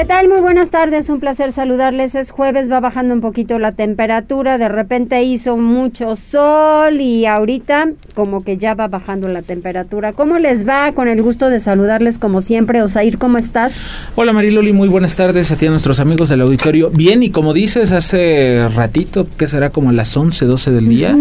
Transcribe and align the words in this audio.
¿Qué 0.00 0.06
tal? 0.06 0.30
Muy 0.30 0.40
buenas 0.40 0.70
tardes, 0.70 1.10
un 1.10 1.20
placer 1.20 1.52
saludarles. 1.52 2.14
Es 2.14 2.30
jueves, 2.30 2.72
va 2.72 2.80
bajando 2.80 3.12
un 3.12 3.20
poquito 3.20 3.58
la 3.58 3.72
temperatura, 3.72 4.56
de 4.56 4.70
repente 4.70 5.22
hizo 5.24 5.58
mucho 5.58 6.16
sol 6.16 7.02
y 7.02 7.26
ahorita 7.26 7.90
como 8.14 8.40
que 8.40 8.56
ya 8.56 8.72
va 8.72 8.88
bajando 8.88 9.28
la 9.28 9.42
temperatura. 9.42 10.14
¿Cómo 10.14 10.38
les 10.38 10.66
va? 10.66 10.92
Con 10.92 11.08
el 11.08 11.20
gusto 11.20 11.50
de 11.50 11.58
saludarles 11.58 12.16
como 12.16 12.40
siempre. 12.40 12.80
Osair, 12.80 13.18
¿cómo 13.18 13.36
estás? 13.36 13.78
Hola 14.16 14.32
Mariloli, 14.32 14.72
muy 14.72 14.88
buenas 14.88 15.16
tardes 15.16 15.52
a 15.52 15.56
ti 15.56 15.66
a 15.66 15.70
nuestros 15.70 16.00
amigos 16.00 16.30
del 16.30 16.40
auditorio. 16.40 16.88
Bien, 16.88 17.22
y 17.22 17.28
como 17.28 17.52
dices, 17.52 17.92
hace 17.92 18.68
ratito, 18.74 19.28
que 19.36 19.46
será 19.46 19.68
como 19.68 19.92
las 19.92 20.16
11, 20.16 20.46
12 20.46 20.70
del 20.70 20.88
día, 20.88 21.14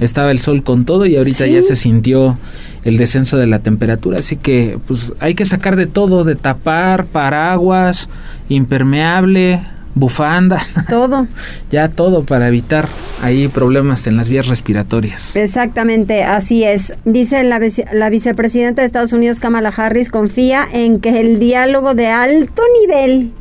estaba 0.00 0.30
el 0.30 0.38
sol 0.38 0.62
con 0.62 0.84
todo 0.84 1.04
y 1.04 1.16
ahorita 1.16 1.48
ya 1.48 1.62
se 1.62 1.74
sintió 1.74 2.38
el 2.84 2.96
descenso 2.96 3.36
de 3.36 3.46
la 3.46 3.60
temperatura, 3.60 4.18
así 4.18 4.36
que 4.36 4.78
pues 4.86 5.12
hay 5.20 5.34
que 5.34 5.44
sacar 5.44 5.76
de 5.76 5.86
todo, 5.86 6.24
de 6.24 6.34
tapar, 6.36 7.06
paraguas, 7.06 8.08
impermeable, 8.48 9.60
bufanda. 9.94 10.60
Todo. 10.88 11.26
ya 11.70 11.88
todo 11.88 12.24
para 12.24 12.48
evitar 12.48 12.88
ahí 13.22 13.48
problemas 13.48 14.06
en 14.06 14.16
las 14.16 14.28
vías 14.28 14.46
respiratorias. 14.46 15.36
Exactamente, 15.36 16.22
así 16.22 16.64
es. 16.64 16.92
Dice 17.04 17.42
la, 17.44 17.60
la 17.92 18.10
vicepresidenta 18.10 18.82
de 18.82 18.86
Estados 18.86 19.12
Unidos, 19.12 19.40
Kamala 19.40 19.68
Harris, 19.70 20.10
confía 20.10 20.66
en 20.72 21.00
que 21.00 21.20
el 21.20 21.38
diálogo 21.38 21.94
de 21.94 22.08
alto 22.08 22.62
nivel 22.80 23.32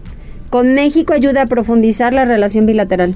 con 0.49 0.73
México 0.73 1.13
ayuda 1.13 1.43
a 1.43 1.45
profundizar 1.45 2.13
la 2.13 2.25
relación 2.25 2.65
bilateral. 2.65 3.15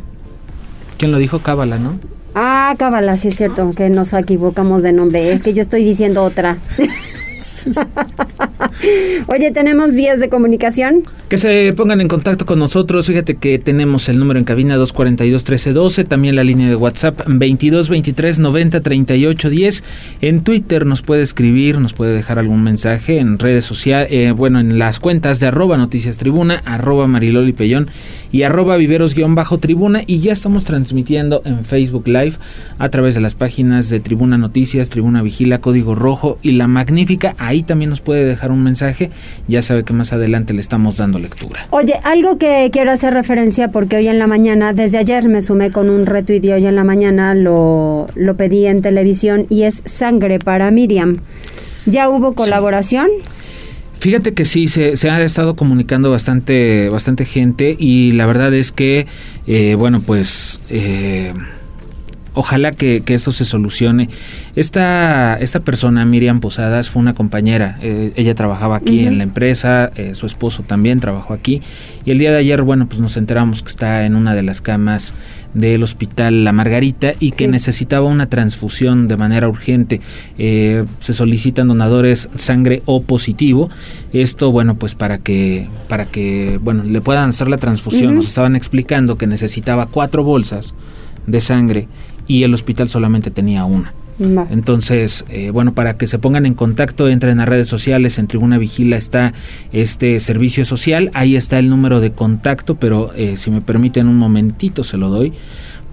¿Quién 0.98 1.12
lo 1.12 1.18
dijo? 1.18 1.40
Cábala, 1.40 1.80
¿no? 1.80 1.98
Ah, 2.36 2.74
Cábala, 2.78 3.16
sí 3.18 3.28
es 3.28 3.36
cierto, 3.36 3.72
que 3.76 3.90
nos 3.90 4.14
equivocamos 4.14 4.82
de 4.82 4.92
nombre. 4.92 5.32
Es 5.32 5.44
que 5.44 5.54
yo 5.54 5.62
estoy 5.62 5.84
diciendo 5.84 6.24
otra. 6.24 6.58
Oye, 9.28 9.52
¿tenemos 9.52 9.94
vías 9.94 10.20
de 10.20 10.30
comunicación? 10.30 11.04
Que 11.30 11.38
se 11.38 11.74
pongan 11.74 12.02
en 12.02 12.08
contacto 12.08 12.46
con 12.46 12.58
nosotros. 12.60 13.08
Fíjate 13.08 13.36
que 13.36 13.60
tenemos 13.60 14.08
el 14.10 14.20
número 14.20 14.40
en 14.40 14.46
cabina 14.46 14.78
242-1312, 14.78 16.08
también 16.08 16.36
la 16.36 16.44
línea 16.44 16.70
de 16.70 16.76
WhatsApp 16.76 17.22
2223-903810. 17.28 19.84
En 20.22 20.44
Twitter 20.44 20.86
nos 20.86 21.02
puede 21.02 21.24
escribir, 21.24 21.80
nos 21.80 21.94
puede 21.94 22.14
dejar 22.14 22.38
algún 22.40 22.64
mensaje 22.64 23.20
en 23.20 23.40
redes 23.40 23.66
sociales, 23.66 24.10
eh, 24.12 24.32
bueno, 24.32 24.60
en 24.60 24.78
las 24.80 25.00
cuentas 25.00 25.40
de 25.40 25.48
arroba 25.48 25.78
noticias 25.78 26.18
tribuna, 26.18 26.62
arroba 26.66 27.08
mariloli 27.08 27.54
pellón 27.54 27.90
y 28.32 28.44
arroba 28.44 28.78
viveros-tribuna. 28.78 30.04
Y 30.06 30.20
ya 30.20 30.34
estamos 30.34 30.66
transmitiendo 30.66 31.42
en 31.46 31.64
Facebook 31.64 32.08
Live 32.08 32.34
a 32.80 32.90
través 32.90 33.16
de 33.16 33.22
las 33.22 33.36
páginas 33.36 33.90
de 33.90 34.00
Tribuna 34.00 34.38
Noticias, 34.38 34.90
Tribuna 34.90 35.22
Vigila, 35.22 35.62
Código 35.62 35.96
Rojo 35.96 36.38
y 36.42 36.54
La 36.54 36.68
Magnífica. 36.68 37.33
Ahí 37.38 37.64
también 37.64 37.90
nos 37.90 38.02
puede 38.02 38.26
dejar 38.26 38.52
un 38.52 38.64
mensaje. 38.64 39.12
Ya 39.48 39.62
sabe 39.62 39.84
que 39.84 39.94
más 39.94 40.14
adelante 40.14 40.54
le 40.54 40.62
estamos 40.62 40.98
dando 40.98 41.20
lectura. 41.20 41.68
Oye, 41.70 41.96
algo 42.04 42.38
que 42.38 42.70
quiero 42.72 42.92
hacer 42.92 43.14
referencia 43.14 43.70
porque 43.70 43.98
hoy 43.98 44.08
en 44.08 44.20
la 44.20 44.28
mañana, 44.28 44.74
desde 44.74 44.98
ayer 44.98 45.28
me 45.28 45.42
sumé 45.42 45.72
con 45.72 45.90
un 45.90 46.06
reto 46.06 46.34
y 46.34 46.52
hoy 46.52 46.66
en 46.66 46.76
la 46.76 46.84
mañana 46.84 47.34
lo, 47.36 48.08
lo 48.16 48.36
pedí 48.36 48.66
en 48.66 48.82
televisión 48.82 49.46
y 49.50 49.64
es 49.64 49.82
sangre 49.86 50.40
para 50.40 50.72
Miriam. 50.72 51.18
¿Ya 51.86 52.10
hubo 52.10 52.34
colaboración? 52.34 53.10
Fíjate 53.94 54.34
que 54.34 54.44
sí, 54.44 54.68
se, 54.68 54.98
se, 54.98 55.10
ha 55.10 55.22
estado 55.22 55.56
comunicando 55.56 56.12
bastante, 56.12 56.90
bastante 56.90 57.26
gente 57.26 57.76
y 57.78 58.12
la 58.12 58.26
verdad 58.26 58.54
es 58.54 58.72
que, 58.72 59.08
eh, 59.48 59.76
bueno, 59.76 60.02
pues... 60.02 60.60
Eh, 60.70 61.34
ojalá 62.34 62.72
que, 62.72 63.02
que, 63.02 63.14
esto 63.14 63.32
se 63.32 63.46
solucione. 63.46 64.10
Esta, 64.56 65.36
esta 65.40 65.60
persona, 65.60 66.06
Miriam 66.06 66.40
Posadas, 66.40 66.90
fue 66.90 67.02
una 67.02 67.14
compañera. 67.14 67.78
Eh, 67.82 68.14
ella 68.16 68.36
trabajaba 68.36 68.78
aquí 68.78 69.06
en 69.06 69.18
la 69.18 69.24
empresa, 69.24 69.92
eh, 69.96 70.16
su 70.16 70.26
esposo 70.26 70.64
también 70.64 71.00
trabajó 71.00 71.34
aquí. 71.34 71.62
Y 72.06 72.12
el 72.12 72.18
día 72.18 72.32
de 72.32 72.38
ayer, 72.38 72.62
bueno, 72.64 72.88
pues 72.88 73.00
nos 73.02 73.18
enteramos 73.18 73.62
que 73.64 73.70
está 73.70 74.06
en 74.06 74.16
una 74.16 74.36
de 74.36 74.44
las 74.44 74.62
camas 74.62 75.14
del 75.54 75.84
hospital 75.84 76.44
La 76.44 76.52
Margarita 76.52 77.14
y 77.20 77.32
que 77.32 77.46
sí. 77.46 77.48
necesitaba 77.48 78.08
una 78.08 78.28
transfusión 78.28 79.08
de 79.08 79.18
manera 79.18 79.48
urgente. 79.48 80.02
Eh, 80.38 80.86
se 81.00 81.14
solicitan 81.14 81.68
donadores 81.68 82.30
sangre 82.36 82.82
O 82.86 83.04
positivo. 83.04 83.70
Esto, 84.12 84.52
bueno, 84.52 84.76
pues 84.76 84.96
para 84.96 85.20
que, 85.20 85.68
para 85.88 86.06
que, 86.06 86.60
bueno, 86.62 86.84
le 86.84 87.02
puedan 87.02 87.30
hacer 87.30 87.48
la 87.48 87.58
transfusión. 87.58 88.08
Uh 88.08 88.12
-huh. 88.12 88.16
Nos 88.16 88.28
estaban 88.28 88.56
explicando 88.56 89.18
que 89.18 89.28
necesitaba 89.28 89.86
cuatro 89.86 90.24
bolsas 90.24 90.74
de 91.28 91.40
sangre 91.40 91.88
y 92.28 92.44
el 92.44 92.54
hospital 92.54 92.90
solamente 92.90 93.32
tenía 93.32 93.66
una. 93.66 93.94
No. 94.20 94.48
Entonces, 94.52 95.26
eh, 95.30 95.50
bueno, 95.50 95.74
para 95.74 95.98
que 95.98 96.06
se 96.06 96.20
pongan 96.20 96.46
en 96.46 96.54
contacto, 96.54 97.10
entren 97.10 97.40
a 97.40 97.46
redes 97.46 97.68
sociales, 97.68 98.20
en 98.20 98.28
Tribuna 98.28 98.60
Vigila 98.60 98.96
está 98.96 99.34
este 99.72 100.20
servicio 100.20 100.66
social, 100.66 101.10
ahí 101.16 101.36
está 101.36 101.58
el 101.58 101.70
número 101.70 102.00
de 102.00 102.12
contacto, 102.12 102.76
pero 102.76 103.12
eh, 103.16 103.38
si 103.38 103.50
me 103.50 103.62
permiten 103.62 104.08
un 104.08 104.18
momentito 104.18 104.84
se 104.84 104.98
lo 104.98 105.10
doy 105.10 105.34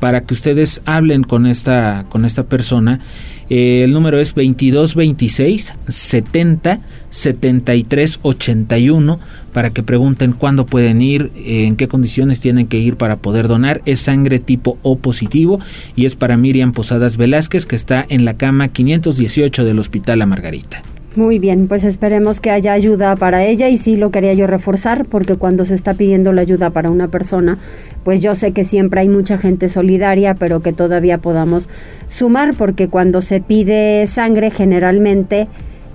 para 0.01 0.23
que 0.23 0.35
ustedes 0.35 0.83
hablen 0.87 1.23
con 1.23 1.47
esta 1.47 2.07
con 2.09 2.25
esta 2.25 2.45
persona. 2.45 3.01
Eh, 3.51 3.83
el 3.85 3.93
número 3.93 4.21
es 4.21 4.35
2226 4.35 5.75
70 5.89 6.81
73 7.11 8.21
81 8.23 9.19
para 9.53 9.71
que 9.71 9.83
pregunten 9.83 10.33
cuándo 10.33 10.65
pueden 10.65 11.03
ir, 11.03 11.33
en 11.35 11.75
qué 11.75 11.89
condiciones 11.89 12.41
tienen 12.41 12.69
que 12.69 12.79
ir 12.79 12.97
para 12.97 13.17
poder 13.17 13.49
donar. 13.49 13.83
Es 13.85 14.01
sangre 14.01 14.39
tipo 14.39 14.79
O 14.83 14.97
positivo 14.99 15.59
y 15.97 16.07
es 16.07 16.15
para 16.15 16.37
Miriam 16.37 16.73
Posadas 16.73 17.17
Velázquez 17.17 17.67
que 17.67 17.77
está 17.77 18.07
en 18.09 18.25
la 18.25 18.35
cama 18.35 18.69
518 18.69 19.65
del 19.65 19.81
Hospital 19.81 20.21
La 20.21 20.27
Margarita. 20.27 20.83
Muy 21.17 21.41
bien, 21.41 21.67
pues 21.67 21.83
esperemos 21.83 22.41
que 22.41 22.53
haya 22.53 22.73
ayuda 22.73 23.17
para 23.17 23.45
ella 23.45 23.69
y 23.69 23.77
sí 23.77 23.97
lo 23.97 24.13
quería 24.13 24.33
yo 24.33 24.47
reforzar 24.47 25.07
porque 25.07 25.35
cuando 25.35 25.65
se 25.65 25.75
está 25.75 25.95
pidiendo 25.95 26.33
la 26.33 26.43
ayuda 26.43 26.71
para 26.71 26.89
una 26.89 27.09
persona, 27.09 27.59
pues 28.05 28.23
yo 28.23 28.37
sé 28.37 28.53
que 28.53 28.63
siempre 28.63 29.01
hay 29.01 29.09
mucha 29.09 29.37
gente 29.37 29.67
solidaria, 29.67 30.35
pero 30.37 30.61
que 30.63 30.73
todavía 30.73 31.19
podamos 31.19 31.69
sumar 32.07 32.55
porque 32.55 32.87
cuando 32.87 33.23
se 33.23 33.41
pide 33.41 34.07
sangre 34.07 34.53
generalmente 34.53 35.49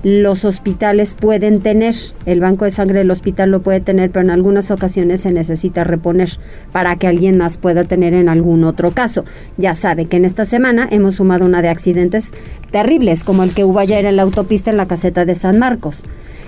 los 0.05 0.45
hospitales 0.45 1.15
pueden 1.15 1.61
tener, 1.61 1.95
el 2.27 2.39
banco 2.39 2.65
de 2.65 2.69
sangre 2.69 2.99
del 2.99 3.09
hospital 3.09 3.49
lo 3.49 3.63
puede 3.63 3.79
tener, 3.79 4.11
pero 4.11 4.23
en 4.23 4.29
algunas 4.29 4.69
ocasiones 4.69 5.21
se 5.21 5.31
necesita 5.31 5.83
reponer 5.83 6.37
para 6.71 6.95
que 6.95 7.07
alguien 7.07 7.39
más 7.39 7.57
pueda 7.57 7.85
tener 7.85 8.13
en 8.13 8.29
algún 8.29 8.65
otro 8.65 8.91
caso. 8.91 9.25
Ya 9.57 9.73
sabe 9.73 10.05
que 10.05 10.17
en 10.17 10.25
esta 10.25 10.45
semana 10.45 10.87
hemos 10.91 11.15
sumado 11.15 11.43
una 11.43 11.63
de 11.63 11.69
accidentes 11.69 12.33
terribles, 12.69 13.23
como 13.23 13.41
el 13.41 13.55
que 13.55 13.63
hubo 13.63 13.79
ayer 13.79 14.05
en 14.05 14.17
la 14.17 14.21
autopista 14.21 14.69
en 14.69 14.77
la 14.77 14.85
caseta 14.85 15.25
de 15.25 15.33
San 15.33 15.57
Marcos. 15.57 16.03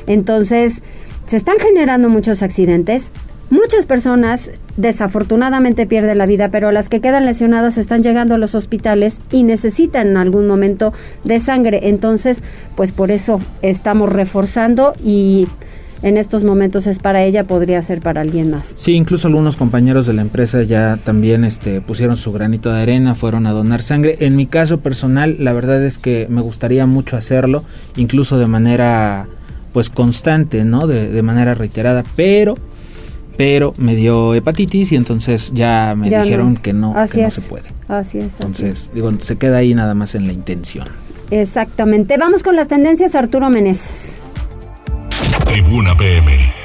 Entonces, 0.06 0.84
se 1.26 1.36
están 1.36 1.58
generando 1.58 2.10
muchos 2.10 2.44
accidentes, 2.44 3.12
Muchas 3.50 3.86
personas 3.86 4.52
desafortunadamente 4.76 5.88
pierden 5.88 6.18
la 6.18 6.26
vida, 6.26 6.50
pero 6.50 6.74
las 6.74 6.90
que 6.90 7.00
quedan 7.00 7.24
lesionadas 7.24 7.78
están 7.78 8.04
llegando 8.04 8.36
a 8.36 8.38
los 8.38 8.56
hospitales 8.56 9.22
y 9.32 9.44
necesitan 9.44 10.08
en 10.08 10.18
algún 10.18 10.48
momento 10.48 10.94
de 11.24 11.40
sangre. 11.40 11.88
Entonces, 11.88 12.44
pues 12.76 12.92
por 12.92 13.10
eso 13.10 13.40
estamos 13.62 14.12
reforzando 14.12 14.94
y 15.02 15.48
en 16.04 16.18
estos 16.18 16.44
momentos 16.44 16.88
es 16.88 17.00
para 17.00 17.24
ella, 17.24 17.46
podría 17.46 17.82
ser 17.82 18.02
para 18.02 18.20
alguien 18.20 18.52
más. 18.52 18.68
Sí, 18.68 18.94
incluso 18.94 19.30
algunos 19.30 19.56
compañeros 19.56 20.06
de 20.06 20.14
la 20.14 20.24
empresa 20.24 20.62
ya 20.64 20.98
también 21.02 21.46
este, 21.46 21.80
pusieron 21.80 22.18
su 22.18 22.34
granito 22.34 22.72
de 22.72 22.82
arena, 22.82 23.16
fueron 23.16 23.48
a 23.48 23.52
donar 23.52 23.82
sangre. 23.82 24.18
En 24.20 24.36
mi 24.36 24.46
caso 24.46 24.80
personal, 24.80 25.38
la 25.40 25.54
verdad 25.54 25.84
es 25.86 25.98
que 25.98 26.28
me 26.30 26.42
gustaría 26.42 26.86
mucho 26.86 27.16
hacerlo, 27.16 27.64
incluso 27.96 28.38
de 28.38 28.48
manera 28.48 29.28
pues 29.72 29.90
constante, 29.90 30.66
¿no? 30.66 30.86
De, 30.86 31.10
de 31.10 31.22
manera 31.22 31.54
reiterada, 31.54 32.04
pero 32.16 32.56
pero 33.38 33.74
me 33.78 33.96
dio 33.96 34.34
hepatitis 34.34 34.92
y 34.92 34.96
entonces 34.96 35.52
ya 35.54 35.94
me 35.96 36.10
ya 36.10 36.24
dijeron 36.24 36.56
no. 36.56 36.62
que 36.62 36.74
no, 36.74 36.98
así 36.98 37.18
que 37.18 37.22
no 37.22 37.28
es. 37.28 37.34
se 37.36 37.42
puede. 37.42 37.70
Así 37.88 38.18
es. 38.18 38.34
Entonces, 38.34 38.60
así 38.60 38.68
es. 38.68 38.92
digo, 38.94 39.12
se 39.20 39.38
queda 39.38 39.58
ahí 39.58 39.74
nada 39.74 39.94
más 39.94 40.16
en 40.16 40.26
la 40.26 40.34
intención. 40.34 40.88
Exactamente. 41.30 42.18
Vamos 42.18 42.42
con 42.42 42.56
las 42.56 42.68
tendencias, 42.68 43.16
Arturo 43.16 43.50
Meneses. 43.50 44.20
Tribuna 45.46 45.96
PM. 45.96 46.58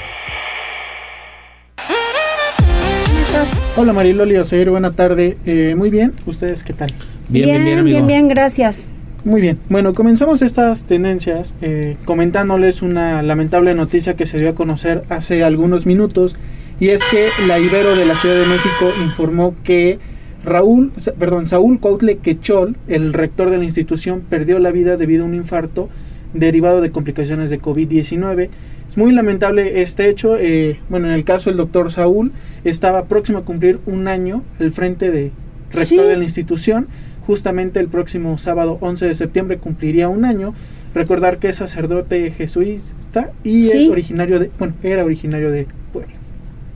Hola 3.77 3.93
Mariloli 3.93 4.37
Oseir, 4.37 4.71
buena 4.71 4.93
tarde. 4.93 5.39
Eh, 5.47 5.75
muy 5.77 5.91
bien, 5.91 6.13
¿ustedes 6.27 6.63
qué 6.63 6.73
tal? 6.73 6.93
Bien, 7.29 7.47
bien, 7.47 7.65
bien, 7.65 7.85
bien, 7.85 8.07
bien, 8.07 8.29
gracias. 8.29 8.89
Muy 9.25 9.41
bien, 9.41 9.59
bueno, 9.69 9.95
comenzamos 9.95 10.43
estas 10.43 10.83
tendencias 10.83 11.55
eh, 11.63 11.97
comentándoles 12.05 12.83
una 12.83 13.23
lamentable 13.23 13.75
noticia 13.75 14.15
que 14.15 14.27
se 14.27 14.37
dio 14.37 14.51
a 14.51 14.55
conocer 14.55 15.05
hace 15.09 15.43
algunos 15.45 15.87
minutos 15.87 16.37
y 16.83 16.91
es 16.91 17.05
que 17.13 17.29
la 17.47 17.61
Ibero 17.61 17.95
de 17.95 18.05
la 18.05 18.17
Ciudad 18.17 18.35
de 18.35 18.47
México 18.49 18.91
informó 19.05 19.55
que 19.63 20.01
Raúl, 20.45 20.91
perdón, 21.17 21.47
Saúl 21.47 21.79
Coutle 21.79 22.17
Quechol, 22.17 22.77
el 22.89 23.13
rector 23.13 23.51
de 23.51 23.59
la 23.59 23.63
institución, 23.63 24.23
perdió 24.29 24.59
la 24.59 24.73
vida 24.73 24.97
debido 24.97 25.23
a 25.23 25.27
un 25.29 25.37
infarto 25.37 25.89
derivado 26.35 26.81
de 26.81 26.91
complicaciones 26.91 27.51
de 27.51 27.61
COVID-19. 27.61 28.49
Es 28.89 28.97
muy 28.97 29.13
lamentable 29.13 29.83
este 29.83 30.09
hecho. 30.09 30.37
Eh, 30.37 30.81
bueno, 30.89 31.07
en 31.07 31.13
el 31.13 31.23
caso 31.23 31.51
del 31.51 31.57
doctor 31.57 31.93
Saúl, 31.93 32.33
estaba 32.65 33.05
próximo 33.05 33.39
a 33.39 33.45
cumplir 33.45 33.79
un 33.87 34.09
año 34.09 34.43
al 34.59 34.73
frente 34.73 35.13
de 35.13 35.31
rector 35.71 36.09
de 36.09 36.17
la 36.17 36.25
institución. 36.25 36.89
Justamente 37.29 37.79
el 37.79 37.87
próximo 37.87 38.39
sábado 38.39 38.79
11 38.81 39.07
de 39.07 39.15
septiembre 39.15 39.59
cumpliría 39.59 40.09
un 40.09 40.25
año. 40.25 40.53
Recordar 40.97 41.39
que 41.39 41.49
es 41.49 41.57
sacerdote 41.59 42.33
jesuita 42.33 43.31
y 43.45 43.69
es 43.69 43.89
originario 43.89 44.41
de, 44.41 44.51
bueno, 44.59 44.75
era 44.83 45.05
originario 45.05 45.53
de. 45.53 45.69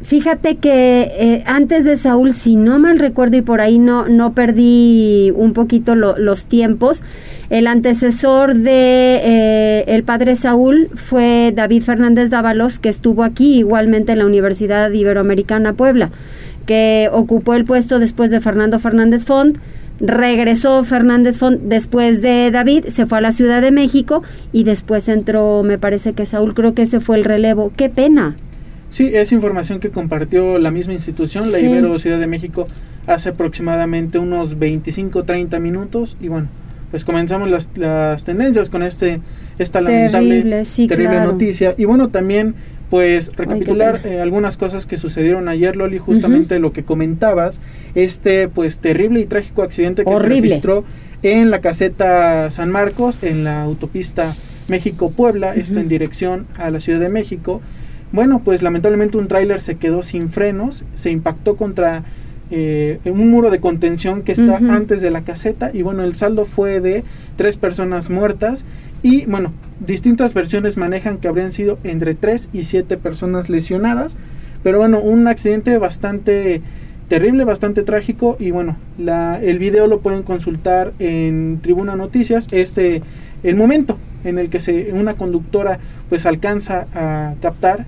Fíjate 0.03 0.57
que 0.57 1.11
eh, 1.19 1.43
antes 1.47 1.85
de 1.85 1.97
Saúl, 1.97 2.33
si 2.33 2.55
no 2.55 2.79
mal 2.79 2.99
recuerdo 2.99 3.39
y 3.39 3.43
por 3.43 3.61
ahí 3.61 3.79
no, 3.79 4.07
no 4.07 4.35
perdí 4.35 5.33
un 5.35 5.55
poquito 5.55 5.95
los 5.95 6.45
tiempos, 6.45 7.03
el 7.49 7.67
antecesor 7.67 8.55
de 8.57 9.21
eh, 9.23 9.85
el 9.87 10.03
padre 10.03 10.35
Saúl 10.35 10.91
fue 10.95 11.53
David 11.55 11.83
Fernández 11.83 12.29
Dávalos, 12.31 12.79
que 12.79 12.91
estuvo 12.91 13.23
aquí 13.23 13.59
igualmente 13.59 14.13
en 14.13 14.19
la 14.19 14.27
Universidad 14.27 14.91
Iberoamericana 14.91 15.73
Puebla, 15.73 16.11
que 16.67 17.09
ocupó 17.11 17.55
el 17.55 17.65
puesto 17.65 17.99
después 17.99 18.31
de 18.31 18.41
Fernando 18.41 18.79
Fernández 18.79 19.25
Font. 19.25 19.59
Regresó 19.99 20.85
Fernández 20.85 21.39
Font 21.39 21.63
después 21.63 22.21
de 22.21 22.51
David, 22.51 22.85
se 22.89 23.07
fue 23.07 23.19
a 23.19 23.23
la 23.23 23.31
Ciudad 23.31 23.63
de 23.63 23.71
México 23.71 24.23
y 24.53 24.65
después 24.65 25.09
entró, 25.09 25.63
me 25.63 25.79
parece 25.79 26.13
que 26.13 26.27
Saúl, 26.27 26.53
creo 26.53 26.75
que 26.75 26.83
ese 26.83 27.01
fue 27.01 27.17
el 27.17 27.25
relevo. 27.25 27.73
Qué 27.77 27.89
pena. 27.89 28.37
Sí, 28.89 29.11
es 29.15 29.33
información 29.33 29.81
que 29.81 29.91
compartió 29.91 30.59
la 30.59 30.71
misma 30.71 30.93
institución, 30.93 31.51
la 31.51 31.59
Ibero 31.59 31.99
Ciudad 31.99 32.19
de 32.19 32.27
México, 32.27 32.65
hace 33.07 33.31
aproximadamente 33.31 34.19
unos 34.19 34.59
25-30 34.59 35.61
minutos. 35.61 36.17
Y 36.21 36.29
bueno, 36.29 36.49
pues 36.91 37.05
comenzamos 37.05 37.51
las, 37.51 37.69
las 37.75 38.25
tendencias 38.25 38.69
con 38.69 38.83
este 38.83 39.21
esta 39.59 39.81
lamentable, 39.81 40.65
terrible, 40.89 41.21
noticia. 41.21 41.75
Y 41.77 41.85
bueno, 41.85 42.09
también 42.09 42.55
pues 42.91 43.35
recapitular 43.35 44.03
eh, 44.05 44.21
algunas 44.21 44.57
cosas 44.57 44.87
que 44.87 44.97
sucedieron 44.97 45.49
ayer, 45.49 45.77
Loli, 45.77 45.99
justamente 45.99 46.59
lo 46.59 46.71
que 46.71 46.85
comentabas, 46.85 47.61
este 47.95 48.49
pues 48.49 48.79
terrible 48.79 49.21
y 49.21 49.25
trágico 49.25 49.63
accidente 49.63 50.05
que 50.05 50.13
se 50.13 50.19
registró 50.19 50.85
en 51.23 51.51
la 51.51 51.61
caseta 51.61 52.51
San 52.51 52.71
Marcos, 52.71 53.19
en 53.23 53.43
la 53.43 53.63
autopista 53.63 54.35
México-Puebla, 54.69 55.55
esto 55.55 55.81
en 55.81 55.89
dirección 55.89 56.47
a 56.57 56.71
la 56.71 56.81
Ciudad 56.81 57.01
de 57.01 57.09
México. 57.09 57.61
Bueno, 58.17 58.41
pues 58.43 58.63
lamentablemente 58.63 59.19
un 59.19 59.29
tráiler 59.29 59.61
se 59.61 59.75
quedó 59.75 60.03
sin 60.03 60.31
frenos, 60.31 60.85
se 60.95 61.11
impactó 61.11 61.57
contra 61.57 62.03
eh, 62.51 62.99
un 63.05 63.31
muro 63.31 63.51
de 63.51 63.61
contención 63.61 64.23
que 64.23 64.33
está 64.33 64.57
antes 64.57 65.03
de 65.03 65.11
la 65.11 65.21
caseta 65.21 65.71
y 65.71 65.83
bueno, 65.83 66.03
el 66.03 66.15
saldo 66.15 66.47
fue 66.47 66.81
de 66.81 67.05
tres 67.37 67.59
personas 67.59 68.09
muertas 68.09 68.65
y 69.03 69.27
bueno, 69.27 69.53
distintas 69.87 70.33
versiones 70.33 70.79
manejan 70.79 71.19
que 71.19 71.29
habrían 71.29 71.53
sido 71.53 71.79
entre 71.85 72.15
tres 72.15 72.49
y 72.55 72.65
siete 72.65 72.97
personas 72.97 73.51
lesionadas, 73.51 74.17
pero 74.63 74.79
bueno, 74.79 74.99
un 75.03 75.29
accidente 75.29 75.77
bastante 75.77 76.63
terrible, 77.09 77.45
bastante 77.45 77.83
trágico 77.83 78.39
y 78.41 78.51
bueno, 78.51 78.79
la, 78.97 79.39
el 79.43 79.59
video 79.59 79.89
lo 79.89 80.01
pueden 80.01 80.23
consultar 80.23 80.95
en 81.01 81.59
Tribuna 81.61 81.97
Noticias, 81.97 82.49
este 82.51 83.03
el 83.43 83.57
momento 83.57 83.99
en 84.25 84.39
el 84.39 84.49
que 84.49 84.59
se, 84.59 84.91
una 84.95 85.19
conductora 85.19 85.81
pues 86.09 86.25
alcanza 86.25 86.87
a 86.95 87.35
captar 87.43 87.85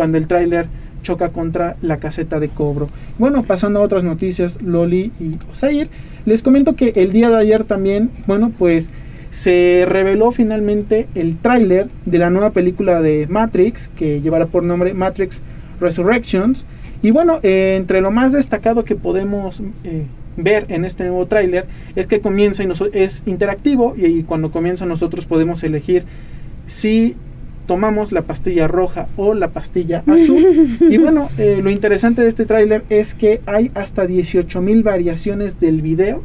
cuando 0.00 0.16
el 0.16 0.28
tráiler 0.28 0.66
choca 1.02 1.28
contra 1.28 1.76
la 1.82 1.98
caseta 1.98 2.40
de 2.40 2.48
cobro. 2.48 2.88
Bueno, 3.18 3.42
pasando 3.42 3.80
a 3.80 3.82
otras 3.82 4.02
noticias, 4.02 4.56
Loli 4.62 5.12
y 5.20 5.32
Osair, 5.52 5.90
les 6.24 6.42
comento 6.42 6.74
que 6.74 6.94
el 6.96 7.12
día 7.12 7.28
de 7.28 7.36
ayer 7.36 7.64
también, 7.64 8.08
bueno, 8.26 8.50
pues 8.58 8.88
se 9.30 9.84
reveló 9.86 10.32
finalmente 10.32 11.06
el 11.14 11.36
tráiler 11.36 11.88
de 12.06 12.16
la 12.16 12.30
nueva 12.30 12.48
película 12.48 13.02
de 13.02 13.26
Matrix, 13.28 13.88
que 13.88 14.22
llevará 14.22 14.46
por 14.46 14.62
nombre 14.62 14.94
Matrix 14.94 15.42
Resurrections. 15.80 16.64
Y 17.02 17.10
bueno, 17.10 17.40
eh, 17.42 17.74
entre 17.76 18.00
lo 18.00 18.10
más 18.10 18.32
destacado 18.32 18.86
que 18.86 18.96
podemos 18.96 19.60
eh, 19.84 20.06
ver 20.38 20.64
en 20.70 20.86
este 20.86 21.04
nuevo 21.04 21.26
tráiler 21.26 21.66
es 21.94 22.06
que 22.06 22.22
comienza 22.22 22.64
y 22.64 22.68
es 22.94 23.22
interactivo 23.26 23.96
y 23.98 24.22
cuando 24.22 24.50
comienza 24.50 24.86
nosotros 24.86 25.26
podemos 25.26 25.62
elegir 25.62 26.06
si 26.64 27.16
tomamos 27.70 28.10
la 28.10 28.22
pastilla 28.22 28.66
roja 28.66 29.06
o 29.16 29.32
la 29.32 29.50
pastilla 29.50 30.02
azul. 30.08 30.76
y 30.90 30.98
bueno, 30.98 31.28
eh, 31.38 31.60
lo 31.62 31.70
interesante 31.70 32.20
de 32.20 32.26
este 32.26 32.44
tráiler 32.44 32.82
es 32.90 33.14
que 33.14 33.42
hay 33.46 33.70
hasta 33.74 34.08
18 34.08 34.60
mil 34.60 34.82
variaciones 34.82 35.60
del 35.60 35.80
video 35.80 36.24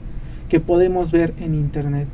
que 0.49 0.59
podemos 0.59 1.11
ver 1.11 1.35
en 1.39 1.53
internet. 1.53 2.07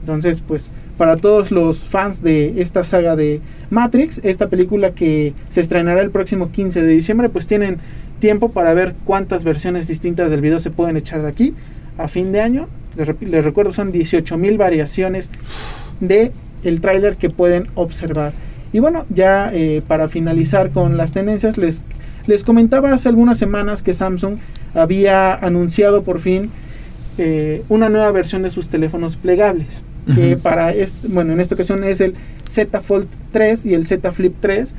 Entonces, 0.00 0.40
pues 0.40 0.70
para 0.96 1.18
todos 1.18 1.50
los 1.50 1.84
fans 1.84 2.22
de 2.22 2.62
esta 2.62 2.82
saga 2.82 3.14
de 3.14 3.42
Matrix, 3.68 4.22
esta 4.24 4.48
película 4.48 4.92
que 4.92 5.34
se 5.50 5.60
estrenará 5.60 6.00
el 6.00 6.10
próximo 6.10 6.50
15 6.50 6.80
de 6.80 6.88
diciembre, 6.88 7.28
pues 7.28 7.46
tienen 7.46 7.76
tiempo 8.20 8.52
para 8.52 8.72
ver 8.72 8.94
cuántas 9.04 9.44
versiones 9.44 9.86
distintas 9.86 10.30
del 10.30 10.40
video 10.40 10.60
se 10.60 10.70
pueden 10.70 10.96
echar 10.96 11.20
de 11.20 11.28
aquí 11.28 11.52
a 11.98 12.08
fin 12.08 12.32
de 12.32 12.40
año. 12.40 12.68
Les, 12.96 13.44
recuerdo, 13.44 13.74
son 13.74 13.92
18 13.92 14.38
mil 14.38 14.56
variaciones 14.56 15.30
de 16.00 16.32
el 16.64 16.80
tráiler 16.80 17.18
que 17.18 17.28
pueden 17.28 17.66
observar. 17.74 18.32
Y 18.72 18.80
bueno, 18.80 19.06
ya 19.08 19.50
eh, 19.52 19.82
para 19.86 20.08
finalizar 20.08 20.70
con 20.70 20.96
las 20.96 21.12
tendencias, 21.12 21.56
les, 21.56 21.80
les 22.26 22.44
comentaba 22.44 22.92
hace 22.92 23.08
algunas 23.08 23.38
semanas 23.38 23.82
que 23.82 23.94
Samsung 23.94 24.38
había 24.74 25.34
anunciado 25.34 26.02
por 26.02 26.20
fin 26.20 26.50
eh, 27.16 27.64
una 27.68 27.88
nueva 27.88 28.12
versión 28.12 28.42
de 28.42 28.50
sus 28.50 28.68
teléfonos 28.68 29.16
plegables. 29.16 29.82
Que 30.14 30.38
para 30.38 30.72
este, 30.72 31.06
bueno, 31.08 31.34
en 31.34 31.40
esta 31.40 31.54
ocasión 31.54 31.84
es 31.84 32.00
el 32.00 32.14
Z 32.48 32.80
Fold 32.80 33.08
3 33.32 33.66
y 33.66 33.74
el 33.74 33.86
Z 33.86 34.10
Flip 34.10 34.34
3, 34.40 34.74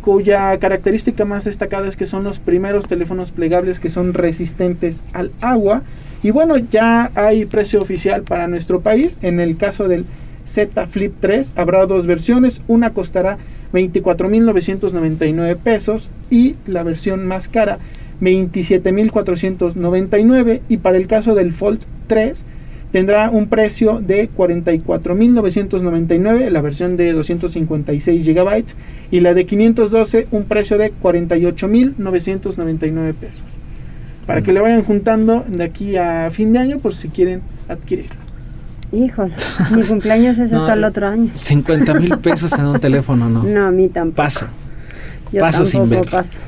cuya 0.00 0.56
característica 0.58 1.26
más 1.26 1.44
destacada 1.44 1.86
es 1.86 1.96
que 1.96 2.06
son 2.06 2.24
los 2.24 2.38
primeros 2.38 2.88
teléfonos 2.88 3.30
plegables 3.30 3.78
que 3.78 3.90
son 3.90 4.14
resistentes 4.14 5.04
al 5.12 5.32
agua. 5.42 5.82
Y 6.22 6.30
bueno, 6.30 6.56
ya 6.56 7.10
hay 7.14 7.44
precio 7.44 7.82
oficial 7.82 8.22
para 8.22 8.48
nuestro 8.48 8.80
país. 8.80 9.18
En 9.20 9.38
el 9.38 9.58
caso 9.58 9.86
del 9.86 10.06
Z 10.50 10.86
Flip 10.88 11.14
3 11.20 11.54
habrá 11.56 11.86
dos 11.86 12.06
versiones, 12.06 12.60
una 12.66 12.92
costará 12.92 13.38
24.999 13.72 15.56
pesos 15.56 16.10
y 16.28 16.56
la 16.66 16.82
versión 16.82 17.24
más 17.24 17.46
cara 17.46 17.78
27.499 18.20 20.62
y 20.68 20.78
para 20.78 20.96
el 20.96 21.06
caso 21.06 21.36
del 21.36 21.52
Fold 21.52 21.82
3 22.08 22.44
tendrá 22.90 23.30
un 23.30 23.46
precio 23.48 24.00
de 24.00 24.28
44.999 24.28 26.50
la 26.50 26.60
versión 26.60 26.96
de 26.96 27.12
256 27.12 28.26
GB 28.26 28.64
y 29.12 29.20
la 29.20 29.34
de 29.34 29.46
512 29.46 30.26
un 30.32 30.46
precio 30.46 30.78
de 30.78 30.92
48.999 30.92 33.14
pesos. 33.14 33.44
Para 34.26 34.42
que 34.42 34.52
le 34.52 34.58
vayan 34.58 34.82
juntando 34.82 35.44
de 35.48 35.62
aquí 35.62 35.96
a 35.96 36.28
fin 36.30 36.52
de 36.52 36.58
año 36.58 36.80
por 36.80 36.96
si 36.96 37.08
quieren 37.08 37.42
adquirirlo. 37.68 38.19
Híjole, 38.92 39.34
mi 39.74 39.82
cumpleaños 39.88 40.38
es 40.38 40.52
hasta 40.52 40.72
el 40.72 40.84
otro 40.84 41.08
año. 41.08 41.30
50 41.32 41.94
mil 41.94 42.18
pesos 42.22 42.52
en 42.58 42.66
un 42.66 42.80
teléfono, 42.80 43.28
¿no? 43.28 43.44
No, 43.44 43.66
a 43.66 43.70
mí 43.70 43.88
tampoco. 43.88 44.16
Paso. 44.16 44.46
paso 45.38 45.64
sin 45.64 45.88
ver. 45.88 46.08
Paso. 46.08 46.38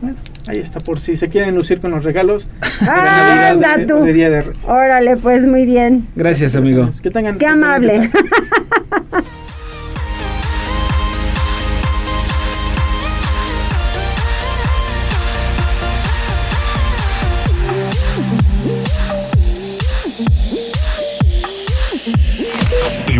Bueno, 0.00 0.16
ahí 0.46 0.58
está, 0.58 0.78
por 0.78 1.00
si 1.00 1.16
se 1.16 1.28
quieren 1.28 1.56
lucir 1.56 1.80
con 1.80 1.90
los 1.90 2.04
regalos. 2.04 2.48
¡Ah, 2.82 3.54
de, 3.76 3.86
tú! 3.86 4.04
Día 4.04 4.30
de 4.30 4.44
Órale, 4.66 5.16
pues 5.16 5.44
muy 5.44 5.64
bien. 5.64 6.06
Gracias, 6.14 6.54
amigo. 6.54 6.88
Que 7.02 7.10
tengan. 7.10 7.36
Qué 7.36 7.46
amable. 7.46 8.10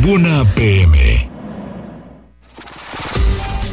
Tribuna 0.09 0.43
PM. 0.57 1.29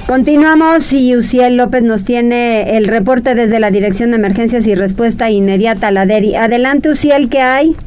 Continuamos 0.05 0.91
y 0.91 1.15
Uciel 1.15 1.55
López 1.55 1.81
nos 1.81 2.03
tiene 2.03 2.75
el 2.75 2.89
reporte 2.89 3.35
desde 3.35 3.61
la 3.61 3.71
Dirección 3.71 4.11
de 4.11 4.17
Emergencias 4.17 4.67
y 4.67 4.75
Respuesta 4.75 5.29
Inmediata 5.29 5.87
a 5.87 5.91
la 5.91 6.05
DERI. 6.05 6.35
Adelante, 6.35 6.89
Uciel, 6.89 7.29
¿qué 7.29 7.39
hay? 7.39 7.77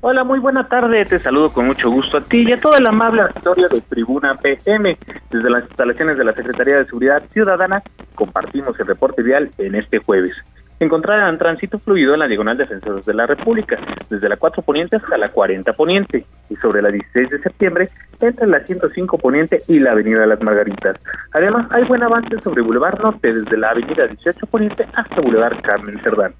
Hola, 0.00 0.24
muy 0.24 0.40
buena 0.40 0.66
tarde. 0.66 1.04
Te 1.04 1.20
saludo 1.20 1.52
con 1.52 1.66
mucho 1.66 1.88
gusto 1.88 2.16
a 2.16 2.24
ti 2.24 2.42
y 2.42 2.52
a 2.52 2.58
todo 2.58 2.76
el 2.76 2.84
amable 2.84 3.22
auditorio 3.22 3.68
de 3.68 3.80
Tribuna 3.82 4.34
PM. 4.38 4.98
Desde 5.30 5.50
las 5.50 5.62
instalaciones 5.62 6.18
de 6.18 6.24
la 6.24 6.34
Secretaría 6.34 6.78
de 6.78 6.86
Seguridad 6.86 7.22
Ciudadana 7.32 7.80
compartimos 8.16 8.74
el 8.80 8.86
reporte 8.86 9.22
vial 9.22 9.52
en 9.58 9.76
este 9.76 10.00
jueves 10.00 10.34
encontrarán 10.80 11.38
tránsito 11.38 11.78
fluido 11.78 12.14
en 12.14 12.20
la 12.20 12.28
diagonal 12.28 12.56
Defensores 12.56 13.04
de 13.04 13.14
la 13.14 13.26
República, 13.26 13.78
desde 14.10 14.28
la 14.28 14.36
4 14.36 14.62
Poniente 14.62 14.96
hasta 14.96 15.16
la 15.16 15.30
40 15.30 15.72
Poniente, 15.72 16.24
y 16.50 16.56
sobre 16.56 16.82
la 16.82 16.90
16 16.90 17.30
de 17.30 17.38
septiembre 17.38 17.90
entre 18.20 18.46
la 18.46 18.60
105 18.60 19.18
Poniente 19.18 19.62
y 19.68 19.78
la 19.78 19.92
Avenida 19.92 20.26
las 20.26 20.40
Margaritas. 20.42 20.96
Además, 21.32 21.66
hay 21.70 21.84
buen 21.84 22.02
avance 22.02 22.40
sobre 22.42 22.62
Boulevard 22.62 23.00
Norte, 23.00 23.32
desde 23.32 23.56
la 23.56 23.70
Avenida 23.70 24.06
18 24.06 24.46
Poniente 24.46 24.86
hasta 24.94 25.20
Boulevard 25.20 25.60
Carmen 25.62 26.00
Cerdán. 26.02 26.34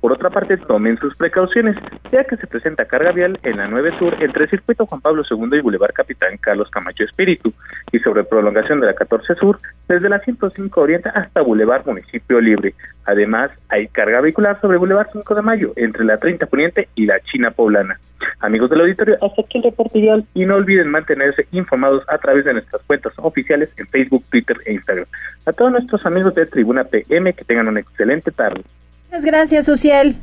Por 0.00 0.12
otra 0.12 0.30
parte, 0.30 0.56
tomen 0.56 0.98
sus 0.98 1.16
precauciones, 1.16 1.76
ya 2.12 2.24
que 2.24 2.36
se 2.36 2.46
presenta 2.46 2.84
carga 2.84 3.12
vial 3.12 3.38
en 3.42 3.56
la 3.56 3.66
9 3.66 3.98
Sur 3.98 4.14
entre 4.22 4.44
el 4.44 4.50
Circuito 4.50 4.86
Juan 4.86 5.00
Pablo 5.00 5.22
II 5.28 5.58
y 5.58 5.60
Boulevard 5.60 5.92
Capitán 5.92 6.36
Carlos 6.38 6.70
Camacho 6.70 7.04
Espíritu, 7.04 7.52
y 7.92 7.98
sobre 7.98 8.24
prolongación 8.24 8.80
de 8.80 8.86
la 8.86 8.94
14 8.94 9.34
Sur 9.34 9.58
desde 9.88 10.08
la 10.08 10.20
105 10.20 10.80
Oriente 10.80 11.10
hasta 11.14 11.42
Boulevard 11.42 11.86
Municipio 11.86 12.40
Libre. 12.40 12.74
Además, 13.04 13.50
hay 13.68 13.88
carga 13.88 14.20
vehicular 14.20 14.60
sobre 14.60 14.78
Boulevard 14.78 15.08
5 15.12 15.34
de 15.34 15.42
Mayo 15.42 15.72
entre 15.76 16.04
la 16.04 16.18
30 16.18 16.46
Poniente 16.46 16.88
y 16.94 17.06
la 17.06 17.18
China 17.20 17.50
Poblana. 17.50 17.98
Amigos 18.40 18.70
del 18.70 18.80
auditorio, 18.80 19.14
hasta 19.20 19.42
aquí 19.42 19.58
el 19.58 19.64
reporte 19.64 20.24
y 20.34 20.46
no 20.46 20.56
olviden 20.56 20.88
mantenerse 20.88 21.46
informados 21.52 22.02
a 22.08 22.18
través 22.18 22.44
de 22.44 22.54
nuestras 22.54 22.82
cuentas 22.82 23.12
oficiales 23.16 23.70
en 23.76 23.86
Facebook, 23.86 24.24
Twitter 24.30 24.56
e 24.64 24.74
Instagram. 24.74 25.06
A 25.46 25.52
todos 25.52 25.72
nuestros 25.72 26.04
amigos 26.06 26.34
de 26.34 26.46
Tribuna 26.46 26.84
PM 26.84 27.32
que 27.32 27.44
tengan 27.44 27.68
una 27.68 27.80
excelente 27.80 28.30
tarde. 28.30 28.62
Muchas 29.06 29.24
gracias, 29.24 29.68
Uciel. 29.68 30.16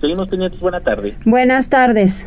Seguimos 0.00 0.28
teniendo 0.28 0.58
buena 0.58 0.80
tarde. 0.80 1.16
Buenas 1.24 1.68
tardes. 1.68 2.26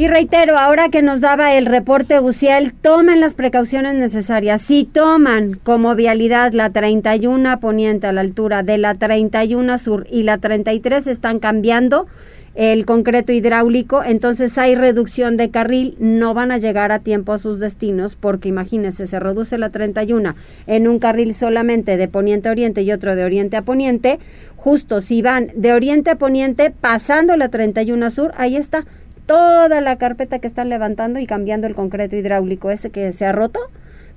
Y 0.00 0.08
reitero, 0.08 0.56
ahora 0.56 0.88
que 0.88 1.02
nos 1.02 1.20
daba 1.20 1.52
el 1.52 1.66
reporte 1.66 2.20
Uciel, 2.20 2.72
tomen 2.72 3.20
las 3.20 3.34
precauciones 3.34 3.92
necesarias. 3.94 4.62
Si 4.62 4.84
toman 4.84 5.60
como 5.62 5.94
vialidad 5.94 6.52
la 6.54 6.70
31 6.70 7.60
poniente 7.60 8.06
a 8.06 8.12
la 8.14 8.22
altura 8.22 8.62
de 8.62 8.78
la 8.78 8.94
31 8.94 9.76
sur 9.76 10.06
y 10.10 10.22
la 10.22 10.38
33 10.38 11.06
están 11.06 11.38
cambiando, 11.38 12.06
el 12.54 12.84
concreto 12.84 13.32
hidráulico, 13.32 14.02
entonces 14.02 14.58
hay 14.58 14.74
reducción 14.74 15.36
de 15.36 15.50
carril, 15.50 15.96
no 16.00 16.34
van 16.34 16.50
a 16.50 16.58
llegar 16.58 16.90
a 16.90 16.98
tiempo 16.98 17.32
a 17.32 17.38
sus 17.38 17.60
destinos 17.60 18.16
porque 18.16 18.48
imagínense, 18.48 19.06
se 19.06 19.20
reduce 19.20 19.56
la 19.56 19.70
31 19.70 20.34
en 20.66 20.88
un 20.88 20.98
carril 20.98 21.32
solamente 21.32 21.96
de 21.96 22.08
poniente 22.08 22.48
a 22.48 22.52
oriente 22.52 22.82
y 22.82 22.90
otro 22.92 23.14
de 23.14 23.24
oriente 23.24 23.56
a 23.56 23.62
poniente, 23.62 24.18
justo 24.56 25.00
si 25.00 25.22
van 25.22 25.48
de 25.54 25.72
oriente 25.72 26.10
a 26.10 26.16
poniente 26.16 26.70
pasando 26.70 27.36
la 27.36 27.48
31 27.48 28.10
sur, 28.10 28.32
ahí 28.36 28.56
está 28.56 28.84
toda 29.26 29.80
la 29.80 29.96
carpeta 29.96 30.40
que 30.40 30.48
están 30.48 30.68
levantando 30.68 31.20
y 31.20 31.26
cambiando 31.26 31.68
el 31.68 31.76
concreto 31.76 32.16
hidráulico 32.16 32.70
ese 32.70 32.90
que 32.90 33.12
se 33.12 33.26
ha 33.26 33.32
roto 33.32 33.60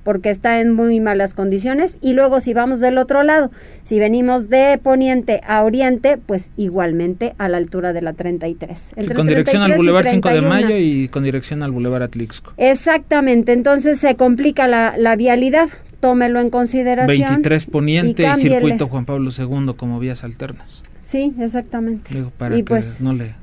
porque 0.03 0.29
está 0.29 0.59
en 0.59 0.73
muy 0.73 0.99
malas 0.99 1.33
condiciones. 1.33 1.97
Y 2.01 2.13
luego 2.13 2.39
si 2.39 2.53
vamos 2.53 2.79
del 2.79 2.97
otro 2.97 3.23
lado, 3.23 3.51
si 3.83 3.99
venimos 3.99 4.49
de 4.49 4.79
poniente 4.81 5.41
a 5.47 5.63
oriente, 5.63 6.17
pues 6.17 6.51
igualmente 6.57 7.33
a 7.37 7.49
la 7.49 7.57
altura 7.57 7.93
de 7.93 8.01
la 8.01 8.13
33. 8.13 8.95
con 9.15 9.27
dirección 9.27 9.61
al 9.63 9.73
Boulevard 9.73 10.05
5 10.05 10.29
de 10.29 10.41
Mayo 10.41 10.77
y 10.77 11.07
con 11.07 11.23
dirección 11.23 11.63
al 11.63 11.71
Boulevard 11.71 12.03
Atlixco. 12.03 12.53
Exactamente, 12.57 13.53
entonces 13.53 13.99
se 13.99 14.15
complica 14.15 14.67
la, 14.67 14.95
la 14.97 15.15
vialidad. 15.15 15.69
Tómelo 15.99 16.41
en 16.41 16.49
consideración. 16.49 17.29
23 17.29 17.65
poniente 17.67 18.27
y, 18.29 18.35
circuito 18.35 18.87
Juan 18.87 19.05
Pablo 19.05 19.29
II 19.37 19.73
como 19.77 19.99
vías 20.01 20.25
alternas. 20.25 20.83
Sí, 20.99 21.33
exactamente. 21.39 22.25
para 22.37 22.57
y 22.57 22.63
que 22.63 22.65
pues, 22.65 22.99
no 22.99 23.13
le 23.13 23.35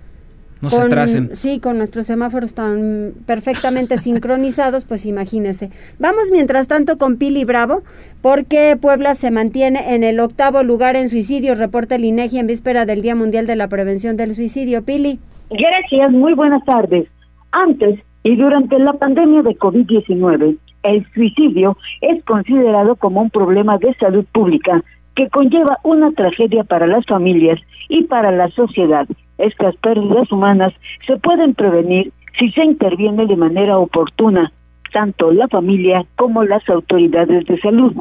no 0.61 0.71
se 0.71 0.81
atrasen. 0.81 1.31
Sí, 1.35 1.59
con 1.61 1.79
nuestros 1.79 2.07
semáforos 2.07 2.55
tan 2.55 3.13
perfectamente 3.27 3.97
sincronizados, 3.99 4.85
pues 4.85 5.07
imagínese. 5.07 5.71
Vamos 5.99 6.31
mientras 6.33 6.69
tanto 6.69 6.99
con 6.99 7.17
Pili 7.17 7.45
Bravo, 7.45 7.83
porque 8.23 8.77
Puebla 8.81 9.15
se 9.15 9.31
mantiene 9.31 9.95
en 9.95 10.05
el 10.05 10.21
octavo 10.21 10.63
lugar 10.63 10.97
en 10.97 11.09
suicidio, 11.09 11.55
reporta 11.55 11.95
el 11.95 12.05
INEGI 12.05 12.39
en 12.39 12.47
víspera 12.47 12.87
del 12.87 13.03
Día 13.03 13.15
Mundial 13.15 13.47
de 13.47 13.57
la 13.57 13.69
Prevención 13.69 14.17
del 14.17 14.35
Suicidio. 14.35 14.85
Pili. 14.85 15.19
Gracias, 15.51 16.13
muy 16.13 16.35
buenas 16.35 16.65
tardes. 16.65 17.09
Antes 17.53 17.99
y 18.23 18.37
durante 18.37 18.79
la 18.79 18.93
pandemia 18.93 19.43
de 19.43 19.57
COVID-19, 19.57 20.57
el 20.83 21.07
suicidio 21.13 21.77
es 22.01 22.23
considerado 22.25 22.97
como 22.97 23.23
un 23.23 23.31
problema 23.31 23.79
de 23.79 23.95
salud 23.95 24.25
pública 24.33 24.83
que 25.17 25.29
conlleva 25.29 25.79
una 25.83 26.13
tragedia 26.13 26.65
para 26.65 26.87
las 26.87 27.05
familias 27.07 27.59
y 27.89 28.05
para 28.05 28.31
la 28.31 28.49
sociedad 28.51 29.07
estas 29.45 29.77
pérdidas 29.77 30.31
humanas 30.31 30.73
se 31.07 31.17
pueden 31.19 31.55
prevenir 31.55 32.13
si 32.39 32.51
se 32.53 32.65
interviene 32.65 33.27
de 33.27 33.37
manera 33.37 33.79
oportuna, 33.79 34.53
tanto 34.93 35.31
la 35.33 35.49
familia 35.49 36.05
como 36.17 36.45
las 36.45 36.69
autoridades 36.69 37.45
de 37.47 37.61
salud. 37.61 37.95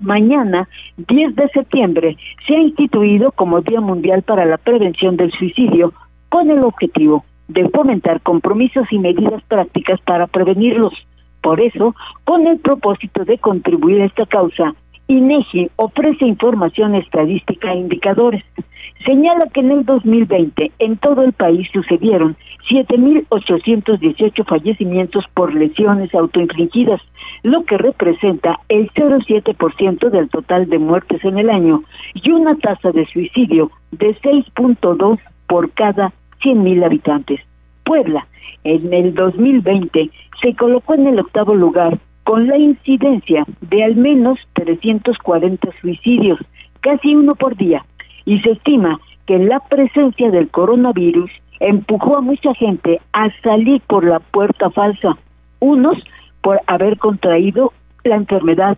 Mañana, 0.00 0.68
10 0.96 1.36
de 1.36 1.48
septiembre, 1.48 2.16
se 2.46 2.54
ha 2.54 2.60
instituido 2.60 3.32
como 3.32 3.60
Día 3.60 3.80
Mundial 3.80 4.22
para 4.22 4.44
la 4.44 4.58
Prevención 4.58 5.16
del 5.16 5.30
Suicidio 5.32 5.92
con 6.28 6.50
el 6.50 6.64
objetivo 6.64 7.24
de 7.48 7.68
fomentar 7.68 8.20
compromisos 8.20 8.86
y 8.90 8.98
medidas 8.98 9.42
prácticas 9.44 10.00
para 10.00 10.26
prevenirlos. 10.26 10.92
Por 11.42 11.60
eso, 11.60 11.94
con 12.24 12.46
el 12.46 12.58
propósito 12.58 13.24
de 13.24 13.38
contribuir 13.38 14.02
a 14.02 14.06
esta 14.06 14.26
causa, 14.26 14.74
INEGI 15.06 15.70
ofrece 15.76 16.24
información 16.24 16.94
estadística 16.94 17.72
e 17.72 17.76
indicadores. 17.76 18.42
Señala 19.04 19.46
que 19.52 19.60
en 19.60 19.70
el 19.70 19.84
2020 19.84 20.72
en 20.78 20.96
todo 20.96 21.22
el 21.22 21.34
país 21.34 21.68
sucedieron 21.72 22.36
7.818 22.70 24.46
fallecimientos 24.46 25.24
por 25.34 25.54
lesiones 25.54 26.14
autoinfligidas, 26.14 27.02
lo 27.42 27.64
que 27.64 27.76
representa 27.76 28.60
el 28.70 28.90
0,7% 28.92 30.08
del 30.08 30.30
total 30.30 30.70
de 30.70 30.78
muertes 30.78 31.22
en 31.22 31.38
el 31.38 31.50
año 31.50 31.82
y 32.14 32.30
una 32.30 32.56
tasa 32.56 32.92
de 32.92 33.04
suicidio 33.06 33.70
de 33.92 34.16
6.2 34.20 35.18
por 35.48 35.70
cada 35.72 36.14
100.000 36.42 36.84
habitantes. 36.86 37.40
Puebla, 37.84 38.26
en 38.64 38.90
el 38.90 39.12
2020, 39.12 40.10
se 40.42 40.54
colocó 40.54 40.94
en 40.94 41.08
el 41.08 41.20
octavo 41.20 41.54
lugar 41.54 41.98
con 42.24 42.46
la 42.46 42.56
incidencia 42.56 43.44
de 43.60 43.84
al 43.84 43.96
menos 43.96 44.38
340 44.54 45.68
suicidios, 45.82 46.38
casi 46.80 47.14
uno 47.14 47.34
por 47.34 47.54
día, 47.56 47.84
y 48.24 48.40
se 48.40 48.52
estima 48.52 48.98
que 49.26 49.38
la 49.38 49.60
presencia 49.60 50.30
del 50.30 50.50
coronavirus 50.50 51.30
empujó 51.60 52.18
a 52.18 52.20
mucha 52.20 52.54
gente 52.54 53.00
a 53.12 53.28
salir 53.42 53.80
por 53.86 54.04
la 54.04 54.20
puerta 54.20 54.70
falsa, 54.70 55.16
unos 55.60 55.96
por 56.42 56.60
haber 56.66 56.98
contraído 56.98 57.72
la 58.04 58.16
enfermedad, 58.16 58.76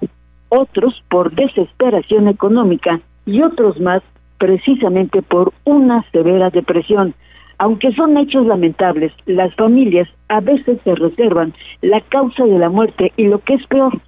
otros 0.48 1.02
por 1.08 1.34
desesperación 1.34 2.28
económica 2.28 3.00
y 3.24 3.42
otros 3.42 3.80
más 3.80 4.02
precisamente 4.38 5.22
por 5.22 5.52
una 5.64 6.04
severa 6.12 6.50
depresión. 6.50 7.14
Aunque 7.58 7.92
son 7.92 8.16
hechos 8.18 8.46
lamentables, 8.46 9.12
las 9.24 9.54
familias 9.54 10.08
a 10.28 10.40
veces 10.40 10.78
se 10.84 10.94
reservan 10.94 11.54
la 11.80 12.00
causa 12.02 12.44
de 12.44 12.58
la 12.58 12.68
muerte 12.68 13.12
y 13.16 13.24
lo 13.24 13.38
que 13.38 13.54
es 13.54 13.66
peor, 13.66 13.98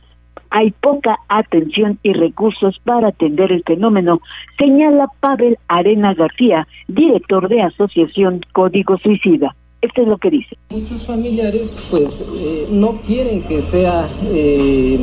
hay 0.50 0.70
poca 0.70 1.16
atención 1.28 1.98
y 2.02 2.12
recursos 2.12 2.78
para 2.84 3.08
atender 3.08 3.52
el 3.52 3.62
fenómeno, 3.64 4.20
señala 4.58 5.08
Pavel 5.20 5.58
Arena 5.68 6.14
García, 6.14 6.66
director 6.88 7.48
de 7.48 7.62
Asociación 7.62 8.40
Código 8.52 8.98
Suicida. 8.98 9.54
Esto 9.80 10.02
es 10.02 10.08
lo 10.08 10.18
que 10.18 10.30
dice. 10.30 10.56
Muchos 10.70 11.06
familiares 11.06 11.74
pues 11.90 12.24
eh, 12.34 12.66
no 12.70 12.96
quieren 13.06 13.42
que 13.42 13.62
sea 13.62 14.08
eh, 14.24 14.98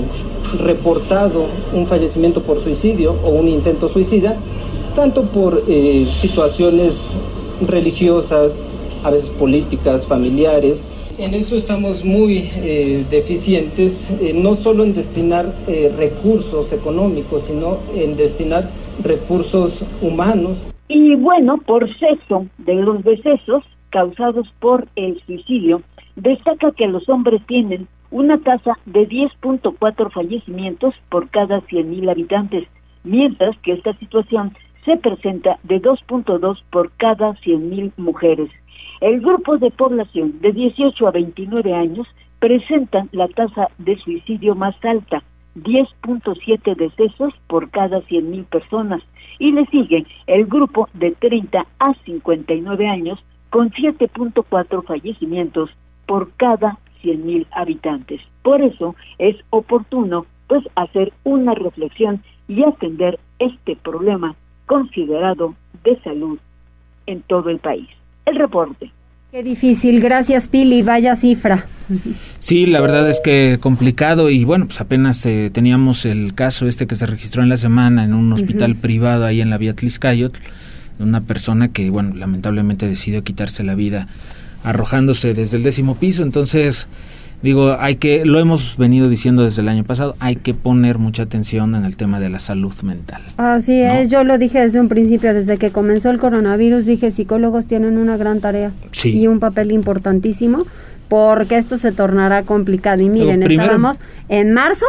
reportado 0.60 1.46
un 1.74 1.88
fallecimiento 1.88 2.44
por 2.44 2.60
suicidio 2.60 3.14
o 3.24 3.30
un 3.30 3.48
intento 3.48 3.88
suicida, 3.88 4.36
tanto 4.94 5.24
por 5.30 5.64
eh, 5.68 6.06
situaciones 6.06 7.10
religiosas, 7.66 8.64
a 9.04 9.12
veces 9.12 9.30
políticas, 9.30 10.06
familiares. 10.06 10.90
En 11.18 11.34
eso 11.34 11.56
estamos 11.56 12.04
muy 12.04 12.50
eh, 12.58 13.06
deficientes, 13.10 14.06
eh, 14.20 14.34
no 14.36 14.56
solo 14.56 14.84
en 14.84 14.94
destinar 14.94 15.46
eh, 15.66 15.90
recursos 15.96 16.74
económicos, 16.74 17.44
sino 17.44 17.78
en 17.96 18.18
destinar 18.18 18.70
recursos 19.02 19.86
humanos. 20.02 20.58
Y 20.90 21.16
bueno, 21.16 21.58
por 21.66 21.88
sexo 22.00 22.48
de 22.58 22.76
los 22.76 23.02
decesos 23.06 23.64
causados 23.92 24.46
por 24.60 24.90
el 24.98 25.22
suicidio, 25.26 25.84
destaca 26.18 26.72
que 26.72 26.88
los 26.88 27.08
hombres 27.08 27.42
tienen 27.48 27.88
una 28.12 28.38
tasa 28.40 28.78
de 28.86 29.08
10.4 29.08 30.12
fallecimientos 30.12 30.94
por 31.10 31.30
cada 31.30 31.62
100.000 31.62 32.12
habitantes, 32.12 32.68
mientras 33.06 33.58
que 33.60 33.72
esta 33.72 33.98
situación 34.00 34.54
se 34.84 34.98
presenta 34.98 35.60
de 35.64 35.82
2.2 35.82 36.58
por 36.70 36.92
cada 36.98 37.36
100.000 37.36 37.94
mujeres. 37.96 38.50
El 39.02 39.20
grupo 39.22 39.58
de 39.58 39.72
población 39.72 40.40
de 40.40 40.54
18 40.54 41.08
a 41.08 41.12
29 41.12 41.74
años 41.74 42.08
presentan 42.40 43.10
la 43.12 43.28
tasa 43.28 43.68
de 43.78 43.98
suicidio 43.98 44.56
más 44.56 44.76
alta, 44.86 45.24
10.7 45.56 46.76
decesos 46.76 47.34
por 47.48 47.70
cada 47.70 48.02
100.000 48.02 48.46
personas, 48.46 49.02
y 49.40 49.52
le 49.52 49.66
sigue 49.68 50.06
el 50.28 50.46
grupo 50.46 50.88
de 50.94 51.12
30 51.12 51.66
a 51.80 51.94
59 52.06 52.88
años 52.88 53.20
con 53.50 53.70
7.4 53.72 54.84
fallecimientos 54.86 55.70
por 56.06 56.32
cada 56.34 56.78
100.000 57.04 57.48
habitantes. 57.52 58.22
Por 58.44 58.62
eso 58.62 58.96
es 59.18 59.36
oportuno 59.50 60.26
pues 60.48 60.64
hacer 60.76 61.12
una 61.24 61.54
reflexión 61.54 62.22
y 62.48 62.64
atender 62.64 63.20
este 63.40 63.76
problema 63.76 64.36
considerado 64.68 65.56
de 65.84 66.00
salud 66.02 66.40
en 67.08 67.22
todo 67.24 67.50
el 67.50 67.60
país. 67.60 67.88
El 68.26 68.36
reporte. 68.36 68.92
Qué 69.32 69.44
difícil, 69.44 70.00
gracias 70.00 70.48
Pili, 70.48 70.82
vaya 70.82 71.16
cifra. 71.16 71.66
Sí, 72.40 72.66
la 72.66 72.80
verdad 72.80 73.10
es 73.10 73.20
que 73.22 73.58
complicado 73.60 74.30
y 74.30 74.46
bueno, 74.46 74.66
pues 74.66 74.80
apenas 74.80 75.26
eh, 75.26 75.50
teníamos 75.52 76.06
el 76.06 76.34
caso 76.34 76.68
este 76.68 76.88
que 76.88 76.96
se 76.96 77.06
registró 77.06 77.44
en 77.44 77.50
la 77.50 77.58
semana 77.58 78.06
en 78.06 78.14
un 78.14 78.32
hospital 78.32 78.76
privado 78.76 79.26
ahí 79.26 79.42
en 79.42 79.50
la 79.50 79.58
vía 79.58 79.74
Tliscayot, 79.74 80.40
una 81.00 81.22
persona 81.22 81.68
que 81.68 81.90
bueno, 81.90 82.16
lamentablemente 82.16 82.88
decidió 82.88 83.24
quitarse 83.24 83.64
la 83.64 83.76
vida 83.76 84.08
arrojándose 84.64 85.34
desde 85.34 85.58
el 85.58 85.64
décimo 85.64 85.96
piso, 85.96 86.24
entonces 86.24 86.88
digo, 87.42 87.76
hay 87.80 87.96
que, 87.96 88.26
lo 88.26 88.40
hemos 88.40 88.78
venido 88.78 89.08
diciendo 89.08 89.44
desde 89.44 89.62
el 89.62 89.70
año 89.70 89.84
pasado, 89.84 90.16
hay 90.20 90.36
que 90.36 90.54
poner 90.54 90.98
mucha 90.98 91.24
atención 91.24 91.76
en 91.76 91.86
el 91.86 91.96
tema 91.96 92.20
de 92.20 92.30
la 92.30 92.40
salud 92.40 92.74
mental. 92.84 93.22
Así 93.38 93.82
es, 93.82 94.10
yo 94.10 94.24
lo 94.24 94.38
dije 94.38 94.60
desde 94.60 94.80
un 94.80 94.90
principio, 94.90 95.34
desde 95.34 95.58
que 95.58 95.72
comenzó 95.72 96.10
el 96.12 96.20
coronavirus, 96.20 96.86
dije, 96.86 97.12
psicólogos 97.12 97.66
tienen 97.66 97.98
una 97.98 98.18
gran 98.18 98.40
tarea 98.40 98.72
y 99.04 99.28
un 99.28 99.40
papel 99.40 99.72
importantísimo, 99.72 100.66
porque 101.08 101.58
esto 101.58 101.78
se 101.78 101.92
tornará 101.92 102.44
complicado. 102.44 103.02
Y 103.02 103.10
miren, 103.10 103.44
estábamos 103.44 104.00
en 104.30 104.54
marzo 104.54 104.86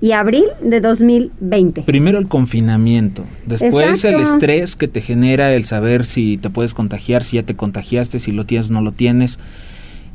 y 0.00 0.12
abril 0.12 0.44
de 0.60 0.80
2020. 0.80 1.82
Primero 1.82 2.18
el 2.18 2.28
confinamiento, 2.28 3.24
después 3.46 4.04
el 4.04 4.20
estrés 4.20 4.76
que 4.76 4.88
te 4.88 5.00
genera 5.00 5.54
el 5.54 5.64
saber 5.64 6.04
si 6.04 6.36
te 6.36 6.50
puedes 6.50 6.74
contagiar, 6.74 7.22
si 7.22 7.36
ya 7.36 7.44
te 7.44 7.54
contagiaste, 7.54 8.18
si 8.18 8.32
lo 8.32 8.44
tienes, 8.44 8.70
no 8.70 8.82
lo 8.82 8.92
tienes. 8.92 9.38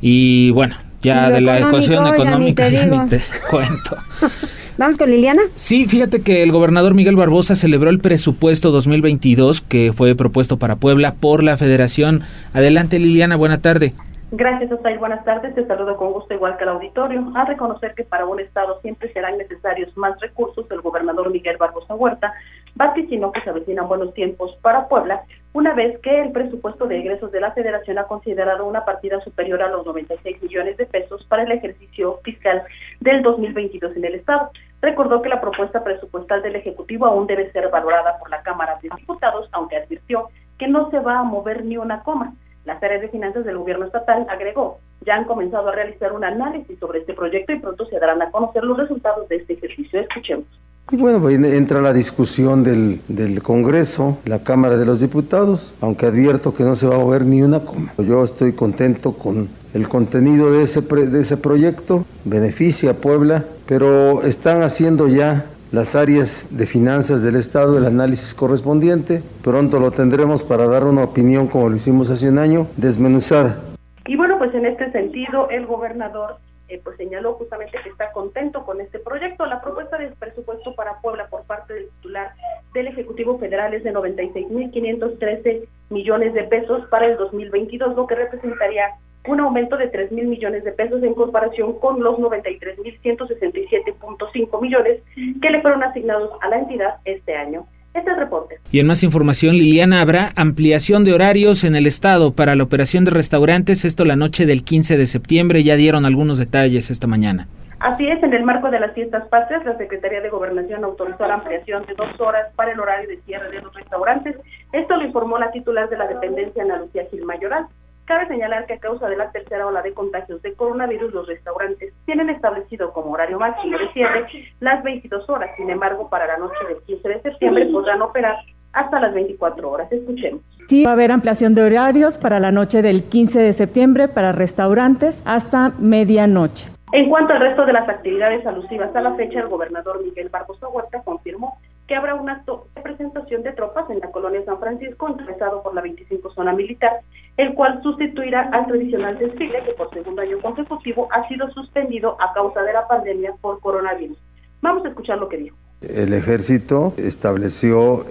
Y 0.00 0.50
bueno, 0.50 0.76
ya 1.02 1.30
de 1.30 1.40
la 1.40 1.58
ecuación 1.58 2.06
económica 2.06 2.68
ya 2.68 2.86
ni 2.86 3.08
te, 3.08 3.20
cuento. 3.50 3.96
Vamos 4.78 4.96
con 4.96 5.10
Liliana. 5.10 5.42
Sí, 5.56 5.86
fíjate 5.86 6.22
que 6.22 6.42
el 6.42 6.52
gobernador 6.52 6.94
Miguel 6.94 7.14
Barbosa 7.14 7.54
celebró 7.54 7.90
el 7.90 7.98
presupuesto 7.98 8.70
2022 8.70 9.60
que 9.60 9.92
fue 9.92 10.14
propuesto 10.14 10.56
para 10.56 10.76
Puebla 10.76 11.14
por 11.20 11.42
la 11.42 11.58
Federación. 11.58 12.22
Adelante 12.54 12.98
Liliana, 12.98 13.36
buena 13.36 13.60
tarde. 13.60 13.92
Gracias, 14.32 14.70
Osay. 14.70 14.96
Buenas 14.96 15.24
tardes. 15.24 15.54
Te 15.54 15.66
saludo 15.66 15.96
con 15.96 16.12
gusto, 16.12 16.32
igual 16.32 16.56
que 16.56 16.62
al 16.62 16.70
auditorio. 16.70 17.32
A 17.34 17.44
reconocer 17.44 17.94
que 17.94 18.04
para 18.04 18.26
un 18.26 18.38
Estado 18.38 18.80
siempre 18.80 19.12
serán 19.12 19.36
necesarios 19.38 19.94
más 19.96 20.18
recursos, 20.20 20.70
el 20.70 20.80
gobernador 20.80 21.30
Miguel 21.30 21.56
Barbosa 21.56 21.94
Huerta 21.94 22.32
vaticinó 22.76 23.32
que 23.32 23.40
se 23.42 23.50
avecinan 23.50 23.88
buenos 23.88 24.14
tiempos 24.14 24.56
para 24.62 24.88
Puebla, 24.88 25.22
una 25.52 25.74
vez 25.74 25.98
que 26.00 26.20
el 26.20 26.30
presupuesto 26.30 26.86
de 26.86 27.00
egresos 27.00 27.32
de 27.32 27.40
la 27.40 27.50
Federación 27.50 27.98
ha 27.98 28.04
considerado 28.04 28.66
una 28.66 28.84
partida 28.84 29.20
superior 29.20 29.62
a 29.62 29.68
los 29.68 29.84
96 29.84 30.40
millones 30.42 30.76
de 30.76 30.86
pesos 30.86 31.24
para 31.24 31.42
el 31.42 31.50
ejercicio 31.50 32.20
fiscal 32.22 32.62
del 33.00 33.22
2022 33.22 33.96
en 33.96 34.04
el 34.04 34.14
Estado. 34.14 34.50
Recordó 34.80 35.20
que 35.22 35.28
la 35.28 35.40
propuesta 35.40 35.82
presupuestal 35.82 36.42
del 36.42 36.54
Ejecutivo 36.54 37.06
aún 37.06 37.26
debe 37.26 37.50
ser 37.50 37.68
valorada 37.68 38.16
por 38.18 38.30
la 38.30 38.42
Cámara 38.42 38.78
de 38.80 38.90
Diputados, 38.96 39.48
aunque 39.52 39.76
advirtió 39.76 40.28
que 40.56 40.68
no 40.68 40.88
se 40.90 41.00
va 41.00 41.18
a 41.18 41.24
mover 41.24 41.64
ni 41.64 41.76
una 41.76 42.04
coma. 42.04 42.34
Las 42.64 42.80
áreas 42.82 43.00
de 43.00 43.08
finanzas 43.08 43.44
del 43.44 43.58
gobierno 43.58 43.86
estatal, 43.86 44.26
agregó, 44.28 44.78
ya 45.00 45.16
han 45.16 45.24
comenzado 45.24 45.68
a 45.68 45.74
realizar 45.74 46.12
un 46.12 46.22
análisis 46.22 46.78
sobre 46.78 47.00
este 47.00 47.14
proyecto 47.14 47.52
y 47.52 47.58
pronto 47.58 47.86
se 47.86 47.98
darán 47.98 48.22
a 48.22 48.30
conocer 48.30 48.62
los 48.62 48.78
resultados 48.78 49.28
de 49.28 49.36
este 49.36 49.54
ejercicio. 49.54 49.98
Escuchemos. 49.98 50.46
Y 50.92 50.96
bueno, 50.96 51.20
pues 51.20 51.38
entra 51.38 51.80
la 51.80 51.92
discusión 51.92 52.64
del, 52.64 53.00
del, 53.06 53.42
Congreso, 53.42 54.18
la 54.24 54.42
Cámara 54.42 54.76
de 54.76 54.84
los 54.84 55.00
Diputados, 55.00 55.76
aunque 55.80 56.06
advierto 56.06 56.52
que 56.52 56.64
no 56.64 56.74
se 56.74 56.86
va 56.88 56.96
a 56.96 56.98
mover 56.98 57.24
ni 57.24 57.42
una 57.42 57.60
coma. 57.60 57.92
Yo 57.98 58.24
estoy 58.24 58.54
contento 58.54 59.12
con 59.12 59.48
el 59.72 59.88
contenido 59.88 60.50
de 60.52 60.64
ese, 60.64 60.80
de 60.80 61.20
ese 61.20 61.36
proyecto, 61.36 62.04
beneficia 62.24 62.90
a 62.90 62.94
Puebla, 62.94 63.44
pero 63.66 64.24
están 64.24 64.62
haciendo 64.62 65.06
ya 65.06 65.46
las 65.70 65.94
áreas 65.94 66.48
de 66.50 66.66
finanzas 66.66 67.22
del 67.22 67.36
Estado 67.36 67.78
el 67.78 67.86
análisis 67.86 68.34
correspondiente. 68.34 69.22
Pronto 69.42 69.78
lo 69.78 69.92
tendremos 69.92 70.42
para 70.42 70.66
dar 70.66 70.84
una 70.84 71.04
opinión, 71.04 71.46
como 71.46 71.68
lo 71.68 71.76
hicimos 71.76 72.10
hace 72.10 72.28
un 72.28 72.38
año, 72.38 72.66
desmenuzada. 72.76 73.60
Y 74.06 74.16
bueno, 74.16 74.38
pues 74.38 74.52
en 74.54 74.66
este 74.66 74.90
sentido, 74.90 75.48
el 75.50 75.66
gobernador 75.66 76.38
eh, 76.70 76.80
pues 76.82 76.96
señaló 76.96 77.34
justamente 77.34 77.78
que 77.82 77.88
está 77.88 78.12
contento 78.12 78.64
con 78.64 78.80
este 78.80 79.00
proyecto. 79.00 79.44
La 79.44 79.60
propuesta 79.60 79.98
de 79.98 80.12
presupuesto 80.12 80.76
para 80.76 81.00
Puebla 81.00 81.26
por 81.28 81.42
parte 81.44 81.74
del 81.74 81.90
titular 81.90 82.32
del 82.72 82.86
Ejecutivo 82.86 83.38
Federal 83.38 83.74
es 83.74 83.82
de 83.82 83.92
96.513 83.92 85.66
millones 85.90 86.32
de 86.32 86.44
pesos 86.44 86.86
para 86.88 87.06
el 87.06 87.16
2022, 87.16 87.96
lo 87.96 88.06
que 88.06 88.14
representaría 88.14 88.94
un 89.26 89.40
aumento 89.40 89.76
de 89.76 89.88
3 89.88 90.12
mil 90.12 90.28
millones 90.28 90.62
de 90.64 90.72
pesos 90.72 91.02
en 91.02 91.12
comparación 91.14 91.78
con 91.80 92.00
los 92.02 92.16
93.167.5 92.18 94.62
millones 94.62 95.02
que 95.42 95.50
le 95.50 95.60
fueron 95.60 95.82
asignados 95.82 96.30
a 96.40 96.48
la 96.48 96.58
entidad 96.58 97.00
este 97.04 97.34
año. 97.34 97.66
Este 97.92 98.10
es 98.10 98.16
el 98.16 98.16
reporte. 98.16 98.58
Y 98.70 98.78
en 98.78 98.86
más 98.86 99.02
información, 99.02 99.56
Liliana, 99.56 100.00
habrá 100.00 100.32
ampliación 100.36 101.04
de 101.04 101.12
horarios 101.12 101.64
en 101.64 101.74
el 101.74 101.86
estado 101.86 102.32
para 102.32 102.54
la 102.54 102.62
operación 102.62 103.04
de 103.04 103.10
restaurantes, 103.10 103.84
esto 103.84 104.04
la 104.04 104.16
noche 104.16 104.46
del 104.46 104.62
15 104.62 104.96
de 104.96 105.06
septiembre, 105.06 105.64
ya 105.64 105.76
dieron 105.76 106.06
algunos 106.06 106.38
detalles 106.38 106.90
esta 106.90 107.06
mañana. 107.06 107.48
Así 107.80 108.06
es, 108.06 108.22
en 108.22 108.34
el 108.34 108.44
marco 108.44 108.70
de 108.70 108.78
las 108.78 108.92
fiestas 108.92 109.26
patrias, 109.28 109.64
la 109.64 109.76
Secretaría 109.78 110.20
de 110.20 110.28
Gobernación 110.28 110.84
autorizó 110.84 111.26
la 111.26 111.34
ampliación 111.34 111.86
de 111.86 111.94
dos 111.94 112.20
horas 112.20 112.52
para 112.54 112.72
el 112.72 112.78
horario 112.78 113.08
de 113.08 113.16
cierre 113.22 113.50
de 113.50 113.62
los 113.62 113.74
restaurantes. 113.74 114.36
Esto 114.72 114.96
lo 114.96 115.04
informó 115.06 115.38
la 115.38 115.50
titular 115.50 115.88
de 115.88 115.96
la 115.96 116.06
dependencia, 116.06 116.62
Ana 116.62 116.76
Lucía 116.76 117.06
Gil 117.10 117.24
Mayoral. 117.24 117.66
Cabe 118.10 118.26
señalar 118.26 118.66
que 118.66 118.72
a 118.72 118.78
causa 118.80 119.08
de 119.08 119.16
la 119.16 119.30
tercera 119.30 119.68
ola 119.68 119.82
de 119.82 119.94
contagios 119.94 120.42
de 120.42 120.52
coronavirus, 120.54 121.14
los 121.14 121.28
restaurantes 121.28 121.94
tienen 122.06 122.28
establecido 122.28 122.92
como 122.92 123.12
horario 123.12 123.38
máximo 123.38 123.78
de 123.78 123.86
cierre 123.92 124.26
las 124.58 124.82
22 124.82 125.30
horas. 125.30 125.52
Sin 125.56 125.70
embargo, 125.70 126.08
para 126.10 126.26
la 126.26 126.36
noche 126.36 126.56
del 126.66 126.78
15 126.78 127.08
de 127.08 127.22
septiembre 127.22 127.66
podrán 127.66 128.02
operar 128.02 128.34
hasta 128.72 128.98
las 128.98 129.14
24 129.14 129.70
horas. 129.70 129.92
Escuchemos. 129.92 130.42
Sí, 130.66 130.82
va 130.82 130.90
a 130.90 130.94
haber 130.94 131.12
ampliación 131.12 131.54
de 131.54 131.62
horarios 131.62 132.18
para 132.18 132.40
la 132.40 132.50
noche 132.50 132.82
del 132.82 133.04
15 133.04 133.38
de 133.42 133.52
septiembre 133.52 134.08
para 134.08 134.32
restaurantes 134.32 135.22
hasta 135.24 135.72
medianoche. 135.78 136.68
En 136.90 137.08
cuanto 137.08 137.32
al 137.32 137.38
resto 137.38 137.64
de 137.64 137.74
las 137.74 137.88
actividades 137.88 138.44
alusivas 138.44 138.92
a 138.96 139.02
la 139.02 139.14
fecha, 139.14 139.38
el 139.38 139.46
gobernador 139.46 140.02
Miguel 140.02 140.30
Barbosa 140.30 140.66
Huerta 140.66 141.00
confirmó 141.04 141.58
que 141.90 141.96
habrá 141.96 142.14
un 142.14 142.30
acto 142.30 142.68
de 142.76 142.82
presentación 142.82 143.42
de 143.42 143.52
tropas 143.52 143.90
en 143.90 143.98
la 143.98 144.12
colonia 144.12 144.44
San 144.44 144.60
Francisco, 144.60 145.08
encabezado 145.08 145.60
por 145.60 145.74
la 145.74 145.80
25 145.80 146.30
Zona 146.30 146.52
Militar, 146.52 147.00
el 147.40 147.54
cual 147.54 147.80
sustituirá 147.82 148.50
al 148.52 148.66
tradicional 148.66 149.18
desfile 149.18 149.62
que 149.64 149.72
por 149.72 149.88
segundo 149.94 150.20
año 150.20 150.38
consecutivo 150.42 151.08
ha 151.10 151.26
sido 151.26 151.50
suspendido 151.52 152.16
a 152.20 152.34
causa 152.34 152.62
de 152.62 152.74
la 152.74 152.86
pandemia 152.86 153.32
por 153.40 153.60
coronavirus. 153.60 154.18
Vamos 154.60 154.84
a 154.84 154.88
escuchar 154.88 155.16
lo 155.16 155.28
que 155.28 155.38
dijo. 155.38 155.56
El 155.80 156.12
ejército 156.12 156.92
estableció 156.98 158.04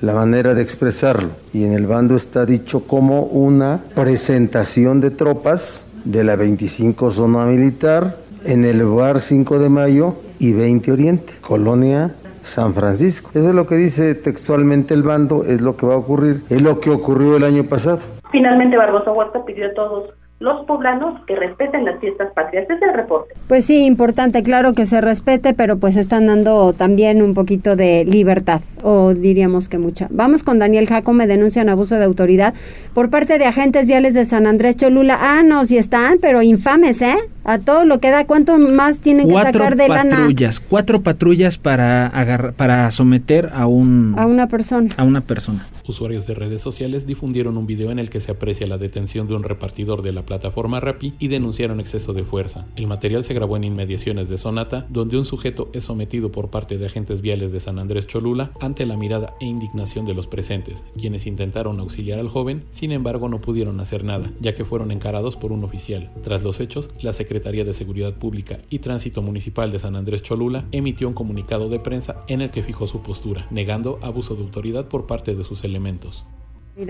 la 0.00 0.14
manera 0.14 0.54
de 0.54 0.62
expresarlo 0.62 1.30
y 1.52 1.64
en 1.64 1.72
el 1.72 1.86
bando 1.86 2.16
está 2.16 2.44
dicho 2.46 2.84
como 2.84 3.22
una 3.22 3.84
presentación 3.94 5.00
de 5.00 5.12
tropas 5.12 5.88
de 6.04 6.24
la 6.24 6.34
25 6.34 7.12
Zona 7.12 7.44
Militar 7.44 8.16
en 8.44 8.64
el 8.64 8.80
lugar 8.80 9.20
5 9.20 9.60
de 9.60 9.68
Mayo 9.68 10.14
y 10.40 10.52
20 10.52 10.90
Oriente, 10.90 11.34
colonia 11.40 12.16
San 12.42 12.74
Francisco. 12.74 13.30
Eso 13.34 13.50
es 13.50 13.54
lo 13.54 13.68
que 13.68 13.76
dice 13.76 14.16
textualmente 14.16 14.94
el 14.94 15.04
bando, 15.04 15.44
es 15.44 15.60
lo 15.60 15.76
que 15.76 15.86
va 15.86 15.94
a 15.94 15.98
ocurrir, 15.98 16.42
es 16.48 16.60
lo 16.60 16.80
que 16.80 16.90
ocurrió 16.90 17.36
el 17.36 17.44
año 17.44 17.64
pasado. 17.64 18.00
Finalmente, 18.30 18.76
Barbosa 18.76 19.12
Huerta 19.12 19.44
pidió 19.44 19.66
a 19.66 19.74
todos 19.74 20.10
los 20.40 20.64
poblanos 20.66 21.20
que 21.26 21.34
respeten 21.34 21.84
las 21.84 21.98
fiestas 21.98 22.32
patrias. 22.32 22.62
Este 22.62 22.74
es 22.74 22.82
el 22.82 22.94
reporte. 22.94 23.34
Pues 23.48 23.64
sí, 23.64 23.84
importante, 23.84 24.42
claro 24.44 24.72
que 24.72 24.86
se 24.86 25.00
respete, 25.00 25.52
pero 25.52 25.78
pues 25.78 25.96
están 25.96 26.26
dando 26.26 26.72
también 26.74 27.22
un 27.22 27.34
poquito 27.34 27.74
de 27.74 28.04
libertad, 28.04 28.60
o 28.84 29.14
diríamos 29.14 29.68
que 29.68 29.78
mucha. 29.78 30.06
Vamos 30.10 30.44
con 30.44 30.60
Daniel 30.60 30.86
Jacome, 30.86 31.26
denuncian 31.26 31.68
abuso 31.68 31.96
de 31.96 32.04
autoridad 32.04 32.54
por 32.94 33.10
parte 33.10 33.38
de 33.38 33.46
agentes 33.46 33.88
viales 33.88 34.14
de 34.14 34.24
San 34.24 34.46
Andrés 34.46 34.76
Cholula. 34.76 35.18
Ah, 35.20 35.42
no, 35.42 35.64
sí 35.64 35.76
están, 35.76 36.18
pero 36.20 36.40
infames, 36.40 37.02
¿eh? 37.02 37.16
A 37.42 37.58
todo 37.58 37.84
lo 37.84 37.98
que 37.98 38.10
da, 38.10 38.24
¿cuánto 38.26 38.58
más 38.58 39.00
tienen 39.00 39.26
que 39.26 39.34
sacar 39.34 39.74
de 39.74 39.88
lana? 39.88 40.02
Cuatro 40.02 40.18
patrullas, 40.18 40.60
cuatro 40.60 41.02
patrullas 41.02 41.58
para 41.58 42.06
agarrar, 42.06 42.52
para 42.52 42.90
someter 42.92 43.50
a 43.54 43.66
un... 43.66 44.14
A 44.16 44.26
una 44.26 44.46
persona. 44.46 44.90
A 44.96 45.02
una 45.02 45.20
persona. 45.20 45.66
Usuarios 45.88 46.26
de 46.26 46.34
redes 46.34 46.60
sociales 46.60 47.06
difundieron 47.06 47.56
un 47.56 47.66
video 47.66 47.90
en 47.90 47.98
el 47.98 48.10
que 48.10 48.20
se 48.20 48.30
aprecia 48.30 48.66
la 48.66 48.76
detención 48.76 49.26
de 49.26 49.34
un 49.34 49.42
repartidor 49.42 50.02
de 50.02 50.12
la 50.12 50.26
plataforma 50.26 50.80
Rappi 50.80 51.14
y 51.18 51.28
denunciaron 51.28 51.80
exceso 51.80 52.12
de 52.12 52.24
fuerza. 52.24 52.66
El 52.76 52.86
material 52.86 53.24
se 53.24 53.32
grabó 53.32 53.56
en 53.56 53.64
inmediaciones 53.64 54.28
de 54.28 54.36
Sonata, 54.36 54.86
donde 54.90 55.16
un 55.16 55.24
sujeto 55.24 55.70
es 55.72 55.84
sometido 55.84 56.30
por 56.30 56.50
parte 56.50 56.76
de 56.76 56.84
agentes 56.84 57.22
viales 57.22 57.52
de 57.52 57.60
San 57.60 57.78
Andrés 57.78 58.06
Cholula 58.06 58.52
ante 58.60 58.84
la 58.84 58.98
mirada 58.98 59.34
e 59.40 59.46
indignación 59.46 60.04
de 60.04 60.12
los 60.12 60.26
presentes, 60.26 60.84
quienes 60.98 61.26
intentaron 61.26 61.80
auxiliar 61.80 62.18
al 62.18 62.28
joven, 62.28 62.64
sin 62.68 62.92
embargo 62.92 63.30
no 63.30 63.40
pudieron 63.40 63.80
hacer 63.80 64.04
nada, 64.04 64.30
ya 64.40 64.52
que 64.52 64.66
fueron 64.66 64.90
encarados 64.90 65.38
por 65.38 65.52
un 65.52 65.64
oficial. 65.64 66.12
Tras 66.22 66.42
los 66.42 66.60
hechos, 66.60 66.90
la 67.00 67.14
Secretaría 67.14 67.64
de 67.64 67.72
Seguridad 67.72 68.12
Pública 68.12 68.60
y 68.68 68.80
Tránsito 68.80 69.22
Municipal 69.22 69.72
de 69.72 69.78
San 69.78 69.96
Andrés 69.96 70.22
Cholula 70.22 70.66
emitió 70.70 71.08
un 71.08 71.14
comunicado 71.14 71.70
de 71.70 71.80
prensa 71.80 72.24
en 72.28 72.42
el 72.42 72.50
que 72.50 72.62
fijó 72.62 72.86
su 72.86 73.00
postura, 73.00 73.46
negando 73.50 73.98
abuso 74.02 74.36
de 74.36 74.42
autoridad 74.42 74.88
por 74.88 75.06
parte 75.06 75.34
de 75.34 75.44
sus 75.44 75.64
elementos. 75.64 75.77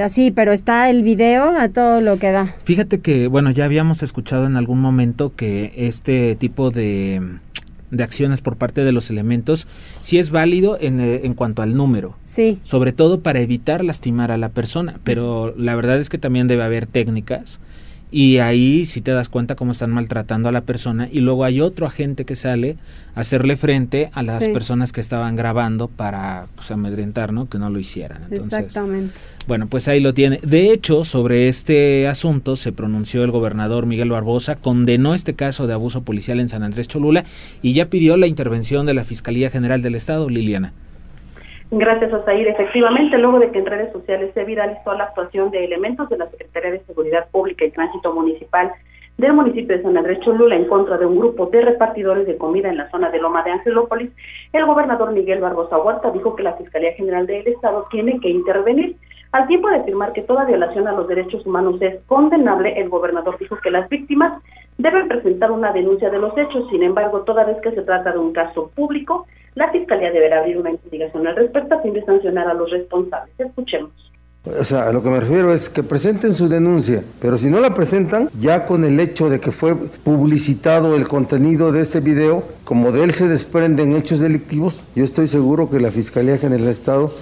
Sí, 0.09 0.31
pero 0.31 0.53
está 0.53 0.90
el 0.90 1.03
video 1.03 1.57
a 1.59 1.68
todo 1.70 2.01
lo 2.01 2.18
que 2.18 2.31
da. 2.31 2.55
Fíjate 2.62 3.01
que, 3.01 3.27
bueno, 3.27 3.51
ya 3.51 3.64
habíamos 3.64 4.03
escuchado 4.03 4.46
en 4.46 4.57
algún 4.57 4.81
momento 4.81 5.35
que 5.35 5.72
este 5.77 6.37
tipo 6.37 6.70
de, 6.70 7.38
de 7.90 8.05
acciones 8.05 8.42
por 8.42 8.57
parte 8.57 8.85
de 8.85 8.92
los 8.92 9.09
elementos 9.09 9.66
sí 10.03 10.18
es 10.18 10.31
válido 10.31 10.77
en, 10.79 11.01
eh, 11.01 11.20
en, 11.24 11.33
cuanto 11.35 11.62
al 11.62 11.74
número. 11.74 12.16
Sí. 12.24 12.59
Sobre 12.64 12.92
todo 12.92 13.22
para 13.22 13.40
evitar 13.40 13.83
lastimar 13.83 14.31
a 14.31 14.37
la 14.37 14.51
persona, 14.51 15.01
pero 15.05 15.55
la 15.57 15.74
verdad 15.74 15.98
es 15.98 16.11
que 16.11 16.18
también 16.18 16.48
debe 16.48 16.64
haber 16.64 16.87
técnicas 16.87 17.59
y 18.10 18.38
ahí 18.38 18.86
si 18.86 19.00
te 19.00 19.10
das 19.10 19.28
cuenta 19.28 19.54
cómo 19.54 19.72
están 19.72 19.90
maltratando 19.90 20.48
a 20.48 20.52
la 20.52 20.62
persona 20.62 21.08
y 21.10 21.20
luego 21.20 21.44
hay 21.44 21.60
otro 21.60 21.86
agente 21.86 22.24
que 22.24 22.36
sale 22.36 22.76
a 23.14 23.20
hacerle 23.20 23.56
frente 23.56 24.10
a 24.14 24.22
las 24.22 24.48
personas 24.48 24.92
que 24.92 25.00
estaban 25.00 25.36
grabando 25.36 25.88
para 25.88 26.46
pues, 26.54 26.70
amedrentar, 26.70 27.32
¿no? 27.32 27.48
Que 27.48 27.58
no 27.58 27.68
lo 27.70 27.78
hicieran. 27.78 28.22
Exactamente. 28.30 29.14
Bueno, 29.46 29.66
pues 29.66 29.88
ahí 29.88 30.00
lo 30.00 30.14
tiene. 30.14 30.40
De 30.42 30.72
hecho, 30.72 31.04
sobre 31.04 31.48
este 31.48 32.06
asunto 32.06 32.56
se 32.56 32.72
pronunció 32.72 33.24
el 33.24 33.30
gobernador 33.30 33.86
Miguel 33.86 34.10
Barbosa, 34.10 34.56
condenó 34.56 35.14
este 35.14 35.34
caso 35.34 35.66
de 35.66 35.74
abuso 35.74 36.02
policial 36.02 36.40
en 36.40 36.48
San 36.48 36.62
Andrés 36.62 36.88
Cholula 36.88 37.24
y 37.62 37.72
ya 37.72 37.86
pidió 37.86 38.16
la 38.16 38.26
intervención 38.26 38.86
de 38.86 38.94
la 38.94 39.04
Fiscalía 39.04 39.50
General 39.50 39.82
del 39.82 39.94
Estado, 39.94 40.28
Liliana. 40.28 40.72
Gracias, 41.70 42.12
Osair. 42.12 42.48
Efectivamente, 42.48 43.18
luego 43.18 43.38
de 43.38 43.50
que 43.50 43.59
en 43.59 43.66
redes 43.66 43.92
sociales 43.92 44.31
se 44.33 44.44
viralizó 44.44 44.94
la 44.94 45.04
actuación 45.04 45.50
de 45.50 45.64
elementos 45.64 46.09
de 46.09 46.16
la 46.16 46.31
Secretaría 46.31 46.70
de 46.70 46.85
Seguridad 46.85 47.28
Pública 47.31 47.64
y 47.64 47.70
Tránsito 47.70 48.14
Municipal 48.14 48.72
del 49.18 49.33
municipio 49.33 49.76
de 49.76 49.83
San 49.83 49.96
Andrés 49.96 50.20
Cholula 50.20 50.54
en 50.54 50.66
contra 50.66 50.96
de 50.96 51.04
un 51.04 51.18
grupo 51.18 51.46
de 51.46 51.61
repartidores 51.61 52.26
de 52.26 52.38
comida 52.38 52.70
en 52.70 52.76
la 52.76 52.88
zona 52.90 53.11
de 53.11 53.18
Loma 53.18 53.42
de 53.42 53.50
Angelópolis, 53.50 54.11
el 54.52 54.64
gobernador 54.64 55.12
Miguel 55.12 55.40
Barbosa 55.40 55.76
Huerta 55.76 56.12
dijo 56.12 56.37
que 56.37 56.44
la 56.44 56.54
Fiscalía 56.54 56.92
General 56.92 57.26
del 57.26 57.46
Estado 57.48 57.87
tiene 57.90 58.20
que 58.20 58.31
intervenir. 58.31 58.96
Al 59.33 59.48
tiempo 59.48 59.68
de 59.68 59.76
afirmar 59.76 60.12
que 60.12 60.22
toda 60.22 60.44
violación 60.44 60.87
a 60.87 60.92
los 60.92 61.09
derechos 61.09 61.44
humanos 61.44 61.83
es 61.83 62.00
condenable, 62.07 62.81
el 62.81 62.88
gobernador 62.88 63.37
dijo 63.38 63.57
que 63.57 63.72
las 63.72 63.88
víctimas 63.88 64.40
deben 64.78 65.09
presentar 65.09 65.50
una 65.50 65.72
denuncia 65.72 66.09
de 66.11 66.18
los 66.18 66.38
hechos. 66.38 66.66
Sin 66.70 66.85
embargo, 66.85 67.22
toda 67.22 67.44
vez 67.44 67.59
que 67.61 67.72
se 67.72 67.83
trata 67.83 68.12
de 68.12 68.18
un 68.18 68.33
caso 68.33 68.70
público, 68.74 69.26
la 69.54 69.70
Fiscalía 69.70 70.11
deberá 70.11 70.40
abrir 70.40 70.58
una 70.58 70.70
investigación 70.70 71.26
al 71.26 71.37
respecto 71.37 71.74
a 71.74 71.82
fin 71.82 71.94
de 71.94 72.04
sancionar 72.04 72.48
a 72.48 72.54
los 72.54 72.70
responsables. 72.70 73.34
Escuchemos. 73.38 73.90
O 74.44 74.64
sea, 74.64 74.88
a 74.88 74.92
lo 74.92 75.02
que 75.02 75.11
me 75.11 75.20
refiero 75.20 75.52
es 75.52 75.68
que 75.68 75.82
presenten 75.82 76.32
su 76.32 76.48
denuncia, 76.48 77.02
pero 77.20 77.37
si 77.37 77.50
no 77.50 77.61
la 77.61 77.74
presentan, 77.74 78.30
ya 78.40 78.66
con 78.66 78.84
el 78.84 78.98
hecho 78.98 79.28
de 79.28 79.40
que 79.40 79.50
fue 79.50 79.74
publicitado 79.76 80.96
el 80.96 81.06
contenido 81.06 81.70
de 81.72 81.82
este 81.82 82.00
video, 82.00 82.44
como 82.64 82.92
de 82.92 83.04
él 83.04 83.11
se 83.11 83.28
desprenden 83.28 83.94
hechos 83.94 84.20
delictivos, 84.20 84.84
yo 84.94 85.04
estoy 85.04 85.26
seguro 85.26 85.68
que 85.68 85.80
la 85.80 85.90
Fiscalía 85.90 86.38
General 86.38 86.62
del 86.62 86.72
Estado 86.72 87.12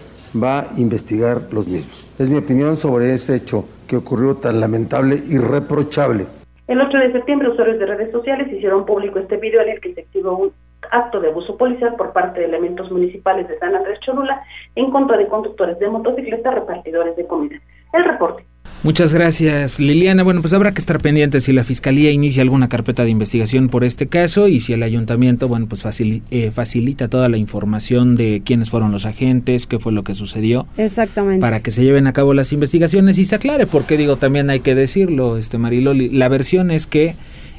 va 0.40 0.60
a 0.60 0.66
investigar 0.76 1.42
los 1.52 1.66
mismos. 1.66 2.08
Es 2.18 2.28
mi 2.28 2.38
opinión 2.38 2.76
sobre 2.76 3.12
ese 3.12 3.34
hecho 3.36 3.64
que 3.88 3.96
ocurrió 3.96 4.36
tan 4.36 4.60
lamentable 4.60 5.22
y 5.28 5.38
reprochable. 5.38 6.26
El 6.68 6.80
8 6.80 6.98
de 6.98 7.12
septiembre, 7.12 7.48
usuarios 7.48 7.78
de 7.78 7.86
redes 7.86 8.12
sociales 8.12 8.52
hicieron 8.52 8.84
público 8.84 9.18
este 9.18 9.36
video 9.36 9.62
en 9.62 9.70
el 9.70 9.80
que 9.80 9.94
se 9.94 10.00
activó 10.00 10.36
un 10.36 10.52
acto 10.90 11.20
de 11.20 11.28
abuso 11.28 11.56
policial 11.56 11.94
por 11.96 12.12
parte 12.12 12.40
de 12.40 12.46
elementos 12.46 12.90
municipales 12.90 13.48
de 13.48 13.58
San 13.58 13.74
Andrés 13.74 14.00
Cholula 14.00 14.42
en 14.74 14.90
contra 14.90 15.16
de 15.16 15.28
conductores 15.28 15.78
de 15.78 15.88
motocicletas 15.88 16.54
repartidores 16.54 17.16
de 17.16 17.26
comida. 17.26 17.60
El 17.92 18.04
reporte. 18.04 18.44
Muchas 18.82 19.12
gracias, 19.12 19.80
Liliana. 19.80 20.22
Bueno, 20.22 20.42
pues 20.42 20.52
habrá 20.52 20.72
que 20.72 20.80
estar 20.80 21.00
pendientes 21.00 21.44
si 21.44 21.52
la 21.52 21.64
Fiscalía 21.64 22.10
inicia 22.12 22.42
alguna 22.42 22.68
carpeta 22.68 23.04
de 23.04 23.10
investigación 23.10 23.68
por 23.68 23.84
este 23.84 24.06
caso 24.06 24.48
y 24.48 24.60
si 24.60 24.74
el 24.74 24.82
ayuntamiento, 24.82 25.48
bueno, 25.48 25.66
pues 25.66 25.84
eh, 26.30 26.50
facilita 26.52 27.08
toda 27.08 27.28
la 27.28 27.36
información 27.36 28.14
de 28.16 28.42
quiénes 28.44 28.70
fueron 28.70 28.92
los 28.92 29.04
agentes, 29.04 29.66
qué 29.66 29.78
fue 29.78 29.92
lo 29.92 30.04
que 30.04 30.14
sucedió. 30.14 30.66
Exactamente. 30.76 31.40
Para 31.40 31.60
que 31.60 31.70
se 31.70 31.82
lleven 31.82 32.06
a 32.06 32.12
cabo 32.12 32.34
las 32.34 32.52
investigaciones 32.52 33.18
y 33.18 33.24
se 33.24 33.34
aclare, 33.34 33.66
porque 33.66 33.96
digo, 33.96 34.16
también 34.16 34.50
hay 34.50 34.60
que 34.60 34.74
decirlo, 34.74 35.36
este 35.36 35.58
Mariloli, 35.58 36.10
la 36.10 36.28
versión 36.28 36.70
es 36.70 36.86
que 36.86 37.16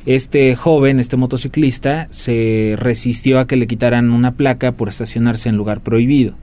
este 0.07 0.55
joven, 0.55 1.01
este 1.01 1.17
motociclista, 1.17 2.07
se 2.11 2.75
resistió 2.77 3.39
a 3.39 3.45
que 3.45 3.57
le 3.57 3.67
quitaran 3.67 4.09
una 4.11 4.31
placa 4.31 4.71
por 4.71 4.87
estacionarse 4.87 5.49
en 5.49 5.57
lugar 5.57 5.81
prohibido. 5.81 6.33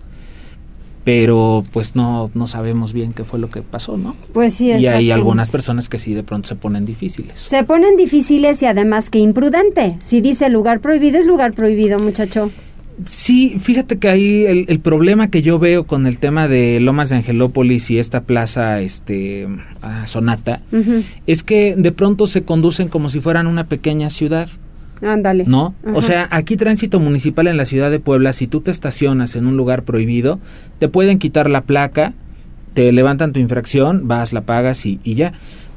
Pero 1.03 1.65
pues 1.73 1.97
no, 1.97 2.31
no 2.35 2.47
sabemos 2.47 2.93
bien 2.93 3.15
qué 3.15 3.25
fue 3.25 3.39
lo 3.39 3.49
que 3.49 3.63
pasó, 3.63 3.97
¿no? 3.97 4.17
Pues 4.35 4.53
sí, 4.55 4.71
Y 4.71 4.87
hay 4.87 5.11
algunas 5.11 5.49
personas 5.49 5.89
que 5.89 5.99
sí 5.99 6.13
de 6.13 6.23
pronto 6.23 6.49
se 6.49 6.57
ponen 6.57 6.85
difíciles. 6.85 7.41
Se 7.41 7.65
ponen 7.65 7.97
difíciles 7.97 8.63
y 8.63 8.67
además 8.67 9.09
que 9.09 9.19
imprudente. 9.19 9.97
Si 10.01 10.21
dice 10.21 10.51
lugar 10.51 10.81
prohibido, 10.81 11.19
es 11.19 11.27
lugar 11.27 11.55
prohibido, 11.55 11.99
muchacho. 11.99 12.51
Sí, 13.05 13.57
fíjate 13.59 13.99
que 13.99 14.09
ahí 14.09 14.45
el, 14.47 14.81
problema 14.81 15.29
que 15.29 15.43
yo 15.43 15.59
veo 15.59 15.85
con 15.85 16.07
el 16.07 16.19
tema 16.21 16.47
de 16.47 16.79
Lomas 16.81 17.09
de 17.09 17.17
Angelópolis 17.17 17.91
y 17.91 17.99
esta 17.99 18.23
plaza 18.23 18.81
este 18.81 19.49
Sonata 20.07 20.61
es 21.27 21.43
que 21.43 21.75
de 21.77 21.91
pronto 21.91 22.27
se 22.27 22.43
conducen 22.43 22.89
como 22.89 23.09
si 23.09 23.21
fueran 23.21 23.47
una 23.47 23.67
pequeña 23.67 24.11
ciudad. 24.11 24.49
Ándale. 25.03 25.45
¿No? 25.47 25.75
O 25.93 26.03
sea, 26.03 26.29
aquí 26.31 26.57
tránsito 26.57 27.01
municipal 27.01 27.49
en 27.49 27.57
la 27.57 27.65
ciudad 27.65 27.91
de 27.91 27.99
Puebla, 27.99 28.33
si 28.33 28.47
tú 28.47 28.61
te 28.61 28.71
estacionas 28.71 29.35
en 29.35 29.47
un 29.47 29.57
lugar 29.57 29.83
prohibido, 29.83 30.39
te 30.79 30.89
pueden 30.89 31.19
quitar 31.19 31.51
la 31.51 31.63
placa, 31.63 32.15
te 32.75 32.91
levantan 32.93 33.33
tu 33.33 33.41
infracción, 33.41 34.07
vas, 34.07 34.33
la 34.33 34.43
pagas 34.43 34.87
y, 34.87 35.01
y 35.03 35.15
ya. 35.15 35.33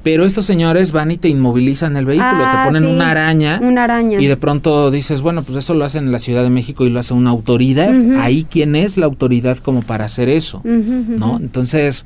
Pero 0.08 0.24
estos 0.24 0.46
señores 0.46 0.94
van 0.94 1.12
y 1.12 1.18
te 1.18 1.28
inmovilizan 1.28 1.98
el 1.98 2.06
vehículo, 2.06 2.30
te 2.32 2.44
Ah, 2.46 2.64
ponen 2.66 2.84
sí, 2.84 2.88
una 2.90 3.12
araña. 3.12 3.60
Una 3.62 3.84
araña. 3.84 4.22
Y 4.22 4.26
de 4.28 4.38
pronto 4.38 4.90
dices, 4.90 5.22
bueno, 5.22 5.44
pues 5.44 5.58
eso 5.58 5.74
lo 5.74 5.84
hacen 5.84 6.06
en 6.06 6.14
la 6.14 6.20
Ciudad 6.20 6.44
de 6.44 6.50
México 6.50 6.86
y 6.86 6.90
lo 6.90 7.00
hace 7.02 7.14
una 7.14 7.30
autoridad. 7.32 7.94
Ujú. 7.94 8.18
Ahí, 8.22 8.48
¿quién 8.50 8.78
es 8.78 8.96
la 8.96 9.06
autoridad 9.06 9.58
como 9.58 9.82
para 9.82 10.06
hacer 10.06 10.30
eso? 10.30 10.62
¿No? 10.64 11.36
Entonces, 11.42 12.06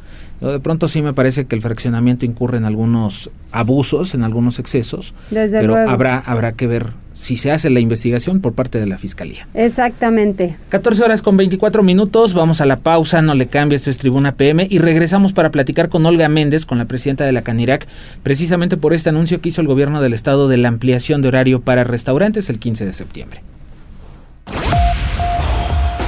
de 0.49 0.59
pronto 0.59 0.87
sí 0.87 1.03
me 1.03 1.13
parece 1.13 1.45
que 1.45 1.55
el 1.55 1.61
fraccionamiento 1.61 2.25
incurre 2.25 2.57
en 2.57 2.65
algunos 2.65 3.29
abusos, 3.51 4.15
en 4.15 4.23
algunos 4.23 4.57
excesos. 4.57 5.13
Desde 5.29 5.59
pero 5.59 5.73
luego. 5.75 5.91
habrá, 5.91 6.17
habrá 6.17 6.53
que 6.53 6.65
ver 6.65 6.93
si 7.13 7.37
se 7.37 7.51
hace 7.51 7.69
la 7.69 7.79
investigación 7.79 8.39
por 8.39 8.53
parte 8.53 8.79
de 8.79 8.87
la 8.87 8.97
Fiscalía. 8.97 9.47
Exactamente. 9.53 10.57
14 10.69 11.03
horas 11.03 11.21
con 11.21 11.37
24 11.37 11.83
minutos, 11.83 12.33
vamos 12.33 12.59
a 12.61 12.65
la 12.65 12.77
pausa, 12.77 13.21
no 13.21 13.35
le 13.35 13.47
cambies, 13.47 13.81
esto 13.81 13.91
es 13.91 13.97
Tribuna 13.99 14.33
PM 14.33 14.65
y 14.69 14.79
regresamos 14.79 15.31
para 15.31 15.51
platicar 15.51 15.89
con 15.89 16.05
Olga 16.05 16.27
Méndez, 16.27 16.65
con 16.65 16.79
la 16.79 16.85
presidenta 16.85 17.25
de 17.25 17.33
la 17.33 17.43
Canirac, 17.43 17.87
precisamente 18.23 18.77
por 18.77 18.93
este 18.93 19.09
anuncio 19.09 19.41
que 19.41 19.49
hizo 19.49 19.61
el 19.61 19.67
gobierno 19.67 20.01
del 20.01 20.13
estado 20.13 20.47
de 20.47 20.57
la 20.57 20.69
ampliación 20.69 21.21
de 21.21 21.27
horario 21.27 21.61
para 21.61 21.83
restaurantes 21.83 22.49
el 22.49 22.59
15 22.59 22.85
de 22.85 22.93
septiembre. 22.93 23.43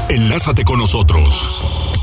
Enlázate 0.10 0.64
con 0.64 0.80
nosotros. 0.80 2.03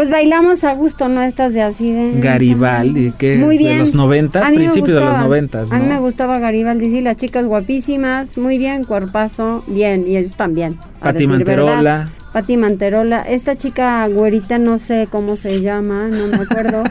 Pues 0.00 0.08
bailamos 0.08 0.64
a 0.64 0.72
gusto, 0.72 1.10
¿no? 1.10 1.20
Estas 1.20 1.52
de 1.52 1.60
así 1.60 1.92
de... 1.92 2.18
Garibaldi, 2.22 3.10
que 3.10 3.36
Muy 3.36 3.58
de 3.58 3.80
los 3.80 3.94
noventas, 3.94 4.50
principios 4.50 4.98
de 4.98 5.04
los 5.04 5.18
noventas, 5.18 5.70
A 5.72 5.78
mí 5.78 5.86
me 5.86 5.98
gustaba 5.98 6.38
Garibaldi, 6.38 6.88
sí, 6.88 7.02
las 7.02 7.18
chicas 7.18 7.44
guapísimas, 7.44 8.38
muy 8.38 8.56
bien, 8.56 8.84
cuerpazo, 8.84 9.62
bien, 9.66 10.08
y 10.08 10.16
ellos 10.16 10.36
también. 10.36 10.78
Pati 11.00 11.26
Manterola. 11.26 12.08
Pati 12.32 12.56
Manterola. 12.56 13.20
Esta 13.28 13.56
chica 13.56 14.08
güerita, 14.08 14.56
no 14.56 14.78
sé 14.78 15.06
cómo 15.10 15.36
se 15.36 15.60
llama, 15.60 16.08
no 16.08 16.28
me 16.28 16.44
acuerdo. 16.44 16.82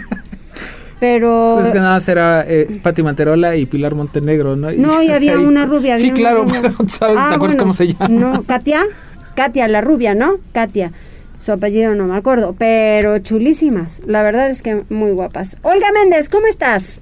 pero... 0.99 1.61
Es 1.61 1.71
que 1.71 1.79
nada, 1.79 1.99
será 2.01 2.45
eh, 2.47 2.79
Pati 2.83 3.01
Manterola 3.01 3.55
y 3.55 3.65
Pilar 3.65 3.95
Montenegro, 3.95 4.55
¿no? 4.55 4.71
No, 4.71 5.01
y 5.01 5.07
había 5.11 5.39
una 5.39 5.65
rubia. 5.65 5.97
Sí, 5.97 6.11
había 6.11 6.13
claro, 6.13 6.43
una 6.43 6.59
rubia. 6.59 6.73
pero 6.77 6.89
¿sabes? 6.89 7.17
Ah, 7.17 7.29
¿te 7.29 7.35
acuerdas 7.37 7.57
bueno, 7.57 7.57
cómo 7.57 7.73
se 7.73 7.87
llama? 7.87 8.07
No, 8.07 8.43
Katia. 8.43 8.83
Katia, 9.33 9.67
la 9.67 9.81
rubia, 9.81 10.13
¿no? 10.13 10.35
Katia. 10.51 10.91
Su 11.39 11.53
apellido 11.53 11.95
no 11.95 12.05
me 12.05 12.17
acuerdo, 12.17 12.53
pero 12.57 13.17
chulísimas. 13.19 14.05
La 14.05 14.23
verdad 14.23 14.49
es 14.49 14.61
que 14.61 14.83
muy 14.89 15.11
guapas. 15.11 15.55
Olga 15.63 15.87
Méndez, 15.93 16.27
¿cómo 16.27 16.45
estás? 16.47 17.01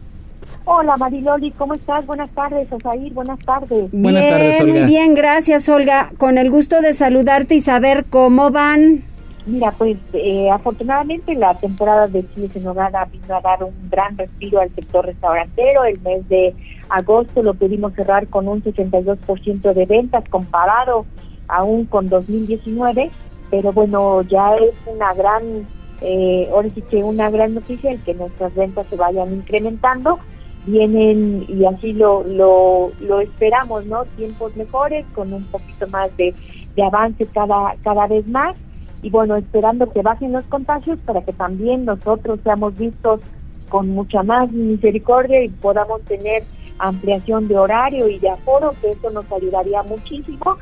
Hola 0.65 0.95
Mariloli, 0.97 1.51
¿cómo 1.51 1.73
estás? 1.73 2.05
Buenas 2.05 2.29
tardes, 2.31 2.71
Osair, 2.71 3.13
buenas 3.13 3.39
tardes. 3.39 3.89
Buenas 3.91 4.23
bien, 4.23 4.33
tardes, 4.33 4.61
Olga. 4.61 4.73
Muy 4.73 4.83
bien, 4.83 5.13
gracias, 5.15 5.67
Olga. 5.69 6.11
Con 6.17 6.37
el 6.37 6.51
gusto 6.51 6.81
de 6.81 6.93
saludarte 6.93 7.55
y 7.55 7.61
saber 7.61 8.05
cómo 8.07 8.51
van. 8.51 9.01
Mira, 9.47 9.71
pues 9.71 9.97
eh, 10.13 10.51
afortunadamente 10.51 11.33
la 11.33 11.55
temporada 11.55 12.07
de 12.07 12.23
Chiles 12.33 12.55
en 12.57 12.65
Nogada 12.65 13.05
vino 13.05 13.37
a 13.37 13.41
dar 13.41 13.63
un 13.63 13.73
gran 13.89 14.17
respiro 14.17 14.59
al 14.59 14.69
sector 14.75 15.05
restaurantero. 15.05 15.83
El 15.85 15.99
mes 16.01 16.27
de 16.29 16.53
agosto 16.89 17.41
lo 17.41 17.55
pudimos 17.55 17.93
cerrar 17.93 18.27
con 18.27 18.47
un 18.47 18.61
62% 18.61 19.73
de 19.73 19.85
ventas 19.85 20.25
comparado 20.29 21.05
aún 21.47 21.85
con 21.85 22.09
2019, 22.09 23.09
pero 23.49 23.71
bueno, 23.71 24.21
ya 24.23 24.55
es 24.55 24.73
una 24.85 25.13
gran, 25.13 25.67
eh, 26.01 26.49
ahora 26.51 26.69
sí 26.69 26.81
que 26.81 27.03
una 27.03 27.29
gran 27.29 27.55
noticia 27.55 27.91
el 27.91 28.01
que 28.03 28.13
nuestras 28.13 28.53
ventas 28.55 28.87
se 28.89 28.95
vayan 28.95 29.33
incrementando. 29.33 30.19
Vienen 30.65 31.45
y 31.47 31.63
así 31.63 31.93
lo, 31.93 32.23
lo, 32.23 32.91
lo 32.99 33.21
esperamos, 33.21 33.85
¿no? 33.85 34.03
Tiempos 34.17 34.53
mejores, 34.57 35.05
con 35.15 35.31
un 35.31 35.45
poquito 35.45 35.87
más 35.87 36.15
de, 36.17 36.35
de 36.75 36.83
avance 36.83 37.25
cada, 37.27 37.75
cada 37.83 38.05
vez 38.07 38.27
más 38.27 38.53
y 39.01 39.09
bueno, 39.09 39.35
esperando 39.35 39.89
que 39.91 40.01
bajen 40.01 40.33
los 40.33 40.45
contagios 40.45 40.99
para 41.05 41.21
que 41.21 41.33
también 41.33 41.85
nosotros 41.85 42.39
seamos 42.43 42.75
vistos 42.77 43.21
con 43.69 43.89
mucha 43.89 44.23
más 44.23 44.51
misericordia 44.51 45.43
y 45.43 45.49
podamos 45.49 46.01
tener 46.03 46.43
ampliación 46.79 47.47
de 47.47 47.57
horario 47.57 48.07
y 48.07 48.19
de 48.19 48.29
aforo, 48.29 48.73
que 48.81 48.91
eso 48.91 49.09
nos 49.11 49.31
ayudaría 49.31 49.83
muchísimo. 49.83 50.57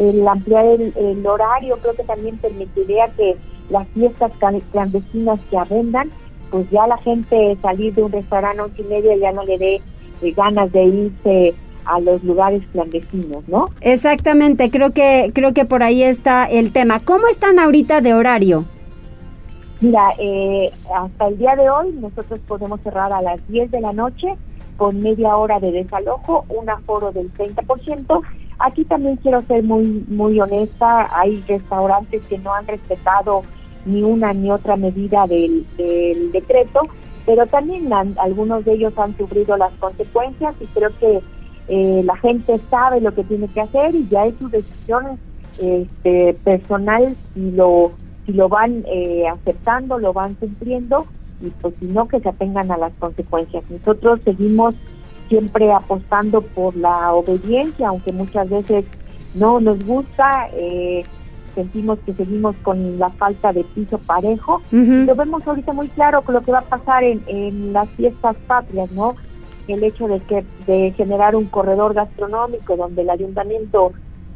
El 0.00 0.26
ampliar 0.26 0.64
el, 0.64 0.92
el 0.96 1.26
horario 1.26 1.76
creo 1.82 1.94
que 1.94 2.04
también 2.04 2.38
permitiría 2.38 3.08
que 3.16 3.36
las 3.68 3.86
fiestas 3.88 4.32
clandestinas 4.72 5.38
que 5.50 5.58
abundan, 5.58 6.10
pues 6.50 6.68
ya 6.70 6.86
la 6.86 6.96
gente 6.98 7.56
salir 7.62 7.94
de 7.94 8.02
un 8.02 8.12
restaurante 8.12 8.60
a 8.60 8.64
once 8.64 8.82
y 8.82 8.84
media 8.84 9.16
ya 9.16 9.32
no 9.32 9.44
le 9.44 9.58
dé 9.58 9.80
eh, 10.22 10.32
ganas 10.32 10.72
de 10.72 10.84
irse 10.84 11.54
a 11.84 12.00
los 12.00 12.22
lugares 12.24 12.62
clandestinos, 12.72 13.46
¿no? 13.48 13.70
Exactamente, 13.80 14.70
creo 14.70 14.90
que 14.92 15.30
creo 15.34 15.52
que 15.54 15.64
por 15.64 15.82
ahí 15.82 16.02
está 16.02 16.44
el 16.44 16.72
tema. 16.72 17.00
¿Cómo 17.00 17.26
están 17.28 17.58
ahorita 17.58 18.00
de 18.00 18.14
horario? 18.14 18.64
Mira, 19.80 20.10
eh, 20.18 20.70
hasta 20.94 21.28
el 21.28 21.38
día 21.38 21.56
de 21.56 21.70
hoy 21.70 21.92
nosotros 21.92 22.38
podemos 22.46 22.80
cerrar 22.82 23.12
a 23.12 23.22
las 23.22 23.46
10 23.48 23.70
de 23.70 23.80
la 23.80 23.92
noche 23.92 24.34
con 24.76 25.00
media 25.00 25.36
hora 25.36 25.58
de 25.58 25.72
desalojo, 25.72 26.44
un 26.48 26.68
aforo 26.68 27.12
del 27.12 27.32
30%. 27.32 28.20
Aquí 28.60 28.84
también 28.84 29.16
quiero 29.16 29.42
ser 29.42 29.62
muy 29.62 30.04
muy 30.08 30.38
honesta, 30.40 31.08
hay 31.18 31.42
restaurantes 31.48 32.22
que 32.28 32.38
no 32.38 32.52
han 32.54 32.66
respetado 32.66 33.42
ni 33.86 34.02
una 34.02 34.32
ni 34.34 34.50
otra 34.50 34.76
medida 34.76 35.26
del, 35.26 35.64
decreto, 36.32 36.80
pero 37.24 37.46
también 37.46 37.90
algunos 37.92 38.64
de 38.64 38.74
ellos 38.74 38.92
han 38.98 39.16
sufrido 39.16 39.56
las 39.56 39.72
consecuencias 39.74 40.54
y 40.60 40.66
creo 40.66 40.90
que 40.98 41.20
eh, 41.68 42.02
la 42.04 42.16
gente 42.16 42.60
sabe 42.70 43.00
lo 43.00 43.14
que 43.14 43.24
tiene 43.24 43.48
que 43.48 43.62
hacer 43.62 43.94
y 43.94 44.06
ya 44.08 44.24
es 44.24 44.34
su 44.38 44.48
decisión 44.48 45.18
este, 45.60 46.34
personal 46.44 47.16
si 47.34 47.50
lo 47.52 47.92
si 48.26 48.32
lo 48.32 48.48
van 48.48 48.84
eh, 48.86 49.24
aceptando, 49.28 49.98
lo 49.98 50.12
van 50.12 50.34
cumpliendo 50.34 51.06
y 51.40 51.48
pues 51.48 51.74
si 51.80 51.86
no 51.86 52.06
que 52.06 52.20
se 52.20 52.28
atengan 52.28 52.70
a 52.70 52.76
las 52.76 52.92
consecuencias. 52.98 53.64
Nosotros 53.70 54.20
seguimos 54.24 54.74
siempre 55.30 55.72
apostando 55.72 56.42
por 56.42 56.76
la 56.76 57.14
obediencia, 57.14 57.88
aunque 57.88 58.12
muchas 58.12 58.50
veces 58.50 58.84
no 59.34 59.60
nos 59.60 59.82
gusta, 59.86 60.48
eh, 60.52 61.04
sentimos 61.54 62.00
que 62.00 62.12
seguimos 62.12 62.56
con 62.56 62.98
la 62.98 63.10
falta 63.10 63.52
de 63.52 63.62
piso 63.62 63.98
parejo. 63.98 64.60
Lo 65.06 65.14
vemos 65.14 65.46
ahorita 65.46 65.72
muy 65.72 65.88
claro 65.88 66.22
con 66.22 66.34
lo 66.34 66.42
que 66.42 66.52
va 66.52 66.58
a 66.58 66.62
pasar 66.76 67.04
en, 67.04 67.22
en 67.28 67.72
las 67.72 67.88
fiestas 67.90 68.36
patrias, 68.48 68.90
¿no? 68.90 69.14
El 69.68 69.84
hecho 69.84 70.08
de 70.08 70.18
que 70.18 70.44
de 70.66 70.92
generar 70.96 71.36
un 71.36 71.46
corredor 71.46 71.94
gastronómico 71.94 72.76
donde 72.76 73.02
el 73.02 73.10
ayuntamiento 73.10 73.92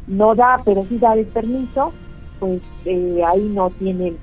no 0.07 0.37
da, 0.37 0.61
pero 0.65 0.87
sí 0.89 0.99
da 0.99 1.15
el 1.15 1.27
permiso, 1.27 1.93
pues 2.39 2.63
eh, 2.85 3.21
ahí 3.27 3.43
no 3.43 3.71
tienen 3.71 4.17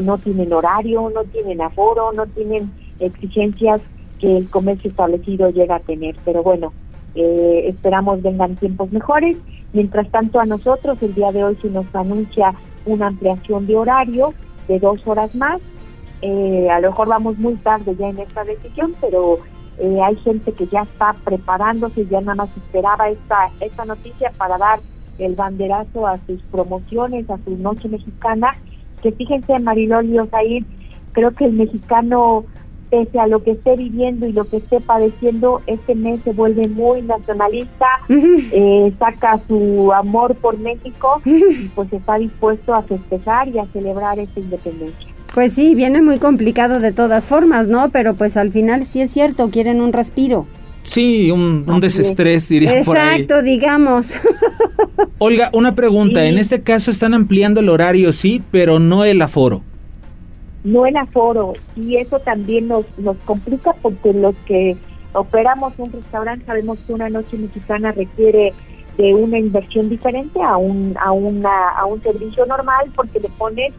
no 0.00 0.16
tienen 0.16 0.52
horario, 0.52 1.10
no 1.14 1.24
tienen 1.24 1.60
aforo, 1.60 2.12
no 2.12 2.26
tienen 2.26 2.72
exigencias 2.98 3.82
que 4.18 4.36
el 4.38 4.50
comercio 4.50 4.90
establecido 4.90 5.50
llega 5.50 5.76
a 5.76 5.80
tener. 5.80 6.16
Pero 6.24 6.42
bueno, 6.42 6.72
eh, 7.14 7.64
esperamos 7.66 8.22
vengan 8.22 8.56
tiempos 8.56 8.92
mejores. 8.92 9.36
Mientras 9.72 10.10
tanto, 10.10 10.40
a 10.40 10.46
nosotros 10.46 10.98
el 11.02 11.14
día 11.14 11.32
de 11.32 11.44
hoy 11.44 11.56
se 11.60 11.68
nos 11.68 11.86
anuncia 11.94 12.54
una 12.86 13.08
ampliación 13.08 13.66
de 13.66 13.76
horario 13.76 14.34
de 14.66 14.78
dos 14.78 15.06
horas 15.06 15.34
más. 15.34 15.60
Eh, 16.22 16.68
a 16.70 16.80
lo 16.80 16.90
mejor 16.90 17.08
vamos 17.08 17.38
muy 17.38 17.54
tarde 17.56 17.94
ya 17.96 18.08
en 18.08 18.18
esta 18.18 18.44
decisión, 18.44 18.94
pero 19.00 19.38
hay 20.02 20.16
gente 20.16 20.50
que 20.50 20.66
ya 20.66 20.82
está 20.82 21.14
preparándose, 21.22 22.04
ya 22.06 22.20
nada 22.20 22.34
más 22.34 22.50
esperaba 22.56 23.08
esta, 23.10 23.48
esta 23.60 23.84
noticia 23.84 24.32
para 24.36 24.58
dar 24.58 24.80
el 25.18 25.34
banderazo 25.34 26.06
a 26.06 26.18
sus 26.26 26.40
promociones, 26.50 27.28
a 27.30 27.38
su 27.44 27.56
noche 27.56 27.88
mexicana, 27.88 28.56
que 29.02 29.12
fíjense 29.12 29.58
Marilol 29.58 30.06
y 30.06 30.18
Osair, 30.18 30.64
creo 31.12 31.32
que 31.32 31.44
el 31.46 31.52
mexicano, 31.52 32.44
pese 32.90 33.18
a 33.18 33.26
lo 33.26 33.42
que 33.42 33.52
esté 33.52 33.76
viviendo 33.76 34.26
y 34.26 34.32
lo 34.32 34.44
que 34.44 34.58
esté 34.58 34.80
padeciendo, 34.80 35.62
este 35.66 35.94
mes 35.94 36.20
se 36.24 36.32
vuelve 36.32 36.68
muy 36.68 37.02
nacionalista, 37.02 37.86
eh, 38.08 38.92
saca 38.98 39.40
su 39.46 39.92
amor 39.92 40.34
por 40.36 40.58
México 40.58 41.20
y 41.24 41.68
pues 41.74 41.92
está 41.92 42.18
dispuesto 42.18 42.74
a 42.74 42.82
festejar 42.82 43.48
y 43.48 43.58
a 43.58 43.66
celebrar 43.66 44.18
esta 44.18 44.40
independencia. 44.40 45.08
Pues 45.34 45.52
sí, 45.52 45.74
viene 45.74 46.02
muy 46.02 46.18
complicado 46.18 46.80
de 46.80 46.92
todas 46.92 47.26
formas, 47.26 47.68
¿no? 47.68 47.90
Pero 47.90 48.14
pues 48.14 48.36
al 48.36 48.50
final 48.50 48.84
sí 48.84 49.00
es 49.00 49.10
cierto, 49.10 49.50
quieren 49.50 49.80
un 49.80 49.92
respiro. 49.92 50.46
Sí, 50.82 51.30
un, 51.30 51.80
desestrés, 51.80 52.48
diría 52.48 52.80
por 52.84 52.96
ahí. 52.96 53.20
Exacto, 53.20 53.42
digamos. 53.42 54.10
Olga, 55.18 55.50
una 55.52 55.74
pregunta. 55.74 56.24
En 56.24 56.38
este 56.38 56.62
caso 56.62 56.90
están 56.90 57.12
ampliando 57.12 57.60
el 57.60 57.68
horario, 57.68 58.12
sí, 58.12 58.42
pero 58.50 58.78
no 58.78 59.04
el 59.04 59.20
aforo. 59.20 59.62
No 60.70 60.86
el 60.86 60.96
aforo. 60.96 61.54
Y 61.76 61.96
eso 61.96 62.18
también 62.20 62.68
nos, 62.68 62.86
nos 62.98 63.16
complica 63.18 63.74
porque 63.82 64.12
los 64.12 64.34
que 64.46 64.76
operamos 65.12 65.72
un 65.78 65.92
restaurante 65.92 66.46
sabemos 66.46 66.78
que 66.80 66.92
una 66.92 67.08
noche 67.08 67.36
mexicana 67.36 67.92
requiere 67.92 68.52
de 68.96 69.14
una 69.14 69.38
inversión 69.38 69.88
diferente 69.88 70.42
a 70.42 70.56
un, 70.56 70.96
a 71.00 71.12
una, 71.12 71.70
a 71.70 71.86
un 71.86 72.02
servicio 72.02 72.44
normal 72.46 72.90
porque 72.96 73.20
le 73.20 73.28
pones 73.30 73.72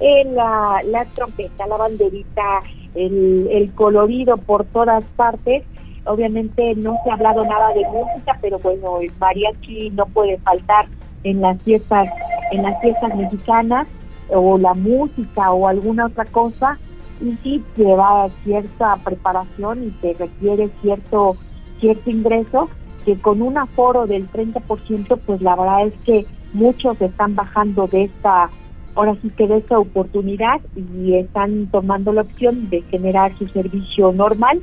la, 0.00 0.82
la 0.84 1.04
trompeta, 1.06 1.66
la 1.66 1.76
banderita, 1.76 2.60
el, 2.94 3.48
el 3.50 3.72
colorido 3.72 4.36
por 4.36 4.64
todas 4.66 5.02
partes 5.16 5.64
Obviamente 6.06 6.74
no 6.76 6.96
se 7.02 7.10
ha 7.10 7.14
hablado 7.14 7.44
nada 7.44 7.72
de 7.74 7.84
música, 7.88 8.38
pero 8.40 8.58
bueno, 8.60 9.00
el 9.00 9.10
mariachi 9.18 9.90
no 9.90 10.06
puede 10.06 10.38
faltar 10.38 10.86
en 11.24 11.40
las 11.40 11.60
fiestas, 11.62 12.08
en 12.52 12.62
las 12.62 12.80
fiestas 12.80 13.14
mexicanas, 13.16 13.88
o 14.28 14.58
la 14.58 14.74
música 14.74 15.52
o 15.52 15.68
alguna 15.68 16.06
otra 16.06 16.24
cosa, 16.26 16.78
y 17.20 17.36
sí 17.42 17.64
lleva 17.76 18.28
cierta 18.44 18.96
preparación 18.96 19.84
y 19.84 19.90
se 20.00 20.14
requiere 20.14 20.68
cierto, 20.82 21.36
cierto 21.80 22.10
ingreso, 22.10 22.68
que 23.04 23.16
con 23.16 23.40
un 23.40 23.56
aforo 23.56 24.06
del 24.06 24.28
30%, 24.30 25.18
pues 25.24 25.40
la 25.40 25.56
verdad 25.56 25.86
es 25.86 25.94
que 26.04 26.26
muchos 26.52 27.00
están 27.00 27.34
bajando 27.34 27.86
de 27.86 28.04
esta, 28.04 28.50
ahora 28.94 29.16
sí 29.22 29.30
que 29.30 29.46
de 29.46 29.58
esta 29.58 29.78
oportunidad 29.78 30.60
y 30.74 31.14
están 31.14 31.66
tomando 31.68 32.12
la 32.12 32.22
opción 32.22 32.68
de 32.68 32.82
generar 32.82 33.36
su 33.38 33.46
servicio 33.48 34.12
normal, 34.12 34.60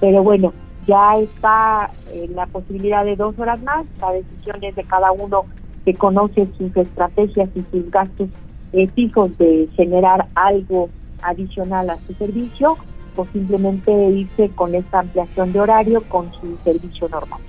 pero 0.00 0.22
bueno, 0.22 0.52
ya 0.86 1.14
está 1.14 1.90
eh, 2.12 2.28
la 2.34 2.46
posibilidad 2.46 3.04
de 3.04 3.16
dos 3.16 3.38
horas 3.38 3.62
más, 3.62 3.86
la 4.00 4.12
decisión 4.12 4.62
es 4.62 4.74
de 4.74 4.84
cada 4.84 5.12
uno 5.12 5.44
que 5.84 5.94
conoce 5.94 6.46
sus 6.58 6.76
estrategias 6.76 7.48
y 7.54 7.62
sus 7.70 7.90
gastos 7.90 8.28
eh, 8.74 8.88
fijos 8.88 9.36
de 9.38 9.68
generar 9.76 10.26
algo 10.34 10.88
adicional 11.22 11.90
a 11.90 11.96
su 12.06 12.14
servicio 12.14 12.76
o 13.16 13.26
simplemente 13.32 13.92
irse 13.92 14.50
con 14.50 14.74
esta 14.74 15.00
ampliación 15.00 15.52
de 15.52 15.60
horario 15.60 16.02
con 16.08 16.30
su 16.32 16.56
servicio 16.64 17.08
normal. 17.08 17.40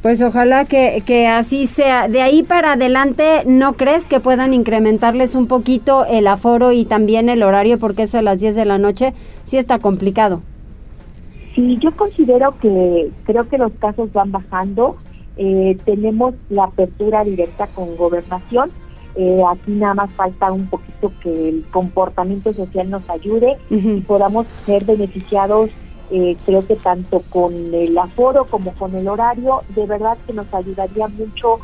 Pues 0.00 0.22
ojalá 0.22 0.64
que, 0.64 1.02
que 1.04 1.26
así 1.26 1.66
sea. 1.66 2.08
De 2.08 2.22
ahí 2.22 2.42
para 2.42 2.72
adelante, 2.72 3.42
¿no 3.44 3.74
crees 3.74 4.08
que 4.08 4.20
puedan 4.20 4.54
incrementarles 4.54 5.34
un 5.34 5.46
poquito 5.46 6.06
el 6.06 6.26
aforo 6.26 6.72
y 6.72 6.84
también 6.84 7.28
el 7.28 7.42
horario? 7.42 7.78
Porque 7.78 8.02
eso 8.02 8.18
a 8.18 8.22
las 8.22 8.40
10 8.40 8.54
de 8.54 8.64
la 8.64 8.78
noche 8.78 9.12
sí 9.44 9.58
está 9.58 9.78
complicado. 9.78 10.42
Sí, 11.54 11.78
yo 11.80 11.90
considero 11.96 12.56
que 12.60 13.10
creo 13.24 13.48
que 13.48 13.58
los 13.58 13.72
casos 13.74 14.12
van 14.12 14.30
bajando. 14.30 14.96
Eh, 15.36 15.76
tenemos 15.84 16.34
la 16.48 16.64
apertura 16.64 17.24
directa 17.24 17.66
con 17.66 17.96
gobernación. 17.96 18.70
Eh, 19.16 19.42
aquí 19.50 19.72
nada 19.72 19.94
más 19.94 20.10
falta 20.12 20.52
un 20.52 20.66
poquito 20.66 21.10
que 21.22 21.48
el 21.48 21.64
comportamiento 21.70 22.52
social 22.52 22.90
nos 22.90 23.08
ayude 23.08 23.56
y 23.70 24.00
podamos 24.02 24.46
ser 24.66 24.84
beneficiados, 24.84 25.70
eh, 26.10 26.36
creo 26.44 26.66
que 26.66 26.76
tanto 26.76 27.22
con 27.30 27.54
el 27.74 27.96
aforo 27.96 28.44
como 28.44 28.72
con 28.74 28.94
el 28.94 29.08
horario. 29.08 29.62
De 29.74 29.86
verdad 29.86 30.18
que 30.26 30.34
nos 30.34 30.52
ayudaría 30.52 31.08
mucho, 31.08 31.56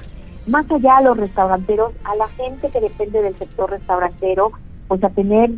más 0.46 0.70
allá 0.70 0.96
a 0.96 1.02
los 1.02 1.16
restauranteros, 1.16 1.92
a 2.04 2.16
la 2.16 2.28
gente 2.28 2.70
que 2.70 2.80
depende 2.80 3.22
del 3.22 3.36
sector 3.36 3.70
restaurantero, 3.70 4.48
pues 4.88 5.04
a 5.04 5.10
tener 5.10 5.50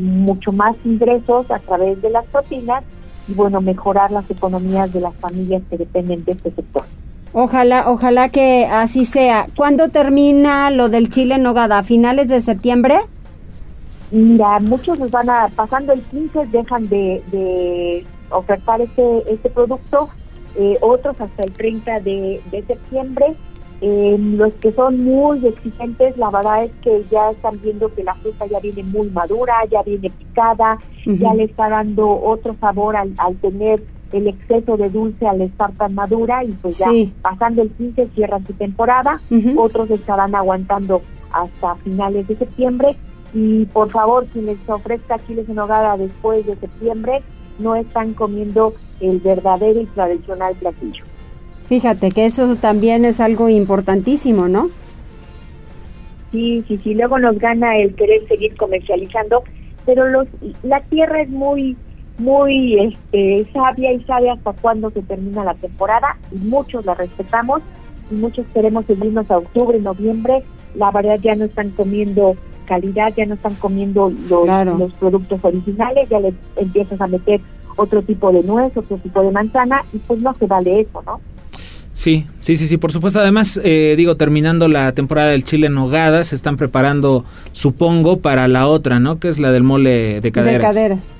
mucho 0.00 0.50
más 0.50 0.74
ingresos 0.84 1.48
a 1.50 1.60
través 1.60 2.02
de 2.02 2.10
las 2.10 2.26
propinas 2.26 2.82
y 3.28 3.34
bueno, 3.34 3.60
mejorar 3.60 4.10
las 4.10 4.28
economías 4.30 4.92
de 4.92 5.00
las 5.00 5.14
familias 5.16 5.62
que 5.70 5.78
dependen 5.78 6.24
de 6.24 6.32
este 6.32 6.50
sector. 6.50 6.84
Ojalá, 7.38 7.90
ojalá 7.90 8.30
que 8.30 8.64
así 8.64 9.04
sea. 9.04 9.46
¿Cuándo 9.54 9.90
termina 9.90 10.70
lo 10.70 10.88
del 10.88 11.10
chile 11.10 11.34
en 11.34 11.42
nogada? 11.42 11.76
¿A 11.76 11.82
finales 11.82 12.28
de 12.28 12.40
septiembre? 12.40 12.96
Mira, 14.10 14.58
muchos 14.60 14.98
nos 14.98 15.10
van 15.10 15.28
a, 15.28 15.48
pasando 15.48 15.92
el 15.92 16.00
15, 16.04 16.46
dejan 16.46 16.88
de, 16.88 18.06
ofertar 18.30 18.80
este, 18.80 19.30
este 19.30 19.50
producto, 19.50 20.08
eh, 20.56 20.78
otros 20.80 21.20
hasta 21.20 21.42
el 21.42 21.52
30 21.52 22.00
de, 22.00 22.40
de 22.50 22.62
septiembre 22.66 23.36
eh, 23.82 24.16
los 24.18 24.54
que 24.54 24.72
son 24.72 25.04
muy 25.04 25.46
exigentes, 25.46 26.16
la 26.16 26.30
verdad 26.30 26.64
es 26.64 26.72
que 26.80 27.04
ya 27.10 27.30
están 27.30 27.60
viendo 27.60 27.94
que 27.94 28.04
la 28.04 28.14
fruta 28.14 28.46
ya 28.46 28.58
viene 28.60 28.82
muy 28.84 29.10
madura, 29.10 29.54
ya 29.70 29.82
viene 29.82 30.08
picada, 30.08 30.78
ya 31.04 31.34
le 31.34 31.44
está 31.44 31.68
dando 31.68 32.08
otro 32.08 32.56
sabor 32.58 32.96
al, 32.96 33.36
tener 33.42 33.82
el 34.12 34.28
exceso 34.28 34.76
de 34.76 34.88
dulce 34.88 35.26
al 35.26 35.40
estar 35.42 35.72
tan 35.72 35.94
madura 35.94 36.44
y 36.44 36.52
pues 36.52 36.78
ya 36.78 36.86
pasando 37.22 37.62
el 37.62 37.70
15 37.70 38.08
cierran 38.14 38.46
su 38.46 38.52
temporada, 38.54 39.20
otros 39.56 39.90
estarán 39.90 40.34
aguantando 40.34 41.02
hasta 41.32 41.74
finales 41.76 42.28
de 42.28 42.36
septiembre 42.36 42.96
y 43.34 43.66
por 43.66 43.90
favor 43.90 44.26
quien 44.26 44.46
les 44.46 44.68
ofrezca 44.68 45.18
chiles 45.26 45.48
en 45.48 45.58
hogada 45.58 45.96
después 45.96 46.46
de 46.46 46.56
septiembre 46.56 47.22
no 47.58 47.74
están 47.74 48.14
comiendo 48.14 48.74
el 49.00 49.18
verdadero 49.20 49.80
y 49.80 49.86
tradicional 49.86 50.54
platillo. 50.54 51.04
Fíjate 51.66 52.10
que 52.10 52.26
eso 52.26 52.56
también 52.56 53.04
es 53.04 53.20
algo 53.20 53.48
importantísimo, 53.48 54.48
¿no? 54.48 54.68
Sí, 56.32 56.64
sí, 56.68 56.78
sí, 56.82 56.94
luego 56.94 57.18
nos 57.18 57.38
gana 57.38 57.76
el 57.78 57.94
querer 57.94 58.26
seguir 58.28 58.56
comercializando, 58.56 59.42
pero 59.84 60.08
los, 60.08 60.28
la 60.62 60.80
tierra 60.82 61.22
es 61.22 61.30
muy 61.30 61.76
muy 62.18 62.78
este, 62.80 63.46
sabia 63.52 63.92
y 63.92 64.02
sabe 64.04 64.30
hasta 64.30 64.52
cuándo 64.52 64.90
se 64.90 65.02
termina 65.02 65.44
la 65.44 65.54
temporada 65.54 66.16
y 66.32 66.36
muchos 66.36 66.84
la 66.86 66.94
respetamos 66.94 67.62
y 68.10 68.14
muchos 68.14 68.46
queremos 68.54 68.86
seguirnos 68.86 69.30
a 69.30 69.38
octubre, 69.38 69.78
noviembre, 69.80 70.42
la 70.74 70.90
verdad 70.90 71.18
ya 71.20 71.34
no 71.34 71.44
están 71.44 71.70
comiendo 71.70 72.36
calidad, 72.66 73.12
ya 73.16 73.26
no 73.26 73.34
están 73.34 73.54
comiendo 73.54 74.12
los, 74.28 74.66
los 74.78 74.92
productos 74.94 75.40
originales, 75.42 76.08
ya 76.08 76.20
le 76.20 76.34
empiezas 76.56 77.00
a 77.00 77.06
meter 77.06 77.40
otro 77.76 78.02
tipo 78.02 78.32
de 78.32 78.42
nuez, 78.42 78.76
otro 78.76 78.96
tipo 78.98 79.22
de 79.22 79.30
manzana 79.30 79.84
y 79.92 79.98
pues 79.98 80.20
no 80.20 80.34
se 80.34 80.46
vale 80.46 80.80
eso, 80.80 81.02
¿no? 81.02 81.20
Sí, 81.92 82.26
sí, 82.40 82.58
sí, 82.58 82.66
sí, 82.66 82.76
por 82.76 82.92
supuesto. 82.92 83.20
Además, 83.20 83.58
eh, 83.64 83.94
digo, 83.96 84.16
terminando 84.16 84.68
la 84.68 84.92
temporada 84.92 85.30
del 85.30 85.44
chile 85.44 85.68
en 85.68 85.74
nogada, 85.74 86.24
se 86.24 86.36
están 86.36 86.58
preparando, 86.58 87.24
supongo, 87.52 88.18
para 88.18 88.48
la 88.48 88.66
otra, 88.66 89.00
¿no? 89.00 89.18
Que 89.18 89.28
es 89.28 89.38
la 89.38 89.50
del 89.50 89.62
mole 89.62 90.20
de 90.20 90.30
caderas. 90.30 90.74
De 90.74 90.80
caderas. 90.80 91.12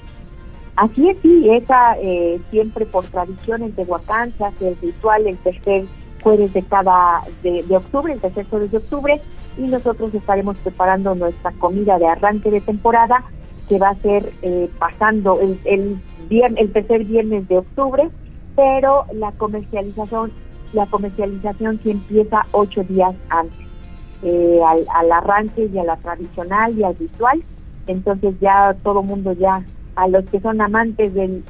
Así 0.77 1.09
es, 1.09 1.17
sí, 1.23 1.49
esa 1.51 1.97
eh, 2.03 2.39
siempre 2.51 2.85
por 2.85 3.05
tradición 3.07 3.63
en 3.63 3.73
Tehuacán 3.73 4.33
se 4.37 4.45
hace 4.45 4.69
el 4.69 4.77
ritual 4.77 5.27
el 5.27 5.39
tercer 5.39 5.87
jueves 6.23 6.53
de 6.53 6.63
cada, 6.63 7.23
de, 7.43 7.65
octubre, 7.75 8.13
el 8.13 8.21
tercer 8.21 8.47
jueves 8.49 8.71
de 8.73 8.79
octubre, 8.79 9.21
y 9.57 9.63
nosotros 9.63 10.13
estaremos 10.13 10.57
preparando 10.59 11.15
nuestra 11.15 11.53
comida 11.53 11.99
de 11.99 12.07
arranque 12.07 12.51
de 12.51 12.61
temporada, 12.61 13.25
que 13.71 13.79
va 13.79 13.91
a 13.91 13.95
ser 13.97 14.31
eh, 14.43 14.69
pasando 14.79 15.41
el, 15.41 15.59
el, 15.65 15.99
el 16.31 16.73
tercer 16.73 17.05
viernes 17.05 17.49
de 17.49 17.59
octubre, 17.59 18.11
pero 18.55 19.07
la 19.15 19.33
comercialización, 19.33 20.31
la 20.75 20.85
comercialización 20.87 21.81
sí 21.83 21.93
empieza 21.93 22.45
ocho 22.53 22.83
días 22.85 23.15
antes, 23.31 23.67
eh, 24.23 24.61
al, 24.67 24.85
al 24.95 25.13
arranque 25.13 25.71
y 25.73 25.79
a 25.79 25.85
la 25.85 25.97
tradicional 25.97 26.79
y 26.79 26.85
al 26.85 26.97
ritual, 26.99 27.43
entonces 27.87 28.35
ya 28.41 28.77
todo 28.83 29.03
mundo 29.03 29.33
ya 29.33 29.65
a 29.97 30.09
los 30.09 30.25
que 30.27 30.41
son 30.41 30.61
amantes 30.61 31.13
del, 31.15 31.43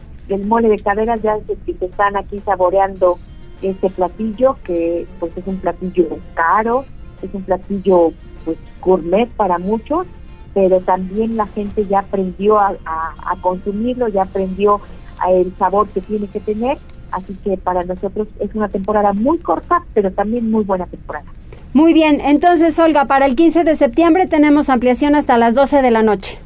mole 0.46 0.68
de 0.68 0.78
caderas 0.78 1.22
ya 1.22 1.36
se, 1.46 1.56
se 1.56 1.84
están 1.84 2.16
aquí 2.16 2.40
saboreando 2.44 3.18
este 3.62 3.90
platillo 3.90 4.56
que 4.64 5.06
pues 5.20 5.36
es 5.36 5.46
un 5.46 5.58
platillo 5.58 6.06
caro, 6.34 6.84
es 7.22 7.32
un 7.32 7.42
platillo 7.42 8.12
pues 8.44 8.58
gourmet 8.80 9.28
para 9.30 9.58
muchos, 9.58 10.06
pero 10.54 10.80
también 10.80 11.36
la 11.36 11.46
gente 11.48 11.86
ya 11.86 12.00
aprendió 12.00 12.58
a, 12.58 12.76
a, 12.86 13.36
consumirlo, 13.40 14.08
ya 14.08 14.22
aprendió 14.22 14.80
el 15.28 15.52
sabor 15.58 15.88
que 15.88 16.00
tiene 16.00 16.28
que 16.28 16.40
tener, 16.40 16.78
así 17.10 17.34
que 17.42 17.56
para 17.56 17.84
nosotros 17.84 18.28
es 18.40 18.54
una 18.54 18.68
temporada 18.68 19.12
muy 19.12 19.38
corta, 19.38 19.82
pero 19.94 20.10
también 20.12 20.50
muy 20.50 20.64
buena 20.64 20.86
temporada. 20.86 21.26
Muy 21.72 21.92
bien, 21.92 22.20
entonces 22.20 22.78
Olga, 22.78 23.04
para 23.04 23.26
el 23.26 23.36
15 23.36 23.64
de 23.64 23.74
septiembre 23.74 24.26
tenemos 24.26 24.70
ampliación 24.70 25.14
hasta 25.14 25.36
las 25.36 25.54
12 25.54 25.82
de 25.82 25.90
la 25.90 26.02
noche. 26.02 26.38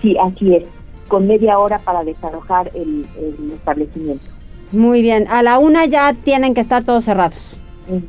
Sí, 0.00 0.16
así 0.18 0.54
es, 0.54 0.64
con 1.08 1.26
media 1.26 1.58
hora 1.58 1.78
para 1.80 2.04
desalojar 2.04 2.70
el, 2.74 3.06
establecimiento. 3.54 4.24
Muy 4.72 5.02
bien, 5.02 5.26
a 5.28 5.42
la 5.42 5.58
una 5.58 5.86
ya 5.86 6.12
tienen 6.12 6.54
que 6.54 6.60
estar 6.60 6.84
todos 6.84 7.04
cerrados. 7.04 7.56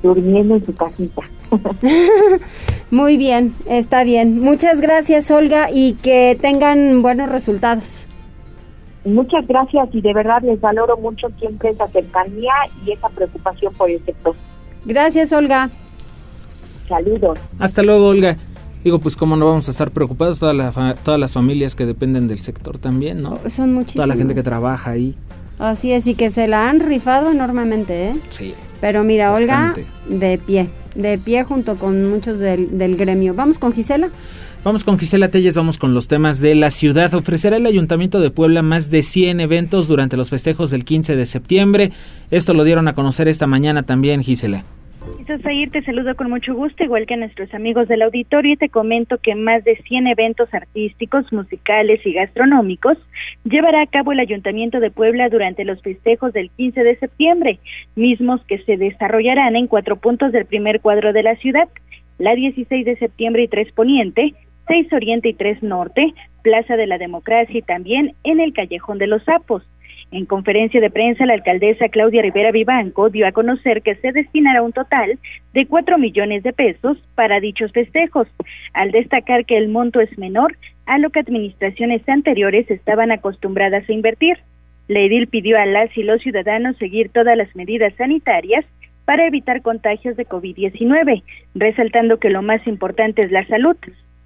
Durmiendo 0.03 0.55
en 0.55 0.65
su 0.65 0.75
casita. 0.75 1.23
Muy 2.91 3.17
bien, 3.17 3.53
está 3.67 4.03
bien. 4.03 4.39
Muchas 4.39 4.81
gracias, 4.81 5.29
Olga, 5.31 5.69
y 5.71 5.93
que 5.93 6.37
tengan 6.41 7.01
buenos 7.01 7.29
resultados. 7.29 8.05
Muchas 9.05 9.47
gracias 9.47 9.89
y 9.93 10.01
de 10.01 10.13
verdad 10.13 10.41
les 10.41 10.59
valoro 10.59 10.97
mucho 10.97 11.29
siempre 11.39 11.69
esa 11.69 11.87
cercanía 11.87 12.51
y 12.85 12.91
esa 12.91 13.09
preocupación 13.09 13.73
por 13.73 13.89
el 13.89 14.03
sector. 14.03 14.35
Gracias, 14.85 15.31
Olga. 15.31 15.69
Saludos. 16.87 17.39
Hasta 17.59 17.83
luego, 17.83 18.07
Olga. 18.07 18.35
Digo, 18.83 18.99
pues 18.99 19.15
cómo 19.15 19.35
no 19.35 19.45
vamos 19.45 19.67
a 19.67 19.71
estar 19.71 19.91
preocupados, 19.91 20.39
toda 20.39 20.95
todas 20.95 21.19
las 21.19 21.33
familias 21.33 21.75
que 21.75 21.85
dependen 21.85 22.27
del 22.27 22.39
sector 22.39 22.77
también, 22.77 23.21
¿no? 23.21 23.39
Son 23.49 23.73
muchísimas. 23.73 23.95
Toda 23.95 24.07
la 24.07 24.15
gente 24.15 24.35
que 24.35 24.43
trabaja 24.43 24.91
ahí. 24.91 25.15
Así 25.57 25.91
es, 25.91 26.07
y 26.07 26.15
que 26.15 26.29
se 26.29 26.47
la 26.47 26.69
han 26.69 26.79
rifado 26.79 27.31
enormemente, 27.31 28.09
¿eh? 28.09 28.15
Sí. 28.29 28.53
Pero 28.79 29.03
mira, 29.03 29.33
Olga, 29.33 29.75
de 30.07 30.37
pie, 30.37 30.69
de 30.95 31.17
pie 31.17 31.43
junto 31.43 31.75
con 31.75 32.09
muchos 32.09 32.39
del, 32.39 32.77
del 32.77 32.95
gremio. 32.95 33.33
¿Vamos 33.33 33.59
con 33.59 33.73
Gisela? 33.73 34.09
Vamos 34.63 34.83
con 34.83 34.97
Gisela 34.97 35.29
Telles, 35.29 35.55
vamos 35.55 35.77
con 35.77 35.93
los 35.93 36.07
temas 36.07 36.39
de 36.39 36.55
la 36.55 36.69
ciudad. 36.69 37.13
Ofrecerá 37.13 37.57
el 37.57 37.65
Ayuntamiento 37.65 38.19
de 38.19 38.29
Puebla 38.29 38.61
más 38.61 38.89
de 38.89 39.03
100 39.03 39.39
eventos 39.41 39.87
durante 39.87 40.17
los 40.17 40.29
festejos 40.29 40.69
del 40.71 40.85
15 40.85 41.15
de 41.15 41.25
septiembre. 41.25 41.91
Esto 42.31 42.53
lo 42.53 42.63
dieron 42.63 42.87
a 42.87 42.95
conocer 42.95 43.27
esta 43.27 43.47
mañana 43.47 43.83
también, 43.83 44.21
Gisela. 44.21 44.63
Sair, 45.43 45.69
te 45.71 45.83
saludo 45.83 46.15
con 46.15 46.29
mucho 46.29 46.53
gusto, 46.55 46.83
igual 46.83 47.05
que 47.05 47.13
a 47.13 47.17
nuestros 47.17 47.53
amigos 47.53 47.87
del 47.87 48.01
auditorio, 48.01 48.53
y 48.53 48.57
te 48.57 48.69
comento 48.69 49.17
que 49.19 49.35
más 49.35 49.63
de 49.63 49.75
100 49.75 50.07
eventos 50.07 50.53
artísticos, 50.53 51.31
musicales 51.31 52.05
y 52.05 52.13
gastronómicos 52.13 52.97
llevará 53.43 53.81
a 53.81 53.87
cabo 53.87 54.11
el 54.11 54.19
Ayuntamiento 54.19 54.79
de 54.79 54.91
Puebla 54.91 55.29
durante 55.29 55.65
los 55.65 55.81
festejos 55.81 56.33
del 56.33 56.49
15 56.51 56.83
de 56.83 56.95
septiembre, 56.97 57.59
mismos 57.95 58.43
que 58.45 58.57
se 58.59 58.77
desarrollarán 58.77 59.55
en 59.55 59.67
cuatro 59.67 59.97
puntos 59.97 60.31
del 60.31 60.45
primer 60.45 60.81
cuadro 60.81 61.13
de 61.13 61.23
la 61.23 61.35
ciudad, 61.35 61.69
la 62.17 62.35
16 62.35 62.85
de 62.85 62.97
septiembre 62.97 63.43
y 63.43 63.47
3 63.47 63.71
Poniente, 63.73 64.33
6 64.67 64.93
Oriente 64.93 65.29
y 65.29 65.33
3 65.33 65.63
Norte, 65.63 66.13
Plaza 66.41 66.75
de 66.75 66.87
la 66.87 66.97
Democracia 66.97 67.57
y 67.57 67.61
también 67.61 68.13
en 68.23 68.39
el 68.39 68.53
Callejón 68.53 68.97
de 68.97 69.07
los 69.07 69.23
Sapos. 69.23 69.63
En 70.11 70.25
conferencia 70.25 70.81
de 70.81 70.89
prensa, 70.89 71.25
la 71.27 71.33
alcaldesa 71.33 71.87
Claudia 71.89 72.23
Rivera 72.23 72.51
Vivanco 72.51 73.09
dio 73.09 73.27
a 73.27 73.31
conocer 73.31 73.83
que 73.83 73.93
se 73.95 74.11
destinará 74.11 74.63
un 74.63 74.73
total 74.73 75.19
de 75.53 75.67
cuatro 75.67 75.99
millones 75.99 76.41
de 76.41 76.51
pesos 76.51 76.97
para 77.13 77.39
dichos 77.39 77.71
festejos, 77.71 78.27
al 78.73 78.91
destacar 78.91 79.45
que 79.45 79.57
el 79.57 79.69
monto 79.69 80.01
es 80.01 80.17
menor 80.17 80.57
a 80.87 80.97
lo 80.97 81.11
que 81.11 81.19
administraciones 81.19 82.07
anteriores 82.09 82.69
estaban 82.71 83.11
acostumbradas 83.11 83.87
a 83.87 83.93
invertir. 83.93 84.39
La 84.87 85.01
edil 85.01 85.27
pidió 85.27 85.59
a 85.59 85.67
las 85.67 85.95
y 85.95 86.01
los 86.01 86.21
ciudadanos 86.21 86.75
seguir 86.77 87.09
todas 87.09 87.37
las 87.37 87.55
medidas 87.55 87.93
sanitarias 87.93 88.65
para 89.05 89.27
evitar 89.27 89.61
contagios 89.61 90.17
de 90.17 90.25
COVID-19, 90.25 91.21
resaltando 91.53 92.17
que 92.17 92.31
lo 92.31 92.41
más 92.41 92.65
importante 92.65 93.21
es 93.21 93.31
la 93.31 93.45
salud, 93.45 93.77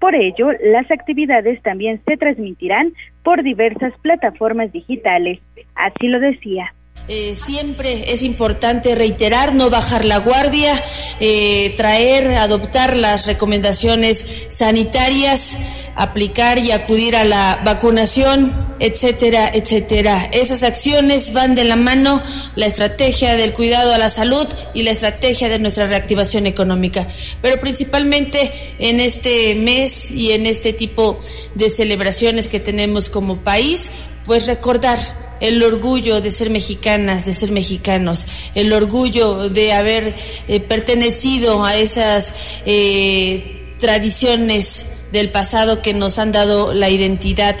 por 0.04 0.14
ello, 0.14 0.50
las 0.62 0.90
actividades 0.90 1.62
también 1.62 1.98
se 2.04 2.18
transmitirán 2.18 2.92
por 3.22 3.42
diversas 3.42 3.94
plataformas 4.02 4.70
digitales. 4.70 5.40
Así 5.76 6.08
lo 6.08 6.20
decía. 6.20 6.74
Eh, 7.06 7.34
siempre 7.34 8.14
es 8.14 8.22
importante 8.22 8.94
reiterar, 8.94 9.54
no 9.54 9.68
bajar 9.68 10.06
la 10.06 10.18
guardia, 10.18 10.82
eh, 11.20 11.74
traer, 11.76 12.34
adoptar 12.36 12.96
las 12.96 13.26
recomendaciones 13.26 14.46
sanitarias, 14.48 15.58
aplicar 15.96 16.58
y 16.58 16.72
acudir 16.72 17.14
a 17.14 17.24
la 17.24 17.60
vacunación, 17.62 18.50
etcétera, 18.80 19.50
etcétera. 19.52 20.30
Esas 20.32 20.62
acciones 20.62 21.34
van 21.34 21.54
de 21.54 21.64
la 21.64 21.76
mano 21.76 22.22
la 22.56 22.64
estrategia 22.64 23.36
del 23.36 23.52
cuidado 23.52 23.92
a 23.92 23.98
la 23.98 24.08
salud 24.08 24.46
y 24.72 24.82
la 24.82 24.92
estrategia 24.92 25.50
de 25.50 25.58
nuestra 25.58 25.86
reactivación 25.86 26.46
económica. 26.46 27.06
Pero 27.42 27.60
principalmente 27.60 28.50
en 28.78 29.00
este 29.00 29.54
mes 29.56 30.10
y 30.10 30.32
en 30.32 30.46
este 30.46 30.72
tipo 30.72 31.20
de 31.54 31.68
celebraciones 31.68 32.48
que 32.48 32.60
tenemos 32.60 33.10
como 33.10 33.36
país, 33.36 33.90
pues 34.24 34.46
recordar 34.46 34.98
el 35.44 35.62
orgullo 35.62 36.22
de 36.22 36.30
ser 36.30 36.48
mexicanas, 36.48 37.26
de 37.26 37.34
ser 37.34 37.50
mexicanos, 37.50 38.26
el 38.54 38.72
orgullo 38.72 39.50
de 39.50 39.74
haber 39.74 40.14
eh, 40.48 40.60
pertenecido 40.60 41.64
a 41.64 41.76
esas 41.76 42.62
eh, 42.64 43.74
tradiciones 43.78 45.08
del 45.12 45.28
pasado 45.28 45.82
que 45.82 45.92
nos 45.92 46.18
han 46.18 46.32
dado 46.32 46.72
la 46.72 46.88
identidad 46.88 47.56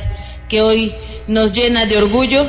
que 0.48 0.62
hoy 0.62 0.92
nos 1.28 1.52
llena 1.52 1.84
de 1.84 1.98
orgullo. 1.98 2.46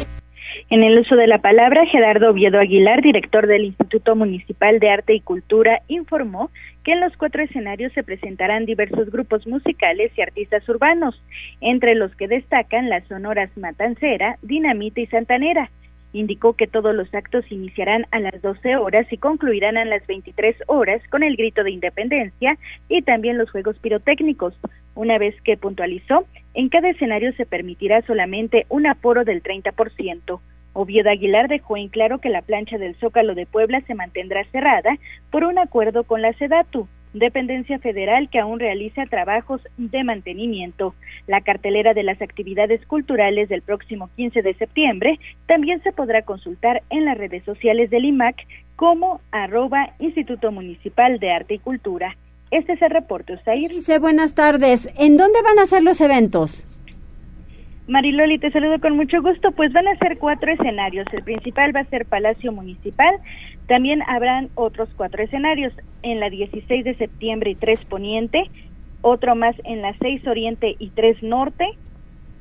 En 0.70 0.84
el 0.84 0.98
uso 0.98 1.16
de 1.16 1.28
la 1.28 1.40
palabra, 1.40 1.86
Gerardo 1.86 2.32
Oviedo 2.32 2.58
Aguilar, 2.58 3.02
director 3.02 3.46
del 3.46 3.66
Instituto 3.66 4.16
Municipal 4.16 4.80
de 4.80 4.90
Arte 4.90 5.14
y 5.14 5.20
Cultura, 5.20 5.82
informó 5.90 6.50
que 6.86 6.92
en 6.92 7.02
los 7.02 7.18
cuatro 7.18 7.42
escenarios 7.42 7.92
se 7.94 8.04
presentarán 8.04 8.66
diversos 8.66 9.10
grupos 9.10 9.46
musicales 9.48 10.12
y 10.16 10.22
artistas 10.22 10.70
urbanos, 10.70 11.20
entre 11.60 11.96
los 11.96 12.16
que 12.16 12.28
destacan 12.28 12.90
las 12.90 13.04
sonoras 13.08 13.50
Matancera, 13.58 14.38
Dinamita 14.44 15.02
y 15.02 15.08
Santanera. 15.08 15.72
Indicó 16.14 16.54
que 16.54 16.68
todos 16.68 16.94
los 16.94 17.12
actos 17.14 17.52
iniciarán 17.52 18.06
a 18.12 18.20
las 18.20 18.40
12 18.40 18.78
horas 18.78 19.12
y 19.12 19.18
concluirán 19.18 19.78
a 19.78 19.84
las 19.84 20.06
23 20.06 20.56
horas 20.68 21.02
con 21.10 21.24
el 21.24 21.36
grito 21.36 21.64
de 21.64 21.72
independencia 21.72 22.56
y 22.88 23.02
también 23.02 23.40
los 23.40 23.50
juegos 23.50 23.78
pirotécnicos. 23.80 24.54
Una 24.94 25.18
vez 25.18 25.36
que 25.42 25.58
puntualizó, 25.58 26.26
en 26.54 26.70
cada 26.70 26.92
escenario 26.92 27.34
se 27.34 27.48
permitirá 27.48 28.04
solamente 28.04 28.68
un 28.70 28.86
aforo 28.86 29.26
del 29.26 29.42
30%. 29.42 30.40
Oviedo 30.76 31.10
Aguilar 31.10 31.48
dejó 31.48 31.78
en 31.78 31.88
claro 31.88 32.20
que 32.20 32.28
la 32.28 32.42
plancha 32.42 32.78
del 32.78 32.96
Zócalo 32.96 33.34
de 33.34 33.46
Puebla 33.46 33.82
se 33.88 33.96
mantendrá 33.96 34.44
cerrada 34.52 34.98
por 35.32 35.46
un 35.46 35.58
acuerdo 35.58 36.04
con 36.04 36.22
la 36.22 36.34
SEDATU, 36.34 36.86
dependencia 37.14 37.80
federal 37.80 38.30
que 38.30 38.40
aún 38.40 38.60
realiza 38.60 39.06
trabajos 39.06 39.62
de 39.78 40.04
mantenimiento. 40.04 40.94
La 41.28 41.40
cartelera 41.40 41.94
de 41.94 42.04
las 42.04 42.22
actividades 42.22 42.86
culturales 42.88 43.48
del 43.48 43.62
próximo 43.62 44.10
15 44.18 44.42
de 44.42 44.54
septiembre 44.56 45.18
también 45.48 45.82
se 45.82 45.94
podrá 45.94 46.24
consultar 46.24 46.84
en 46.90 47.06
las 47.06 47.18
redes 47.18 47.46
sociales 47.46 47.90
del 47.90 48.04
IMAC 48.04 48.36
como 48.76 49.22
arroba 49.32 49.94
Instituto 50.00 50.52
Municipal 50.52 51.20
de 51.20 51.32
Arte 51.32 51.54
y 51.54 51.60
Cultura. 51.60 52.18
Este 52.52 52.74
es 52.74 52.82
el 52.82 52.90
reporte, 52.90 53.34
Osair. 53.36 53.70
Dice, 53.70 53.98
buenas 53.98 54.36
tardes. 54.36 54.90
¿En 55.00 55.16
dónde 55.16 55.42
van 55.42 55.58
a 55.58 55.66
ser 55.66 55.84
los 55.84 56.02
eventos? 56.02 56.66
Mariloli, 57.88 58.40
te 58.40 58.52
saludo 58.52 58.80
con 58.80 58.96
mucho 58.96 59.22
gusto. 59.22 59.52
Pues 59.52 59.72
van 59.72 59.88
a 59.88 59.98
ser 59.98 60.18
cuatro 60.18 60.52
escenarios. 60.52 61.06
El 61.12 61.24
principal 61.24 61.76
va 61.76 61.82
a 61.82 61.86
ser 61.86 62.06
Palacio 62.06 62.52
Municipal. 62.52 63.16
También 63.68 64.02
habrán 64.08 64.50
otros 64.56 64.90
cuatro 64.96 65.24
escenarios. 65.24 65.74
En 66.02 66.20
la 66.20 66.30
16 66.30 66.84
de 66.84 66.96
septiembre 66.96 67.52
y 67.52 67.56
3 67.56 67.86
Poniente, 67.86 68.44
otro 69.02 69.36
más 69.36 69.56
en 69.64 69.82
la 69.82 69.94
6 70.00 70.28
Oriente 70.28 70.76
y 70.80 70.90
3 70.90 71.24
Norte, 71.24 71.66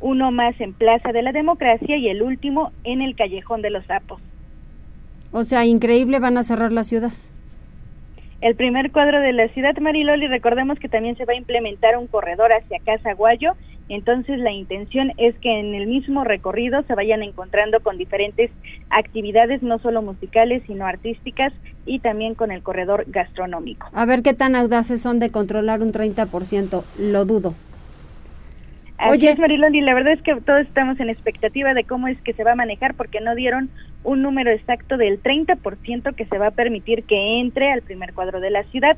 uno 0.00 0.30
más 0.30 0.58
en 0.60 0.72
Plaza 0.72 1.12
de 1.12 1.22
la 1.22 1.32
Democracia 1.32 1.96
y 1.96 2.08
el 2.08 2.22
último 2.22 2.72
en 2.84 3.02
el 3.02 3.16
Callejón 3.16 3.62
de 3.62 3.70
los 3.70 3.84
Sapos. 3.86 4.20
O 5.32 5.44
sea, 5.44 5.64
increíble, 5.64 6.20
van 6.20 6.38
a 6.38 6.42
cerrar 6.42 6.72
la 6.72 6.84
ciudad. 6.84 7.12
El 8.40 8.56
primer 8.56 8.92
cuadro 8.92 9.20
de 9.20 9.32
la 9.32 9.48
ciudad, 9.48 9.74
Mariloli, 9.78 10.26
recordemos 10.26 10.78
que 10.78 10.88
también 10.88 11.16
se 11.16 11.24
va 11.24 11.32
a 11.32 11.36
implementar 11.36 11.96
un 11.96 12.06
corredor 12.06 12.52
hacia 12.52 12.78
Casa 12.80 13.14
Guayo 13.14 13.54
entonces 13.88 14.38
la 14.38 14.52
intención 14.52 15.12
es 15.18 15.34
que 15.36 15.60
en 15.60 15.74
el 15.74 15.86
mismo 15.86 16.24
recorrido 16.24 16.82
se 16.82 16.94
vayan 16.94 17.22
encontrando 17.22 17.80
con 17.80 17.98
diferentes 17.98 18.50
actividades, 18.90 19.62
no 19.62 19.78
solo 19.78 20.00
musicales, 20.02 20.62
sino 20.66 20.86
artísticas 20.86 21.52
y 21.84 21.98
también 21.98 22.34
con 22.34 22.50
el 22.50 22.62
corredor 22.62 23.04
gastronómico. 23.08 23.88
A 23.92 24.04
ver 24.06 24.22
qué 24.22 24.32
tan 24.32 24.56
audaces 24.56 25.02
son 25.02 25.18
de 25.18 25.30
controlar 25.30 25.82
un 25.82 25.92
30%, 25.92 26.84
lo 26.98 27.24
dudo. 27.24 27.54
Oye, 29.06 29.30
es, 29.30 29.38
Marilondi, 29.38 29.80
la 29.80 29.92
verdad 29.92 30.12
es 30.12 30.22
que 30.22 30.34
todos 30.36 30.60
estamos 30.60 30.98
en 31.00 31.10
expectativa 31.10 31.74
de 31.74 31.84
cómo 31.84 32.08
es 32.08 32.18
que 32.22 32.32
se 32.32 32.44
va 32.44 32.52
a 32.52 32.56
manejar 32.56 32.94
porque 32.94 33.20
no 33.20 33.34
dieron 33.34 33.68
un 34.02 34.22
número 34.22 34.50
exacto 34.50 34.96
del 34.96 35.22
30% 35.22 36.14
que 36.14 36.24
se 36.26 36.38
va 36.38 36.48
a 36.48 36.52
permitir 36.52 37.02
que 37.04 37.40
entre 37.40 37.72
al 37.72 37.82
primer 37.82 38.14
cuadro 38.14 38.40
de 38.40 38.50
la 38.50 38.62
ciudad. 38.64 38.96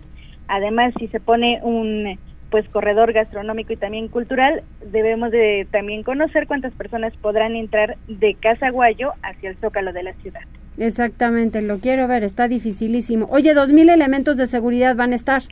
Además, 0.49 0.93
si 0.99 1.09
se 1.09 1.19
pone 1.19 1.61
un 1.63 2.19
pues 2.51 2.69
corredor 2.69 3.13
gastronómico 3.13 3.73
y 3.73 3.77
también 3.77 4.09
cultural, 4.09 4.63
debemos 4.91 5.31
de 5.31 5.67
también 5.71 6.03
conocer 6.03 6.47
cuántas 6.47 6.73
personas 6.75 7.17
podrán 7.17 7.57
entrar 7.57 7.97
de 8.07 8.35
Casa 8.35 8.71
Guayo 8.71 9.13
hacia 9.23 9.51
el 9.51 9.57
Zócalo 9.57 9.93
de 9.93 10.05
la 10.05 10.13
ciudad. 10.15 10.43
Exactamente, 10.79 11.63
lo 11.63 11.79
quiero 11.79 12.07
ver, 12.07 12.23
está 12.23 12.49
dificilísimo. 12.49 13.27
Oye, 13.31 13.55
dos 13.55 13.73
mil 13.73 13.89
elementos 13.89 14.37
de 14.37 14.47
seguridad 14.47 14.95
van 14.95 15.13
a 15.13 15.17
estar. 15.17 15.43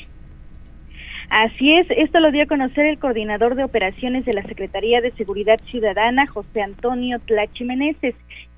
Así 1.30 1.74
es, 1.74 1.86
esto 1.90 2.20
lo 2.20 2.30
dio 2.30 2.44
a 2.44 2.46
conocer 2.46 2.86
el 2.86 2.98
coordinador 2.98 3.56
de 3.56 3.64
operaciones 3.64 4.24
de 4.24 4.34
la 4.34 4.42
Secretaría 4.42 5.00
de 5.00 5.10
Seguridad 5.12 5.58
Ciudadana, 5.70 6.26
José 6.26 6.62
Antonio 6.62 7.18
Tlachi 7.18 7.64
Meneses 7.64 8.14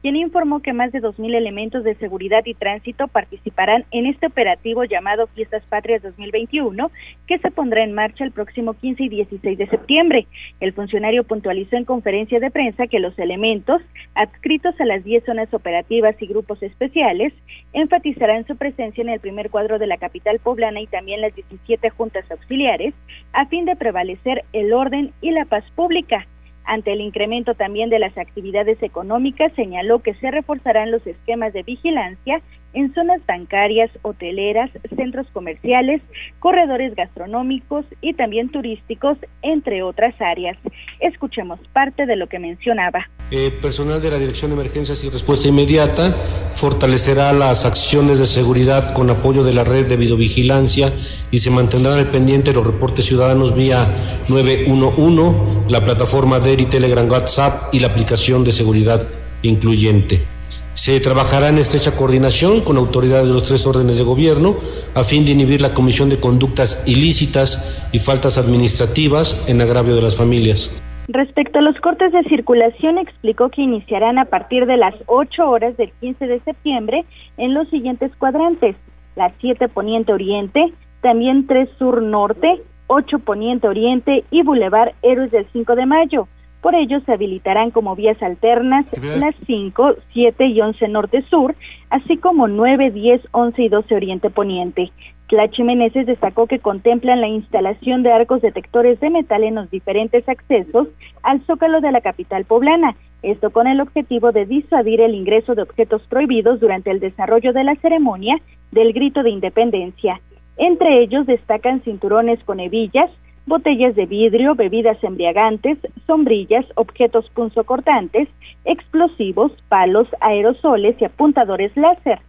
quien 0.07 0.15
informó 0.15 0.63
que 0.63 0.73
más 0.73 0.93
de 0.93 1.03
2.000 1.03 1.35
elementos 1.35 1.83
de 1.83 1.97
seguridad 1.97 2.47
y 2.47 2.55
tránsito 2.55 3.09
participarán 3.09 3.85
en 3.91 4.07
este 4.07 4.29
operativo 4.29 4.85
llamado 4.85 5.27
Fiestas 5.35 5.65
Patrias 5.69 6.01
2021, 6.01 6.93
que 7.27 7.39
se 7.39 7.51
pondrá 7.51 7.83
en 7.83 7.93
marcha 7.93 8.23
el 8.23 8.31
próximo 8.31 8.75
15 8.75 9.03
y 9.03 9.09
16 9.09 9.59
de 9.59 9.67
septiembre. 9.67 10.29
El 10.61 10.75
funcionario 10.75 11.25
puntualizó 11.25 11.75
en 11.75 11.85
conferencia 11.85 12.39
de 12.39 12.53
prensa 12.53 12.87
que 12.87 13.01
los 13.01 13.19
elementos, 13.19 13.83
adscritos 14.15 14.81
a 14.81 14.85
las 14.85 15.03
10 15.03 15.25
zonas 15.25 15.53
operativas 15.53 16.15
y 16.23 16.29
grupos 16.29 16.63
especiales, 16.63 17.33
enfatizarán 17.73 18.47
su 18.47 18.57
presencia 18.57 19.03
en 19.03 19.09
el 19.09 19.19
primer 19.19 19.51
cuadro 19.51 19.81
de 19.81 19.89
la 19.89 19.97
capital 19.97 20.39
poblana 20.39 20.81
y 20.81 20.87
también 20.87 21.21
las 21.21 21.35
17 21.35 21.91
juntas 21.91 22.31
auxiliares, 22.31 22.95
a 23.33 23.47
fin 23.47 23.65
de 23.65 23.75
prevalecer 23.75 24.45
el 24.53 24.73
orden 24.73 25.13
y 25.21 25.33
la 25.33 25.47
paz 25.47 25.65
pública. 25.75 26.29
Ante 26.67 26.93
el 26.93 27.01
incremento 27.01 27.55
también 27.55 27.91
de 27.91 28.01
las 28.01 28.19
actividades 28.19 28.83
económicas, 28.83 29.53
señaló 29.55 30.01
que 30.01 30.15
se 30.15 30.31
reforzarán 30.31 30.91
los 30.91 31.07
esquemas 31.07 31.53
de 31.53 31.63
vigilancia 31.63 32.43
en 32.73 32.93
zonas 32.93 33.25
bancarias, 33.25 33.91
hoteleras, 34.03 34.71
centros 34.95 35.27
comerciales, 35.33 36.03
corredores 36.41 36.95
gastronómicos 36.95 37.87
y 38.03 38.13
también 38.13 38.51
turísticos, 38.51 39.17
entre 39.41 39.83
otras 39.83 40.15
áreas. 40.21 40.59
Escuchemos 41.01 41.59
parte 41.73 42.05
de 42.05 42.17
lo 42.17 42.27
que 42.27 42.39
mencionaba. 42.39 43.09
Eh, 43.31 43.51
personal 43.63 44.03
de 44.03 44.11
la 44.11 44.19
Dirección 44.19 44.51
de 44.51 44.57
Emergencias 44.57 45.03
y 45.05 45.09
Respuesta 45.09 45.49
Inmediata 45.49 46.15
fortalecerá 46.57 47.35
las 47.35 47.67
acciones 47.67 48.19
de 48.19 48.27
seguridad 48.27 48.95
con 48.95 49.11
apoyo 49.11 49.45
de 49.45 49.53
la 49.53 49.63
red 49.63 49.87
de 49.87 49.97
videovigilancia 49.97 50.91
y 51.31 51.39
se 51.39 51.51
mantendrán 51.51 51.99
al 51.99 52.11
pendiente 52.11 52.55
los 52.55 52.67
reportes 52.67 53.05
ciudadanos 53.05 53.55
vía 53.55 53.87
911, 54.29 55.69
la 55.69 55.85
plataforma 55.85 56.41
DERI 56.41 56.65
Telegram 56.65 57.09
WhatsApp 57.11 57.75
y 57.75 57.81
la 57.81 57.89
aplicación 57.89 58.43
de 58.43 58.53
seguridad 58.53 59.07
incluyente. 59.43 60.25
Se 60.73 60.99
trabajará 61.01 61.51
en 61.51 61.59
estrecha 61.59 61.95
coordinación 61.95 62.63
con 62.63 62.79
autoridades 62.79 63.29
de 63.29 63.35
los 63.35 63.45
tres 63.45 63.67
órdenes 63.67 63.99
de 63.99 64.05
gobierno 64.05 64.57
a 64.95 65.05
fin 65.05 65.27
de 65.27 65.33
inhibir 65.33 65.61
la 65.61 65.75
comisión 65.75 66.09
de 66.09 66.21
conductas 66.21 66.85
ilícitas 66.87 67.65
y 67.93 67.99
faltas 67.99 68.39
administrativas 68.39 69.37
en 69.47 69.61
agravio 69.61 69.95
de 69.95 70.03
las 70.03 70.17
familias. 70.17 70.71
Respecto 71.09 71.61
a 71.61 71.63
los 71.63 71.79
cortes 71.81 72.13
de 72.13 72.25
circulación, 72.25 72.99
explicó 72.99 73.49
que 73.49 73.63
iniciarán 73.63 74.19
a 74.19 74.25
partir 74.25 74.67
de 74.67 74.77
las 74.77 74.95
8 75.07 75.49
horas 75.49 75.77
del 75.77 75.93
15 76.01 76.27
de 76.27 76.41
septiembre 76.41 77.05
en 77.37 77.55
los 77.55 77.69
siguientes 77.69 78.11
cuadrantes: 78.17 78.75
las 79.15 79.33
7 79.41 79.69
Poniente 79.69 80.13
Oriente, 80.13 80.73
también 81.03 81.47
3 81.47 81.69
Sur 81.79 82.03
Norte, 82.03 82.61
8 82.89 83.21
Poniente 83.21 83.69
Oriente 83.69 84.25
y 84.31 84.43
Boulevard 84.43 84.95
Héroes 85.03 85.31
del 85.31 85.47
5 85.53 85.77
de 85.77 85.87
Mayo. 85.87 86.29
Por 86.67 86.75
ello, 86.75 86.99
se 87.03 87.13
habilitarán 87.13 87.71
como 87.71 87.95
vías 87.95 88.21
alternas 88.21 88.87
las 89.23 89.37
5, 89.47 89.95
7 90.13 90.47
y 90.47 90.61
11 90.61 90.89
norte-sur, 90.89 91.55
así 91.91 92.17
como 92.17 92.49
9, 92.49 92.91
10, 92.91 93.21
11 93.31 93.63
y 93.63 93.69
12 93.69 93.95
oriente-poniente. 93.95 94.91
Tlachi 95.29 95.63
Meneses 95.63 96.07
destacó 96.07 96.49
que 96.49 96.59
contemplan 96.59 97.21
la 97.21 97.29
instalación 97.29 98.03
de 98.03 98.11
arcos 98.11 98.43
detectores 98.43 98.99
de 98.99 99.11
metal 99.11 99.45
en 99.45 99.55
los 99.55 99.71
diferentes 99.71 100.29
accesos 100.29 100.89
al 101.23 101.41
zócalo 101.47 101.81
de 101.81 101.93
la 101.93 102.01
capital 102.01 102.45
poblana, 102.45 102.97
esto 103.23 103.51
con 103.51 103.69
el 103.69 103.81
objetivo 103.81 104.33
de 104.33 104.47
disuadir 104.47 105.01
el 105.03 105.15
ingreso 105.15 105.55
de 105.55 105.63
objetos 105.63 106.03
prohibidos 106.09 106.59
durante 106.59 106.91
el 106.91 106.99
desarrollo 106.99 107.53
de 107.53 107.63
la 107.63 107.77
ceremonia 107.77 108.39
del 108.73 108.93
grito 108.93 109.23
de 109.23 109.31
independencia. 109.31 110.21
Entre 110.57 111.01
ellos 111.01 111.27
destacan 111.27 111.81
cinturones 111.83 112.43
con 112.43 112.59
hebillas, 112.59 113.13
botellas 113.47 113.95
de 113.95 114.07
vidrio, 114.07 114.55
bebidas 114.55 115.03
embriagantes, 115.03 115.79
sombrillas, 116.07 116.67
objetos 116.75 117.29
punzocortantes, 117.31 118.29
explosivos, 118.65 119.53
palos, 119.69 120.09
aerosoles 120.21 121.01
y 121.01 121.05
apuntadores 121.05 121.75
láser. 121.77 122.21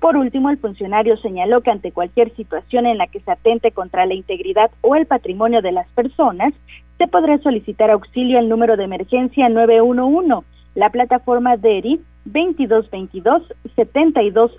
Por 0.00 0.16
último, 0.16 0.50
el 0.50 0.58
funcionario 0.58 1.16
señaló 1.16 1.62
que 1.62 1.70
ante 1.70 1.92
cualquier 1.92 2.34
situación 2.36 2.84
en 2.86 2.98
la 2.98 3.06
que 3.06 3.20
se 3.20 3.30
atente 3.30 3.72
contra 3.72 4.04
la 4.04 4.12
integridad 4.14 4.70
o 4.82 4.94
el 4.94 5.06
patrimonio 5.06 5.62
de 5.62 5.72
las 5.72 5.88
personas, 5.88 6.52
se 6.98 7.08
podrá 7.08 7.38
solicitar 7.38 7.90
auxilio 7.90 8.38
al 8.38 8.48
número 8.48 8.76
de 8.76 8.84
emergencia 8.84 9.48
911, 9.48 10.46
la 10.74 10.90
plataforma 10.90 11.56
DERI 11.56 12.00
2222 12.26 13.42
72 13.74 14.52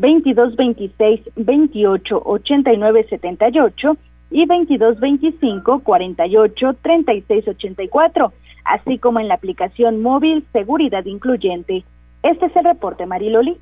97 0.00 0.56
76 0.56 0.56
22 0.56 0.56
26 0.56 1.20
28 1.36 2.22
89 2.24 3.06
78 3.08 3.96
y 4.30 4.46
22 4.46 5.00
25 5.00 5.80
48 5.80 6.76
36 6.82 7.48
84, 7.48 8.32
así 8.64 8.98
como 8.98 9.20
en 9.20 9.28
la 9.28 9.34
aplicación 9.34 10.02
móvil 10.02 10.44
Seguridad 10.52 11.04
Incluyente. 11.04 11.84
Este 12.22 12.46
es 12.46 12.56
el 12.56 12.64
reporte, 12.64 13.06
Mariloli. 13.06 13.56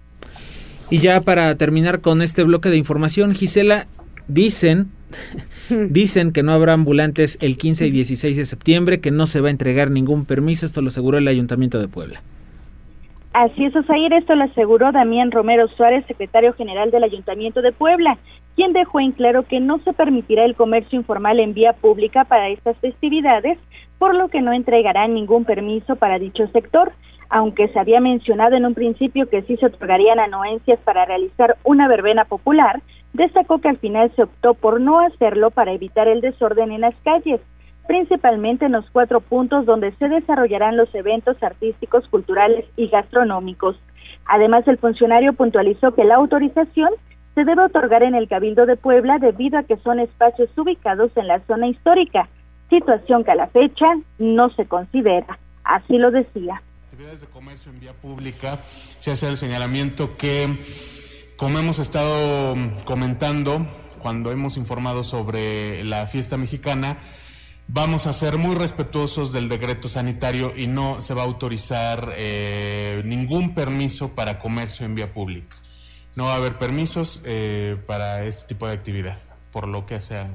Y 0.91 0.99
ya 0.99 1.21
para 1.21 1.55
terminar 1.57 2.01
con 2.01 2.23
este 2.23 2.45
bloque 2.45 2.71
de 2.71 2.77
información, 2.77 3.35
Gisela, 3.35 3.87
dicen 4.29 4.89
Dicen 5.69 6.33
que 6.33 6.43
no 6.43 6.53
habrá 6.53 6.73
ambulantes 6.73 7.39
el 7.41 7.57
15 7.57 7.87
y 7.87 7.91
16 7.91 8.37
de 8.37 8.45
septiembre, 8.45 9.01
que 9.01 9.11
no 9.11 9.27
se 9.27 9.41
va 9.41 9.49
a 9.49 9.51
entregar 9.51 9.91
ningún 9.91 10.25
permiso, 10.25 10.67
esto 10.67 10.83
lo 10.83 10.89
aseguró 10.89 11.19
el 11.19 11.29
Ayuntamiento 11.29 11.79
de 11.79 11.89
Puebla. 11.89 12.23
Así 13.39 13.67
es, 13.67 13.77
Osair, 13.77 14.15
esto 14.15 14.35
lo 14.35 14.45
aseguró 14.45 14.93
Damián 14.93 15.31
Romero 15.31 15.69
Suárez, 15.69 16.07
secretario 16.07 16.55
general 16.55 16.91
del 16.91 17.05
Ayuntamiento 17.05 17.61
de 17.61 17.71
Puebla, 17.71 18.17
quien 18.55 18.73
dejó 18.73 18.99
en 18.99 19.13
claro 19.13 19.43
que 19.43 19.61
no 19.61 19.79
se 19.81 19.93
permitirá 19.93 20.47
el 20.47 20.55
comercio 20.57 20.99
informal 20.99 21.39
en 21.39 21.53
vía 21.53 21.75
pública 21.75 22.25
para 22.25 22.49
estas 22.49 22.79
festividades, 22.79 23.59
por 23.99 24.15
lo 24.15 24.29
que 24.29 24.41
no 24.41 24.55
entregará 24.55 25.07
ningún 25.07 25.45
permiso 25.45 25.97
para 25.97 26.19
dicho 26.19 26.47
sector, 26.47 26.93
aunque 27.29 27.69
se 27.69 27.79
había 27.79 28.01
mencionado 28.01 28.57
en 28.57 28.65
un 28.65 28.73
principio 28.73 29.29
que 29.29 29.43
sí 29.43 29.59
se 29.59 29.67
otorgarían 29.67 30.19
anuencias 30.19 30.81
para 30.81 31.05
realizar 31.05 31.59
una 31.63 31.89
verbena 31.89 32.25
popular, 32.25 32.81
destacó 33.13 33.59
que 33.59 33.69
al 33.69 33.77
final 33.77 34.11
se 34.17 34.23
optó 34.23 34.55
por 34.55 34.81
no 34.81 35.01
hacerlo 35.01 35.51
para 35.51 35.75
evitar 35.75 36.09
el 36.09 36.23
desorden 36.23 36.73
en 36.73 36.81
las 36.81 36.95
calles 37.05 37.43
principalmente 37.87 38.67
en 38.67 38.73
los 38.73 38.89
cuatro 38.91 39.21
puntos 39.21 39.67
donde 39.67 39.93
se 39.97 40.09
desarrollarán 40.09 40.77
los 40.77 40.95
eventos 40.95 41.43
artísticos, 41.43 42.07
culturales 42.09 42.65
y 42.77 42.89
gastronómicos. 42.89 43.77
Además, 44.27 44.67
el 44.67 44.79
funcionario 44.79 45.33
puntualizó 45.33 45.95
que 45.95 46.05
la 46.05 46.17
autorización 46.17 46.91
se 47.35 47.45
debe 47.45 47.65
otorgar 47.65 48.03
en 48.03 48.15
el 48.15 48.29
Cabildo 48.29 48.67
de 48.67 48.77
Puebla 48.77 49.19
debido 49.19 49.59
a 49.59 49.63
que 49.63 49.77
son 49.79 50.01
espacios 50.01 50.49
ubicados 50.57 51.11
en 51.17 51.29
la 51.29 51.41
zona 51.47 51.69
histórica, 51.69 52.29
situación 52.71 53.25
que 53.25 53.33
a 53.33 53.37
la 53.37 53.47
fecha 53.49 53.87
no 54.19 54.51
se 54.51 54.67
considera. 54.67 55.39
Así 55.63 55.99
lo 55.99 56.11
decía. 56.11 56.63
Actividades 56.85 57.21
de 57.21 57.27
comercio 57.27 57.73
en 57.73 57.81
vía 57.81 57.93
pública 57.93 58.59
se 58.99 59.11
hace 59.11 59.29
el 59.29 59.37
señalamiento 59.37 60.17
que 60.17 60.59
Como 61.37 61.59
hemos 61.59 61.79
estado 61.79 62.57
comentando 62.87 63.67
cuando 64.01 64.33
hemos 64.33 64.57
informado 64.57 65.05
sobre 65.05 65.85
la 65.85 66.07
fiesta 66.07 66.39
mexicana, 66.39 66.97
vamos 67.69 68.07
a 68.07 68.13
ser 68.13 68.39
muy 68.39 68.55
respetuosos 68.55 69.33
del 69.33 69.49
decreto 69.49 69.89
sanitario 69.89 70.53
y 70.57 70.67
no 70.67 71.01
se 71.01 71.15
va 71.15 71.23
a 71.23 71.25
autorizar 71.25 72.13
eh, 72.17 73.03
ningún 73.05 73.55
permiso 73.55 74.15
para 74.15 74.39
comercio 74.39 74.87
en 74.87 74.95
vía 74.95 75.09
pública. 75.09 75.57
No 76.17 76.25
va 76.25 76.35
a 76.35 76.37
haber 76.37 76.55
permisos 76.55 77.23
eh, 77.27 77.77
para 77.87 78.25
este 78.25 78.47
tipo 78.47 78.67
de 78.67 78.75
actividad, 78.75 79.19
por 79.53 79.69
lo 79.69 79.85
que 79.85 80.01
sea 80.01 80.29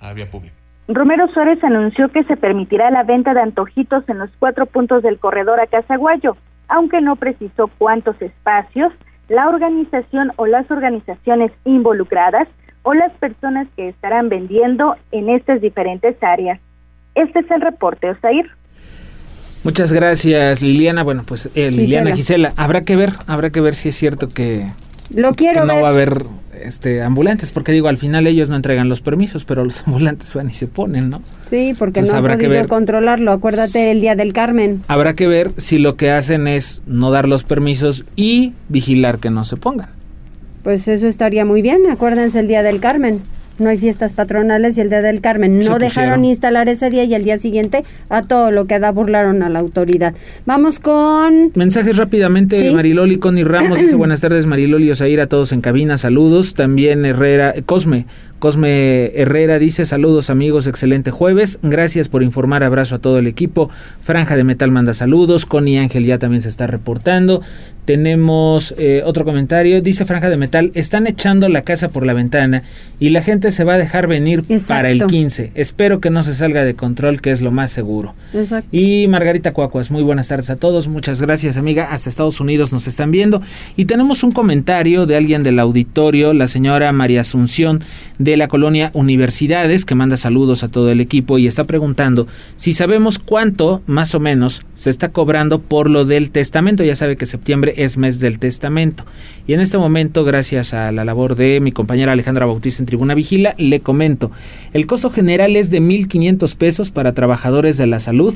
a 0.00 0.12
vía 0.12 0.30
pública. 0.30 0.54
Romero 0.88 1.28
Suárez 1.28 1.62
anunció 1.62 2.10
que 2.10 2.24
se 2.24 2.36
permitirá 2.36 2.90
la 2.90 3.02
venta 3.02 3.34
de 3.34 3.40
antojitos 3.40 4.08
en 4.08 4.18
los 4.18 4.30
cuatro 4.38 4.66
puntos 4.66 5.02
del 5.02 5.18
corredor 5.18 5.60
a 5.60 5.66
Casaguayo, 5.66 6.36
aunque 6.66 7.00
no 7.00 7.16
precisó 7.16 7.68
cuántos 7.78 8.20
espacios, 8.22 8.92
la 9.28 9.48
organización 9.48 10.32
o 10.36 10.46
las 10.46 10.70
organizaciones 10.70 11.52
involucradas 11.64 12.48
o 12.88 12.94
las 12.94 13.12
personas 13.18 13.68
que 13.76 13.90
estarán 13.90 14.30
vendiendo 14.30 14.96
en 15.12 15.28
estas 15.28 15.60
diferentes 15.60 16.16
áreas. 16.22 16.58
Este 17.14 17.40
es 17.40 17.50
el 17.50 17.60
reporte, 17.60 18.08
Osair. 18.08 18.46
Muchas 19.62 19.92
gracias, 19.92 20.62
Liliana. 20.62 21.02
Bueno, 21.02 21.24
pues 21.26 21.50
eh, 21.54 21.70
Liliana 21.70 22.16
Gisela, 22.16 22.54
habrá 22.56 22.84
que 22.84 22.96
ver, 22.96 23.12
habrá 23.26 23.50
que 23.50 23.60
ver 23.60 23.74
si 23.74 23.90
es 23.90 23.96
cierto 23.96 24.28
que 24.28 24.64
lo 25.14 25.34
quiero 25.34 25.60
que 25.60 25.66
no 25.66 25.82
va 25.82 25.88
a 25.88 25.90
haber 25.90 26.24
este 26.62 27.02
ambulantes, 27.02 27.52
porque 27.52 27.72
digo, 27.72 27.88
al 27.88 27.98
final 27.98 28.26
ellos 28.26 28.48
no 28.48 28.56
entregan 28.56 28.88
los 28.88 29.02
permisos, 29.02 29.44
pero 29.44 29.66
los 29.66 29.82
ambulantes 29.86 30.32
van 30.32 30.48
y 30.48 30.54
se 30.54 30.66
ponen, 30.66 31.10
¿no? 31.10 31.20
Sí, 31.42 31.74
porque 31.78 32.00
no 32.00 32.14
han 32.14 32.38
podido 32.38 32.68
controlarlo. 32.68 33.32
Acuérdate 33.32 33.90
el 33.90 34.00
día 34.00 34.14
del 34.14 34.32
Carmen. 34.32 34.82
Habrá 34.88 35.12
que 35.12 35.26
ver 35.26 35.52
si 35.58 35.76
lo 35.76 35.96
que 35.96 36.10
hacen 36.10 36.48
es 36.48 36.82
no 36.86 37.10
dar 37.10 37.28
los 37.28 37.44
permisos 37.44 38.06
y 38.16 38.54
vigilar 38.70 39.18
que 39.18 39.28
no 39.28 39.44
se 39.44 39.58
pongan. 39.58 39.97
Pues 40.62 40.88
eso 40.88 41.06
estaría 41.06 41.44
muy 41.44 41.62
bien. 41.62 41.82
Acuérdense 41.90 42.40
el 42.40 42.48
día 42.48 42.62
del 42.62 42.80
Carmen 42.80 43.22
no 43.58 43.68
hay 43.70 43.78
fiestas 43.78 44.12
patronales 44.12 44.78
y 44.78 44.80
el 44.80 44.88
Día 44.88 45.02
del 45.02 45.20
Carmen. 45.20 45.58
No 45.58 45.78
dejaron 45.78 46.24
instalar 46.24 46.68
ese 46.68 46.90
día 46.90 47.04
y 47.04 47.14
el 47.14 47.24
día 47.24 47.36
siguiente 47.38 47.84
a 48.08 48.22
todo 48.22 48.50
lo 48.50 48.66
que 48.66 48.78
da 48.78 48.92
burlaron 48.92 49.42
a 49.42 49.48
la 49.48 49.58
autoridad. 49.58 50.14
Vamos 50.46 50.78
con... 50.78 51.50
Mensajes 51.54 51.96
rápidamente. 51.96 52.72
Mariloli 52.72 53.18
Connie 53.18 53.44
Ramos 53.44 53.78
dice 53.78 53.94
buenas 53.96 54.20
tardes 54.20 54.46
Mariloli 54.46 54.90
Osair 54.90 55.20
a 55.20 55.26
todos 55.26 55.52
en 55.52 55.60
cabina, 55.60 55.96
saludos. 55.96 56.54
También 56.54 57.04
Herrera, 57.04 57.54
Cosme, 57.66 58.06
Cosme 58.38 59.06
Herrera 59.20 59.58
dice 59.58 59.84
saludos 59.84 60.30
amigos, 60.30 60.68
excelente 60.68 61.10
jueves, 61.10 61.58
gracias 61.62 62.08
por 62.08 62.22
informar, 62.22 62.62
abrazo 62.62 62.94
a 62.94 62.98
todo 63.00 63.18
el 63.18 63.26
equipo. 63.26 63.68
Franja 64.00 64.36
de 64.36 64.44
Metal 64.44 64.70
manda 64.70 64.94
saludos, 64.94 65.44
Connie 65.44 65.78
Ángel 65.78 66.04
ya 66.04 66.18
también 66.18 66.42
se 66.42 66.48
está 66.48 66.68
reportando. 66.68 67.42
Tenemos 67.84 68.74
eh, 68.76 69.02
otro 69.04 69.24
comentario, 69.24 69.80
dice 69.80 70.04
Franja 70.04 70.28
de 70.28 70.36
Metal, 70.36 70.70
están 70.74 71.06
echando 71.06 71.48
la 71.48 71.62
casa 71.62 71.88
por 71.88 72.04
la 72.04 72.12
ventana 72.12 72.62
y 73.00 73.08
la 73.08 73.22
gente 73.22 73.50
se 73.50 73.64
va 73.64 73.74
a 73.74 73.78
dejar 73.78 74.06
venir 74.06 74.44
para 74.68 74.90
el 74.90 75.06
15. 75.06 75.52
Espero 75.54 75.98
que 75.98 76.10
no 76.10 76.22
se 76.22 76.34
salga 76.34 76.64
de 76.64 76.74
control, 76.74 77.22
que 77.22 77.30
es 77.30 77.40
lo 77.40 77.50
más 77.50 77.70
seguro. 77.70 78.14
Y 78.70 79.06
Margarita 79.08 79.54
Cuacuas, 79.54 79.90
muy 79.90 80.02
buenas 80.02 80.28
tardes 80.28 80.50
a 80.50 80.56
todos, 80.56 80.86
muchas 80.86 81.22
gracias 81.22 81.56
amiga, 81.56 81.88
hasta 81.90 82.10
Estados 82.10 82.40
Unidos 82.40 82.72
nos 82.72 82.86
están 82.86 83.10
viendo. 83.10 83.40
Y 83.74 83.86
tenemos 83.86 84.22
un 84.22 84.32
comentario 84.32 85.06
de 85.06 85.16
alguien 85.16 85.42
del 85.42 85.58
auditorio, 85.58 86.34
la 86.34 86.46
señora 86.46 86.92
María 86.92 87.22
Asunción 87.22 87.82
de 88.18 88.27
la 88.36 88.48
colonia 88.48 88.90
Universidades, 88.94 89.84
que 89.84 89.94
manda 89.94 90.16
saludos 90.16 90.62
a 90.62 90.68
todo 90.68 90.90
el 90.90 91.00
equipo 91.00 91.38
y 91.38 91.46
está 91.46 91.64
preguntando 91.64 92.26
si 92.56 92.72
sabemos 92.72 93.18
cuánto 93.18 93.82
más 93.86 94.14
o 94.14 94.20
menos 94.20 94.62
se 94.74 94.90
está 94.90 95.10
cobrando 95.10 95.60
por 95.60 95.90
lo 95.90 96.04
del 96.04 96.30
testamento. 96.30 96.84
Ya 96.84 96.96
sabe 96.96 97.16
que 97.16 97.26
septiembre 97.26 97.74
es 97.76 97.96
mes 97.96 98.20
del 98.20 98.38
testamento. 98.38 99.04
Y 99.46 99.54
en 99.54 99.60
este 99.60 99.78
momento, 99.78 100.24
gracias 100.24 100.74
a 100.74 100.92
la 100.92 101.04
labor 101.04 101.36
de 101.36 101.60
mi 101.60 101.72
compañera 101.72 102.12
Alejandra 102.12 102.46
Bautista 102.46 102.82
en 102.82 102.86
Tribuna 102.86 103.14
Vigila, 103.14 103.54
le 103.58 103.80
comento, 103.80 104.30
el 104.72 104.86
costo 104.86 105.10
general 105.10 105.56
es 105.56 105.70
de 105.70 105.80
1.500 105.80 106.56
pesos 106.56 106.90
para 106.90 107.12
trabajadores 107.12 107.76
de 107.76 107.86
la 107.86 107.98
salud. 107.98 108.34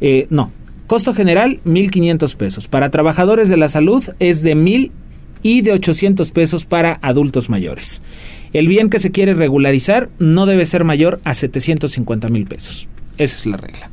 Eh, 0.00 0.26
no, 0.30 0.52
costo 0.86 1.14
general 1.14 1.60
1.500 1.64 2.36
pesos. 2.36 2.68
Para 2.68 2.90
trabajadores 2.90 3.48
de 3.48 3.56
la 3.56 3.68
salud 3.68 4.04
es 4.18 4.42
de 4.42 4.56
1.000 4.56 4.90
y 5.42 5.62
de 5.62 5.72
800 5.72 6.30
pesos 6.32 6.64
para 6.64 6.98
adultos 7.02 7.50
mayores. 7.50 8.02
El 8.52 8.68
bien 8.68 8.90
que 8.90 8.98
se 8.98 9.10
quiere 9.10 9.34
regularizar 9.34 10.08
no 10.18 10.46
debe 10.46 10.64
ser 10.66 10.84
mayor 10.84 11.20
a 11.24 11.34
750 11.34 12.28
mil 12.28 12.46
pesos. 12.46 12.88
Esa 13.18 13.36
es 13.36 13.46
la 13.46 13.56
regla. 13.56 13.90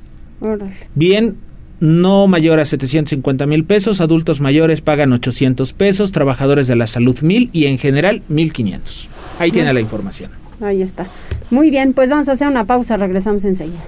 Bien 0.93 1.35
no 1.79 2.27
mayor 2.27 2.59
a 2.59 2.65
750 2.65 3.45
mil 3.47 3.65
pesos, 3.65 3.99
adultos 3.99 4.39
mayores 4.39 4.81
pagan 4.81 5.11
800 5.11 5.73
pesos, 5.73 6.11
trabajadores 6.11 6.67
de 6.67 6.75
la 6.75 6.87
salud 6.87 7.19
mil 7.21 7.49
y 7.51 7.65
en 7.65 7.77
general 7.77 8.23
1500. 8.29 9.09
Ahí 9.39 9.51
tiene 9.51 9.73
la 9.73 9.81
información. 9.81 10.31
Ahí 10.61 10.81
está. 10.81 11.05
Muy 11.51 11.69
bien, 11.69 11.93
pues 11.93 12.09
vamos 12.09 12.29
a 12.29 12.33
hacer 12.33 12.47
una 12.47 12.65
pausa, 12.65 12.95
regresamos 12.97 13.43
enseguida. 13.43 13.85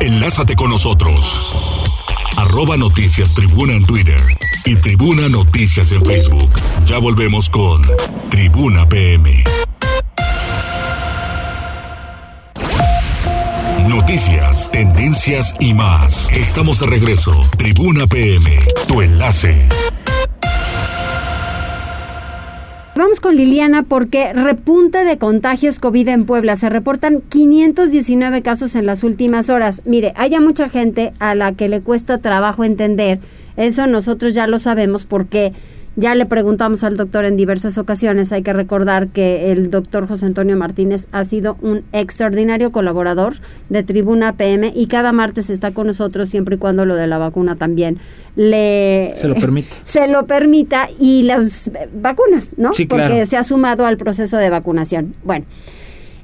Enlázate 0.00 0.54
con 0.56 0.70
nosotros. 0.70 1.54
Arroba 2.36 2.76
Noticias 2.76 3.34
Tribuna 3.34 3.74
en 3.74 3.86
Twitter 3.86 4.20
y 4.64 4.76
Tribuna 4.76 5.28
Noticias 5.28 5.90
en 5.92 6.04
Facebook. 6.04 6.50
Ya 6.86 6.98
volvemos 6.98 7.48
con 7.48 7.82
Tribuna 8.30 8.88
PM. 8.88 9.42
Noticias, 13.88 14.70
tendencias 14.70 15.54
y 15.58 15.74
más. 15.74 16.30
Estamos 16.32 16.80
de 16.80 16.86
regreso. 16.86 17.32
Tribuna 17.56 18.06
PM, 18.06 18.58
tu 18.86 19.02
enlace. 19.02 19.68
Vamos 22.94 23.20
con 23.20 23.36
Liliana 23.36 23.82
porque 23.82 24.32
repunte 24.32 25.04
de 25.04 25.18
contagios 25.18 25.78
COVID 25.78 26.08
en 26.08 26.24
Puebla. 26.26 26.56
Se 26.56 26.68
reportan 26.68 27.22
519 27.28 28.42
casos 28.42 28.76
en 28.76 28.86
las 28.86 29.02
últimas 29.02 29.50
horas. 29.50 29.82
Mire, 29.86 30.12
hay 30.14 30.38
mucha 30.38 30.68
gente 30.68 31.12
a 31.18 31.34
la 31.34 31.52
que 31.52 31.68
le 31.68 31.80
cuesta 31.80 32.18
trabajo 32.18 32.64
entender 32.64 33.20
eso 33.56 33.86
nosotros 33.86 34.34
ya 34.34 34.46
lo 34.46 34.58
sabemos 34.58 35.04
porque 35.04 35.52
ya 35.94 36.14
le 36.14 36.24
preguntamos 36.24 36.84
al 36.84 36.96
doctor 36.96 37.24
en 37.24 37.36
diversas 37.36 37.76
ocasiones. 37.76 38.32
Hay 38.32 38.42
que 38.42 38.52
recordar 38.52 39.08
que 39.08 39.52
el 39.52 39.70
doctor 39.70 40.08
José 40.08 40.26
Antonio 40.26 40.56
Martínez 40.56 41.06
ha 41.12 41.24
sido 41.24 41.58
un 41.60 41.84
extraordinario 41.92 42.72
colaborador 42.72 43.34
de 43.68 43.82
Tribuna 43.82 44.32
PM 44.32 44.72
y 44.74 44.86
cada 44.86 45.12
martes 45.12 45.50
está 45.50 45.72
con 45.72 45.86
nosotros 45.86 46.30
siempre 46.30 46.56
y 46.56 46.58
cuando 46.58 46.86
lo 46.86 46.94
de 46.94 47.06
la 47.06 47.18
vacuna 47.18 47.56
también 47.56 47.98
le 48.36 49.14
se 49.16 49.28
lo 49.28 49.34
permite. 49.34 49.76
Se 49.84 50.08
lo 50.08 50.26
permita 50.26 50.88
y 50.98 51.24
las 51.24 51.70
vacunas, 51.94 52.54
¿no? 52.56 52.70
Porque 52.88 53.26
se 53.26 53.36
ha 53.36 53.42
sumado 53.42 53.84
al 53.84 53.98
proceso 53.98 54.38
de 54.38 54.48
vacunación. 54.48 55.12
Bueno. 55.24 55.44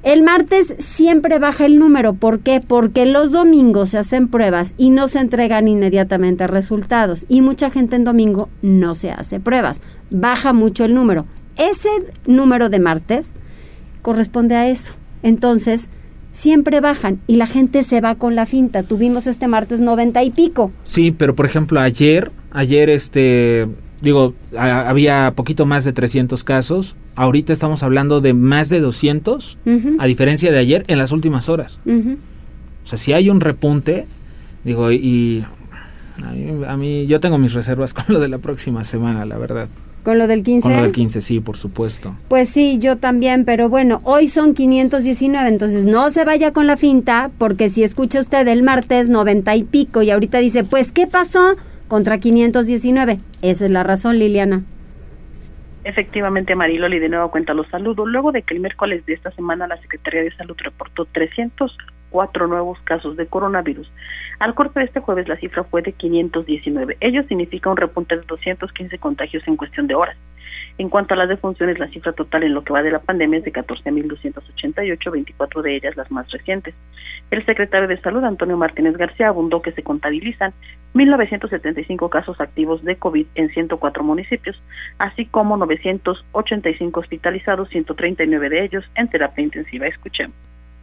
El 0.03 0.23
martes 0.23 0.77
siempre 0.79 1.39
baja 1.39 1.67
el 1.67 1.77
número. 1.77 2.15
¿Por 2.15 2.41
qué? 2.41 2.61
Porque 2.67 3.05
los 3.05 3.33
domingos 3.33 3.91
se 3.91 3.99
hacen 3.99 4.29
pruebas 4.29 4.75
y 4.79 4.91
no 4.91 5.09
se 5.09 5.19
entregan 5.19 5.67
inmediatamente 5.67 6.47
resultados. 6.47 7.27
Y 7.29 7.43
mucha 7.43 7.69
gente 7.71 7.97
en 7.97 8.05
domingo 8.05 8.49
no 8.63 8.95
se 8.95 9.11
hace 9.11 9.41
pruebas. 9.41 9.81
Baja 10.11 10.53
mucho 10.53 10.85
el 10.85 10.95
número. 10.95 11.27
Ese 11.57 11.89
número 12.27 12.69
de 12.69 12.79
martes 12.79 13.33
corresponde 14.03 14.55
a 14.55 14.69
eso. 14.69 14.95
Entonces, 15.25 15.89
siempre 16.31 16.81
bajan 16.81 17.19
y 17.27 17.37
la 17.37 17.49
gente 17.49 17.83
se 17.83 18.01
va 18.01 18.15
con 18.15 18.37
la 18.37 18.47
finta. 18.47 18.85
Tuvimos 18.85 19.27
este 19.27 19.49
martes 19.49 19.81
90 19.81 20.23
y 20.23 20.31
pico. 20.31 20.71
Sí, 20.85 21.11
pero 21.11 21.35
por 21.35 21.47
ejemplo, 21.47 21.81
ayer, 21.81 22.31
ayer 22.53 22.89
este 22.91 23.67
digo, 24.01 24.35
había 24.57 25.33
poquito 25.35 25.67
más 25.67 25.85
de 25.85 25.93
300 25.93 26.45
casos. 26.45 26.97
Ahorita 27.17 27.53
estamos 27.53 27.83
hablando 27.83 28.21
de 28.21 28.35
más 28.35 28.69
de 28.69 28.81
200, 28.81 29.59
a 29.99 30.07
diferencia 30.07 30.53
de 30.53 30.59
ayer 30.59 30.85
en 30.89 30.99
las 30.99 31.13
últimas 31.13 31.49
horas. 31.49 31.81
O 31.87 32.87
sea, 32.87 32.99
si 32.99 33.13
hay 33.13 33.29
un 33.31 33.41
repunte, 33.41 34.07
digo, 34.65 34.91
y 34.93 35.45
a 36.67 36.77
mí, 36.77 37.07
yo 37.07 37.21
tengo 37.21 37.39
mis 37.39 37.53
reservas 37.53 37.95
con 37.95 38.05
lo 38.09 38.21
de 38.21 38.29
la 38.29 38.39
próxima 38.39 38.85
semana, 38.85 39.25
la 39.25 39.39
verdad. 39.39 39.69
¿Con 40.03 40.17
lo 40.17 40.27
del 40.27 40.43
15? 40.43 40.69
Con 40.69 40.77
lo 40.77 40.83
del 40.85 40.93
15, 40.93 41.21
sí, 41.21 41.41
por 41.41 41.57
supuesto. 41.57 42.15
Pues 42.29 42.49
sí, 42.49 42.79
yo 42.79 42.97
también, 42.97 43.45
pero 43.45 43.69
bueno, 43.69 43.99
hoy 44.05 44.29
son 44.29 44.55
519, 44.55 45.49
entonces 45.49 45.87
no 45.87 46.11
se 46.11 46.25
vaya 46.25 46.53
con 46.53 46.67
la 46.67 46.77
finta, 46.77 47.31
porque 47.37 47.69
si 47.69 47.83
escucha 47.83 48.21
usted 48.21 48.47
el 48.49 48.63
martes 48.63 49.09
90 49.09 49.57
y 49.57 49.65
pico 49.65 50.03
y 50.03 50.11
ahorita 50.11 50.39
dice, 50.39 50.65
pues, 50.65 50.93
¿qué 50.93 51.07
pasó? 51.07 51.57
Contra 51.89 52.19
519. 52.19 53.19
Esa 53.43 53.65
es 53.65 53.71
la 53.71 53.83
razón, 53.83 54.19
Liliana. 54.19 54.63
Efectivamente, 55.85 56.55
Mariloli, 56.55 56.99
de 56.99 57.09
nuevo 57.09 57.31
cuenta 57.31 57.55
los 57.55 57.67
saludos. 57.69 58.07
Luego 58.09 58.31
de 58.31 58.43
que 58.43 58.55
el 58.55 58.61
miércoles 58.61 59.07
de 59.07 59.15
esta 59.15 59.31
semana 59.31 59.67
la 59.67 59.81
Secretaría 59.81 60.23
de 60.23 60.37
Salud 60.37 60.57
reportó 60.59 61.07
304 61.07 62.47
nuevos 62.47 62.79
casos 62.85 63.17
de 63.17 63.27
coronavirus. 63.27 63.91
Al 64.39 64.55
corte 64.55 64.81
de 64.81 64.87
este 64.87 65.01
jueves 65.01 65.29
la 65.29 65.37
cifra 65.37 65.65
fue 65.65 65.83
de 65.83 65.93
519. 65.93 66.99
Ello 67.01 67.23
significa 67.25 67.71
un 67.71 67.77
repunte 67.77 68.17
de 68.17 68.23
215 68.23 68.99
contagios 68.99 69.43
en 69.47 69.57
cuestión 69.57 69.87
de 69.87 69.95
horas. 69.95 70.17
En 70.79 70.89
cuanto 70.89 71.15
a 71.15 71.17
las 71.17 71.29
defunciones, 71.29 71.81
la 71.81 71.89
cifra 71.89 72.13
total 72.13 72.45
en 72.45 72.55
lo 72.55 72.63
que 72.63 72.73
va 72.73 72.85
de 72.85 72.93
la 72.93 73.01
pandemia 73.01 73.41
es 73.41 73.45
de 73.45 73.53
14.288, 73.53 75.11
24 75.11 75.63
de 75.63 75.77
ellas 75.77 75.97
las 75.97 76.09
más 76.13 76.31
recientes. 76.31 76.73
El 77.33 77.45
secretario 77.45 77.89
de 77.89 78.01
Salud, 78.01 78.23
Antonio 78.23 78.57
Martínez 78.57 78.97
García, 78.97 79.29
abundó 79.29 79.61
que 79.61 79.73
se 79.73 79.83
contabilizan 79.83 80.53
1.975 80.95 82.09
casos 82.09 82.41
activos 82.41 82.85
de 82.85 82.97
COVID 82.97 83.27
en 83.35 83.49
104 83.51 84.05
municipios, 84.05 84.63
así 84.99 85.27
como 85.27 85.57
985 85.57 87.01
hospitalizados, 87.01 87.69
139 87.71 88.49
de 88.49 88.65
ellos 88.65 88.85
en 88.95 89.09
terapia 89.09 89.43
intensiva. 89.43 89.89
Escuchemos. 89.89 90.37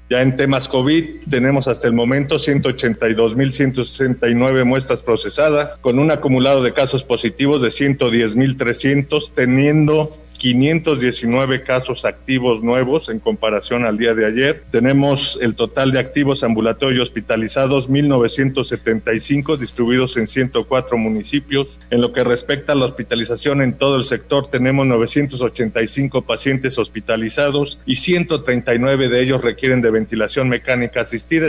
Ya 0.10 0.22
en 0.22 0.38
temas 0.38 0.68
COVID 0.68 1.22
tenemos 1.30 1.68
hasta 1.68 1.88
el 1.88 1.94
momento 1.94 2.36
182.169 2.36 4.64
muestras 4.64 5.02
procesadas, 5.02 5.80
con 5.82 5.98
un 5.98 6.12
acumulado 6.12 6.62
de 6.62 6.74
casos 6.74 7.04
positivos 7.04 7.60
de 7.62 7.70
110.300, 7.70 9.32
teniendo 9.34 10.12
519 10.46 11.64
casos 11.64 12.06
activos 12.06 12.62
nuevos 12.62 13.10
en 13.10 13.18
comparación 13.18 13.84
al 13.84 13.98
día 13.98 14.14
de 14.14 14.28
ayer. 14.28 14.62
Tenemos 14.70 15.40
el 15.42 15.56
total 15.56 15.92
de 15.92 15.98
activos 15.98 16.44
ambulatorios 16.44 17.10
hospitalizados 17.10 17.90
1975 17.90 19.58
distribuidos 19.58 20.18
en 20.18 20.28
104 20.28 21.00
municipios. 21.00 21.80
En 21.90 22.00
lo 22.00 22.14
que 22.14 22.24
respecta 22.24 22.74
a 22.74 22.76
la 22.76 22.86
hospitalización 22.86 23.64
en 23.64 23.76
todo 23.76 23.96
el 23.96 24.06
sector, 24.06 24.46
tenemos 24.46 24.86
985 24.86 26.22
pacientes 26.22 26.78
hospitalizados 26.78 27.80
y 27.88 27.96
139 27.96 29.10
de 29.10 29.22
ellos 29.22 29.44
requieren 29.44 29.82
de 29.82 29.90
ventilación 29.90 30.48
mecánica 30.48 31.02
asistida. 31.02 31.48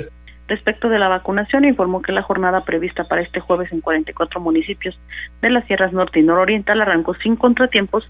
Respecto 0.48 0.88
de 0.88 0.98
la 0.98 1.08
vacunación, 1.08 1.66
informó 1.66 2.00
que 2.00 2.12
la 2.12 2.22
jornada 2.22 2.64
prevista 2.64 3.04
para 3.04 3.20
este 3.20 3.40
jueves 3.40 3.70
en 3.72 3.82
44 3.82 4.40
municipios 4.40 4.98
de 5.42 5.50
las 5.50 5.66
sierras 5.66 5.92
norte 5.92 6.20
y 6.20 6.22
nororiental 6.22 6.80
arrancó 6.80 7.14
sin 7.16 7.36
contratiempos 7.36 8.08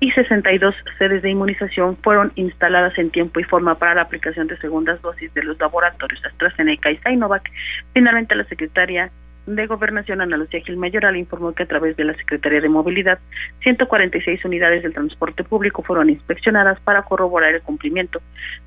y 0.00 0.10
62 0.10 0.74
sedes 0.98 1.22
de 1.22 1.30
inmunización 1.30 1.96
fueron 1.96 2.32
instaladas 2.34 2.96
en 2.98 3.10
tiempo 3.10 3.40
y 3.40 3.44
forma 3.44 3.76
para 3.76 3.94
la 3.94 4.02
aplicación 4.02 4.46
de 4.46 4.58
segundas 4.58 5.00
dosis 5.00 5.32
de 5.34 5.42
los 5.42 5.58
laboratorios 5.58 6.24
AstraZeneca 6.24 6.90
y 6.90 6.98
Sinovac. 6.98 7.50
Finalmente, 7.94 8.34
la 8.34 8.44
secretaria 8.44 9.10
de 9.46 9.66
Gobernación, 9.66 10.20
Ana 10.20 10.36
Lucía 10.36 10.60
Gil 10.60 10.76
Mayoral, 10.76 11.16
informó 11.16 11.52
que 11.52 11.62
a 11.62 11.66
través 11.66 11.96
de 11.96 12.04
la 12.04 12.14
Secretaría 12.14 12.60
de 12.60 12.68
Movilidad, 12.68 13.20
146 13.62 14.44
unidades 14.44 14.82
del 14.82 14.92
transporte 14.92 15.44
público 15.44 15.82
fueron 15.82 16.10
inspeccionadas 16.10 16.80
para 16.80 17.02
corroborar 17.02 17.54
el 17.54 17.62
cumplimiento 17.62 18.20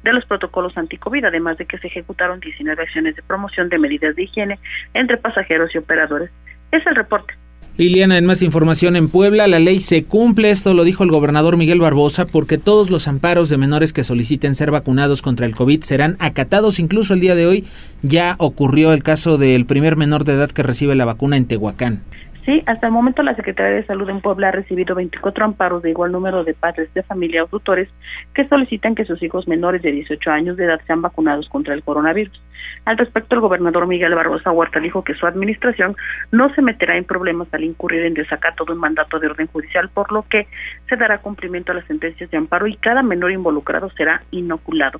de 0.04 0.14
los 0.14 0.26
protocolos 0.26 0.78
anticovid, 0.78 1.26
además 1.26 1.58
de 1.58 1.66
que 1.66 1.78
se 1.80 1.88
ejecutaron 1.88 2.40
19 2.40 2.82
acciones 2.82 3.16
de 3.16 3.22
promoción 3.24 3.70
de 3.70 3.78
medidas 3.78 4.16
de 4.16 4.24
higiene 4.24 4.58
entre 4.94 5.18
pasajeros 5.18 5.76
y 5.76 5.80
operadores. 5.80 6.32
Es 6.72 6.86
el 6.88 6.96
reporte. 6.96 7.34
Liliana, 7.80 8.18
en 8.18 8.26
más 8.26 8.42
información 8.42 8.98
en 8.98 9.08
Puebla, 9.08 9.48
la 9.48 9.58
ley 9.58 9.80
se 9.80 10.04
cumple, 10.04 10.52
esto 10.52 10.74
lo 10.74 10.84
dijo 10.84 11.06
el 11.06 11.12
gobernador 11.12 11.56
Miguel 11.56 11.80
Barbosa, 11.80 12.26
porque 12.26 12.58
todos 12.58 12.90
los 12.90 13.08
amparos 13.08 13.48
de 13.48 13.56
menores 13.56 13.94
que 13.94 14.04
soliciten 14.04 14.54
ser 14.54 14.70
vacunados 14.70 15.22
contra 15.22 15.46
el 15.46 15.56
COVID 15.56 15.84
serán 15.84 16.18
acatados. 16.20 16.80
Incluso 16.80 17.14
el 17.14 17.22
día 17.22 17.36
de 17.36 17.48
hoy 17.48 17.64
ya 18.02 18.36
ocurrió 18.38 18.92
el 18.92 19.02
caso 19.02 19.38
del 19.38 19.66
primer 19.66 19.96
menor 19.96 20.26
de 20.26 20.34
edad 20.34 20.52
que 20.52 20.62
recibe 20.62 20.94
la 20.94 21.06
vacuna 21.06 21.38
en 21.38 21.46
Tehuacán. 21.46 22.02
Sí, 22.50 22.64
hasta 22.66 22.88
el 22.88 22.94
momento 22.94 23.22
la 23.22 23.36
Secretaría 23.36 23.76
de 23.76 23.86
Salud 23.86 24.10
en 24.10 24.22
Puebla 24.22 24.48
ha 24.48 24.52
recibido 24.52 24.96
24 24.96 25.46
amparos 25.46 25.84
de 25.84 25.92
igual 25.92 26.12
número 26.12 26.44
de 26.44 26.56
padres 26.56 26.92
de 26.96 27.04
familia 27.04 27.44
o 27.44 27.48
tutores 27.48 27.88
que 28.34 28.48
solicitan 28.48 28.96
que 28.96 29.06
sus 29.06 29.22
hijos 29.22 29.48
menores 29.48 29.84
de 29.84 29.92
18 29.92 30.32
años 30.32 30.58
de 30.58 30.66
edad 30.66 30.82
sean 30.88 31.04
vacunados 31.04 31.48
contra 31.48 31.76
el 31.76 31.84
coronavirus. 31.84 32.42
Al 32.86 32.98
respecto, 32.98 33.36
el 33.36 33.42
gobernador 33.42 33.86
Miguel 33.86 34.16
Barbosa 34.16 34.52
Huerta 34.52 34.80
dijo 34.80 35.04
que 35.04 35.14
su 35.14 35.28
administración 35.28 35.96
no 36.32 36.52
se 36.56 36.64
meterá 36.64 36.98
en 36.98 37.04
problemas 37.04 37.48
al 37.54 37.64
incurrir 37.64 38.04
en 38.04 38.16
desacato 38.16 38.66
de 38.66 38.72
un 38.72 38.80
mandato 38.80 39.20
de 39.20 39.28
orden 39.28 39.46
judicial, 39.46 39.88
por 39.90 40.12
lo 40.12 40.24
que 40.24 40.48
se 40.88 40.96
dará 40.96 41.20
cumplimiento 41.20 41.72
a 41.72 41.76
las 41.76 41.86
sentencias 41.86 42.32
de 42.32 42.38
amparo 42.38 42.66
y 42.66 42.78
cada 42.78 43.04
menor 43.04 43.32
involucrado 43.32 43.92
será 43.92 44.24
inoculado. 44.32 45.00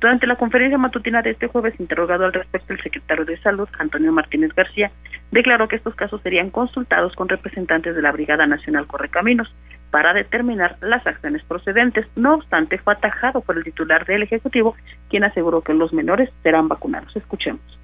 Durante 0.00 0.26
la 0.26 0.36
conferencia 0.36 0.78
matutina 0.78 1.20
de 1.20 1.30
este 1.30 1.46
jueves, 1.46 1.78
interrogado 1.78 2.24
al 2.24 2.32
respecto, 2.32 2.72
el 2.72 2.82
secretario 2.82 3.26
de 3.26 3.36
Salud, 3.42 3.68
Antonio 3.78 4.10
Martínez 4.12 4.54
García, 4.54 4.90
declaró 5.30 5.68
que 5.68 5.76
estos 5.76 5.94
casos 5.94 6.22
serían 6.22 6.48
consultados 6.48 7.14
con 7.14 7.28
representantes 7.28 7.94
de 7.94 8.00
la 8.00 8.10
Brigada 8.10 8.46
Nacional 8.46 8.86
Correcaminos 8.86 9.54
para 9.90 10.14
determinar 10.14 10.76
las 10.80 11.06
acciones 11.06 11.42
procedentes. 11.44 12.06
No 12.16 12.34
obstante, 12.34 12.78
fue 12.78 12.94
atajado 12.94 13.42
por 13.42 13.58
el 13.58 13.64
titular 13.64 14.06
del 14.06 14.22
Ejecutivo, 14.22 14.74
quien 15.10 15.24
aseguró 15.24 15.60
que 15.60 15.74
los 15.74 15.92
menores 15.92 16.30
serán 16.42 16.68
vacunados. 16.68 17.14
Escuchemos. 17.14 17.79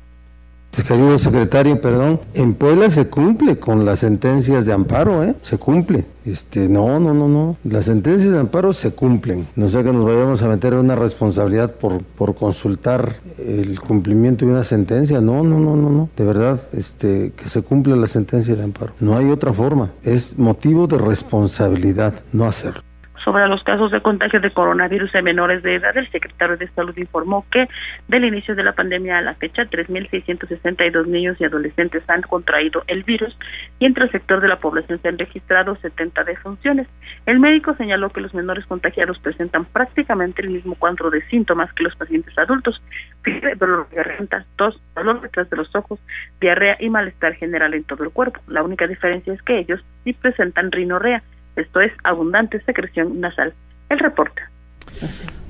Querido 0.83 1.19
secretario, 1.19 1.81
perdón, 1.81 2.21
en 2.35 2.55
Puebla 2.55 2.91
se 2.91 3.07
cumple 3.07 3.59
con 3.59 3.85
las 3.85 4.01
sentencias 4.01 4.67
de 4.67 4.73
amparo, 4.73 5.25
¿eh? 5.25 5.35
Se 5.43 5.59
cumple. 5.59 6.07
Este, 6.25 6.69
no, 6.69 6.99
no, 6.99 7.15
no, 7.15 7.29
no. 7.29 7.57
Las 7.65 7.85
sentencias 7.85 8.33
de 8.33 8.39
amparo 8.39 8.73
se 8.73 8.91
cumplen. 8.91 9.47
No 9.55 9.69
sé 9.69 9.85
que 9.85 9.93
nos 9.93 10.05
vayamos 10.05 10.43
a 10.43 10.49
meter 10.49 10.73
en 10.73 10.81
una 10.81 10.97
responsabilidad 10.97 11.73
por, 11.73 12.03
por 12.03 12.35
consultar 12.35 13.17
el 13.39 13.81
cumplimiento 13.81 14.45
de 14.45 14.53
una 14.53 14.65
sentencia. 14.65 15.21
No, 15.21 15.43
no, 15.45 15.59
no, 15.59 15.77
no, 15.77 15.91
no. 15.91 16.09
De 16.17 16.25
verdad, 16.25 16.61
este, 16.73 17.33
que 17.37 17.49
se 17.49 17.63
cumpla 17.63 17.97
la 17.97 18.09
sentencia 18.09 18.57
de 18.57 18.63
amparo. 18.63 18.93
No 19.01 19.17
hay 19.17 19.31
otra 19.31 19.53
forma. 19.53 19.93
Es 20.03 20.37
motivo 20.39 20.87
de 20.87 20.99
responsabilidad 20.99 22.15
no 22.33 22.47
hacerlo. 22.47 22.86
Sobre 23.27 23.49
los 23.49 23.65
casos 23.65 23.91
de 23.91 24.01
contagio 24.01 24.39
de 24.39 24.53
coronavirus 24.53 25.13
en 25.17 25.25
menores 25.25 25.61
de 25.65 25.75
edad, 25.75 25.97
el 25.97 26.09
secretario 26.13 26.57
de 26.57 26.69
Salud 26.69 26.97
informó 26.97 27.45
que 27.51 27.69
del 28.07 28.25
inicio 28.25 28.55
de 28.55 28.63
la 28.63 28.73
pandemia 28.73 29.19
a 29.19 29.21
la 29.21 29.35
fecha, 29.35 29.65
3.662 29.65 31.07
niños 31.09 31.37
y 31.41 31.45
adolescentes 31.45 32.09
han 32.09 32.23
contraído 32.23 32.85
el 32.87 33.03
virus 33.03 33.37
y 33.81 33.87
entre 33.87 34.05
el 34.05 34.13
sector 34.13 34.41
de 34.41 34.47
la 34.47 34.61
población 34.61 35.01
se 35.03 35.09
han 35.09 35.19
registrado 35.19 35.75
70 35.75 36.23
defunciones. 36.23 36.87
El 37.27 37.41
médico 37.41 37.75
señaló 37.75 38.11
que 38.11 38.21
los 38.21 38.33
menores 38.33 38.65
contagiados 38.67 39.19
presentan 39.19 39.65
prácticamente 39.65 40.43
el 40.43 40.51
mismo 40.51 40.77
cuadro 40.77 41.11
de 41.11 41.27
síntomas 41.27 41.73
que 41.73 41.83
los 41.83 41.97
pacientes 41.97 42.39
adultos, 42.39 42.81
fiebre, 43.23 43.57
dolor 43.57 43.89
de 43.89 43.97
garganta, 43.97 44.45
tos, 44.55 44.81
dolor 44.95 45.21
detrás 45.21 45.51
de 45.51 45.57
los 45.57 45.75
ojos, 45.75 45.99
diarrea 46.41 46.77
y 46.79 46.91
malestar 46.91 47.35
general 47.35 47.75
en 47.75 47.83
todo 47.83 48.05
el 48.05 48.11
cuerpo. 48.11 48.39
La 48.47 48.63
única 48.63 48.87
diferencia 48.87 49.33
es 49.33 49.43
que 49.43 49.59
ellos 49.59 49.85
sí 50.05 50.13
presentan 50.13 50.71
rinorrea, 50.71 51.25
esto 51.57 51.81
es 51.81 51.93
abundante 52.05 52.61
secreción 52.63 53.21
nasal. 53.21 53.53
El 53.89 53.99
reporte. 53.99 54.43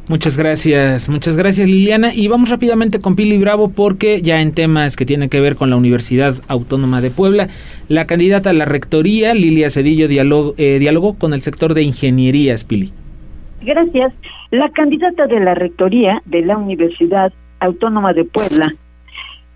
Muchas 0.09 0.37
gracias, 0.37 1.09
muchas 1.09 1.37
gracias 1.37 1.67
Liliana. 1.67 2.15
Y 2.15 2.29
vamos 2.29 2.49
rápidamente 2.49 3.01
con 3.01 3.17
Pili 3.17 3.39
Bravo 3.39 3.73
porque 3.73 4.23
ya 4.23 4.41
en 4.41 4.55
temas 4.55 4.95
que 4.95 5.05
tienen 5.05 5.29
que 5.29 5.41
ver 5.41 5.57
con 5.57 5.69
la 5.69 5.77
Universidad 5.77 6.35
Autónoma 6.47 7.01
de 7.01 7.11
Puebla, 7.11 7.49
la 7.89 8.07
candidata 8.07 8.51
a 8.51 8.53
la 8.53 8.67
rectoría, 8.67 9.35
Lilia 9.35 9.69
Cedillo, 9.69 10.07
dialogó, 10.07 10.55
eh, 10.59 10.79
dialogó 10.79 11.19
con 11.19 11.35
el 11.35 11.41
sector 11.41 11.75
de 11.75 11.83
ingenierías, 11.83 12.65
Pili. 12.65 12.93
Gracias. 13.63 14.13
La 14.53 14.71
candidata 14.71 15.27
de 15.27 15.41
la 15.41 15.55
rectoría 15.55 16.23
de 16.25 16.43
la 16.43 16.57
Universidad 16.57 17.33
Autónoma 17.59 18.13
de 18.13 18.25
Puebla, 18.25 18.73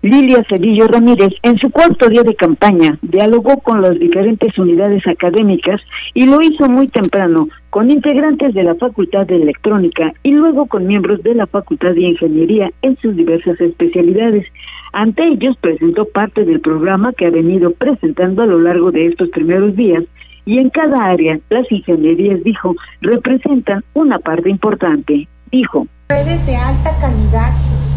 Lilia 0.01 0.43
Cedillo 0.49 0.87
Ramírez, 0.87 1.33
en 1.43 1.59
su 1.59 1.69
cuarto 1.69 2.09
día 2.09 2.23
de 2.23 2.33
campaña, 2.33 2.97
dialogó 3.03 3.59
con 3.59 3.83
las 3.83 3.99
diferentes 3.99 4.57
unidades 4.57 5.05
académicas 5.05 5.79
y 6.15 6.25
lo 6.25 6.41
hizo 6.41 6.67
muy 6.67 6.87
temprano 6.87 7.47
con 7.69 7.91
integrantes 7.91 8.55
de 8.55 8.63
la 8.63 8.73
Facultad 8.73 9.27
de 9.27 9.35
Electrónica 9.35 10.11
y 10.23 10.31
luego 10.31 10.65
con 10.65 10.87
miembros 10.87 11.21
de 11.21 11.35
la 11.35 11.45
Facultad 11.45 11.93
de 11.93 12.01
Ingeniería 12.01 12.71
en 12.81 12.97
sus 12.97 13.15
diversas 13.15 13.61
especialidades. 13.61 14.47
Ante 14.91 15.23
ellos 15.23 15.55
presentó 15.61 16.05
parte 16.05 16.45
del 16.45 16.61
programa 16.61 17.13
que 17.13 17.27
ha 17.27 17.29
venido 17.29 17.69
presentando 17.69 18.41
a 18.41 18.47
lo 18.47 18.59
largo 18.59 18.91
de 18.91 19.05
estos 19.05 19.29
primeros 19.29 19.75
días 19.75 20.03
y 20.45 20.57
en 20.57 20.71
cada 20.71 21.05
área 21.05 21.39
las 21.49 21.71
ingenierías, 21.71 22.43
dijo, 22.43 22.75
representan 23.01 23.83
una 23.93 24.17
parte 24.17 24.49
importante. 24.49 25.27
Dijo. 25.51 25.85
Redes 26.09 26.43
de 26.47 26.55
alta 26.55 26.91
calidad 26.99 27.51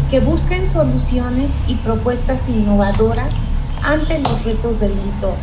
que 0.09 0.19
busquen 0.19 0.67
soluciones 0.71 1.49
y 1.67 1.75
propuestas 1.75 2.39
innovadoras 2.47 3.29
ante 3.83 4.19
los 4.19 4.43
retos 4.43 4.79
del 4.79 4.91
entorno. 4.91 5.37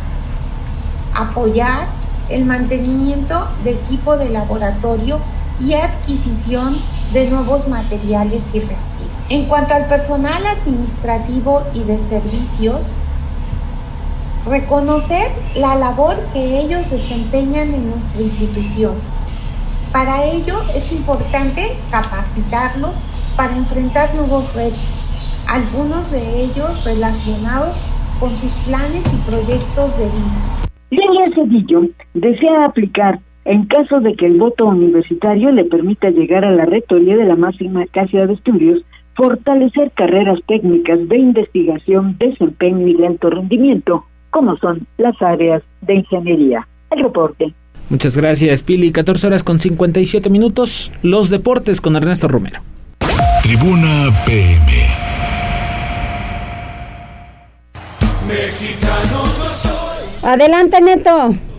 Apoyar 1.13 1.87
el 2.29 2.45
mantenimiento 2.45 3.47
de 3.63 3.71
equipo 3.71 4.17
de 4.17 4.29
laboratorio 4.29 5.19
y 5.59 5.73
adquisición 5.73 6.75
de 7.11 7.29
nuevos 7.29 7.67
materiales 7.67 8.41
y 8.53 8.59
reactivos. 8.59 9.13
En 9.29 9.45
cuanto 9.45 9.73
al 9.73 9.87
personal 9.87 10.45
administrativo 10.45 11.63
y 11.73 11.83
de 11.83 11.99
servicios, 12.09 12.81
reconocer 14.45 15.31
la 15.55 15.75
labor 15.75 16.17
que 16.33 16.59
ellos 16.59 16.89
desempeñan 16.89 17.73
en 17.73 17.89
nuestra 17.91 18.21
institución. 18.21 18.95
Para 19.91 20.23
ello 20.23 20.61
es 20.75 20.91
importante 20.91 21.77
capacitarlos 21.91 22.93
para 23.35 23.55
enfrentar 23.55 24.13
nuevos 24.15 24.53
retos, 24.53 24.79
algunos 25.47 26.09
de 26.11 26.43
ellos 26.43 26.83
relacionados 26.83 27.77
con 28.19 28.37
sus 28.37 28.51
planes 28.65 29.03
y 29.05 29.29
proyectos 29.29 29.97
de 29.97 30.05
vida. 30.05 30.63
Lilia 30.89 31.25
Cedillo 31.33 31.89
desea 32.13 32.65
aplicar, 32.65 33.19
en 33.45 33.65
caso 33.65 33.99
de 33.99 34.15
que 34.15 34.27
el 34.27 34.37
voto 34.37 34.65
universitario 34.65 35.51
le 35.51 35.65
permita 35.65 36.09
llegar 36.09 36.45
a 36.45 36.51
la 36.51 36.65
rectoría 36.65 37.17
de 37.17 37.25
la 37.25 37.35
máxima 37.35 37.85
casa 37.87 38.25
de 38.25 38.33
estudios, 38.33 38.83
fortalecer 39.15 39.91
carreras 39.91 40.39
técnicas 40.47 41.07
de 41.07 41.17
investigación, 41.17 42.15
desempeño 42.19 42.87
y 42.87 42.95
de 42.95 43.07
alto 43.07 43.29
rendimiento, 43.29 44.05
como 44.29 44.57
son 44.57 44.87
las 44.97 45.19
áreas 45.21 45.63
de 45.81 45.95
ingeniería. 45.95 46.67
El 46.91 47.03
reporte. 47.03 47.53
Muchas 47.89 48.15
gracias, 48.15 48.63
Pili. 48.63 48.91
14 48.91 49.27
horas 49.27 49.43
con 49.43 49.59
57 49.59 50.29
minutos. 50.29 50.91
Los 51.01 51.29
deportes 51.29 51.81
con 51.81 51.95
Ernesto 51.95 52.27
Romero. 52.27 52.61
Tribuna 53.41 54.11
PM. 54.25 54.63
Adelante, 60.23 60.79
Neto. 60.79 61.52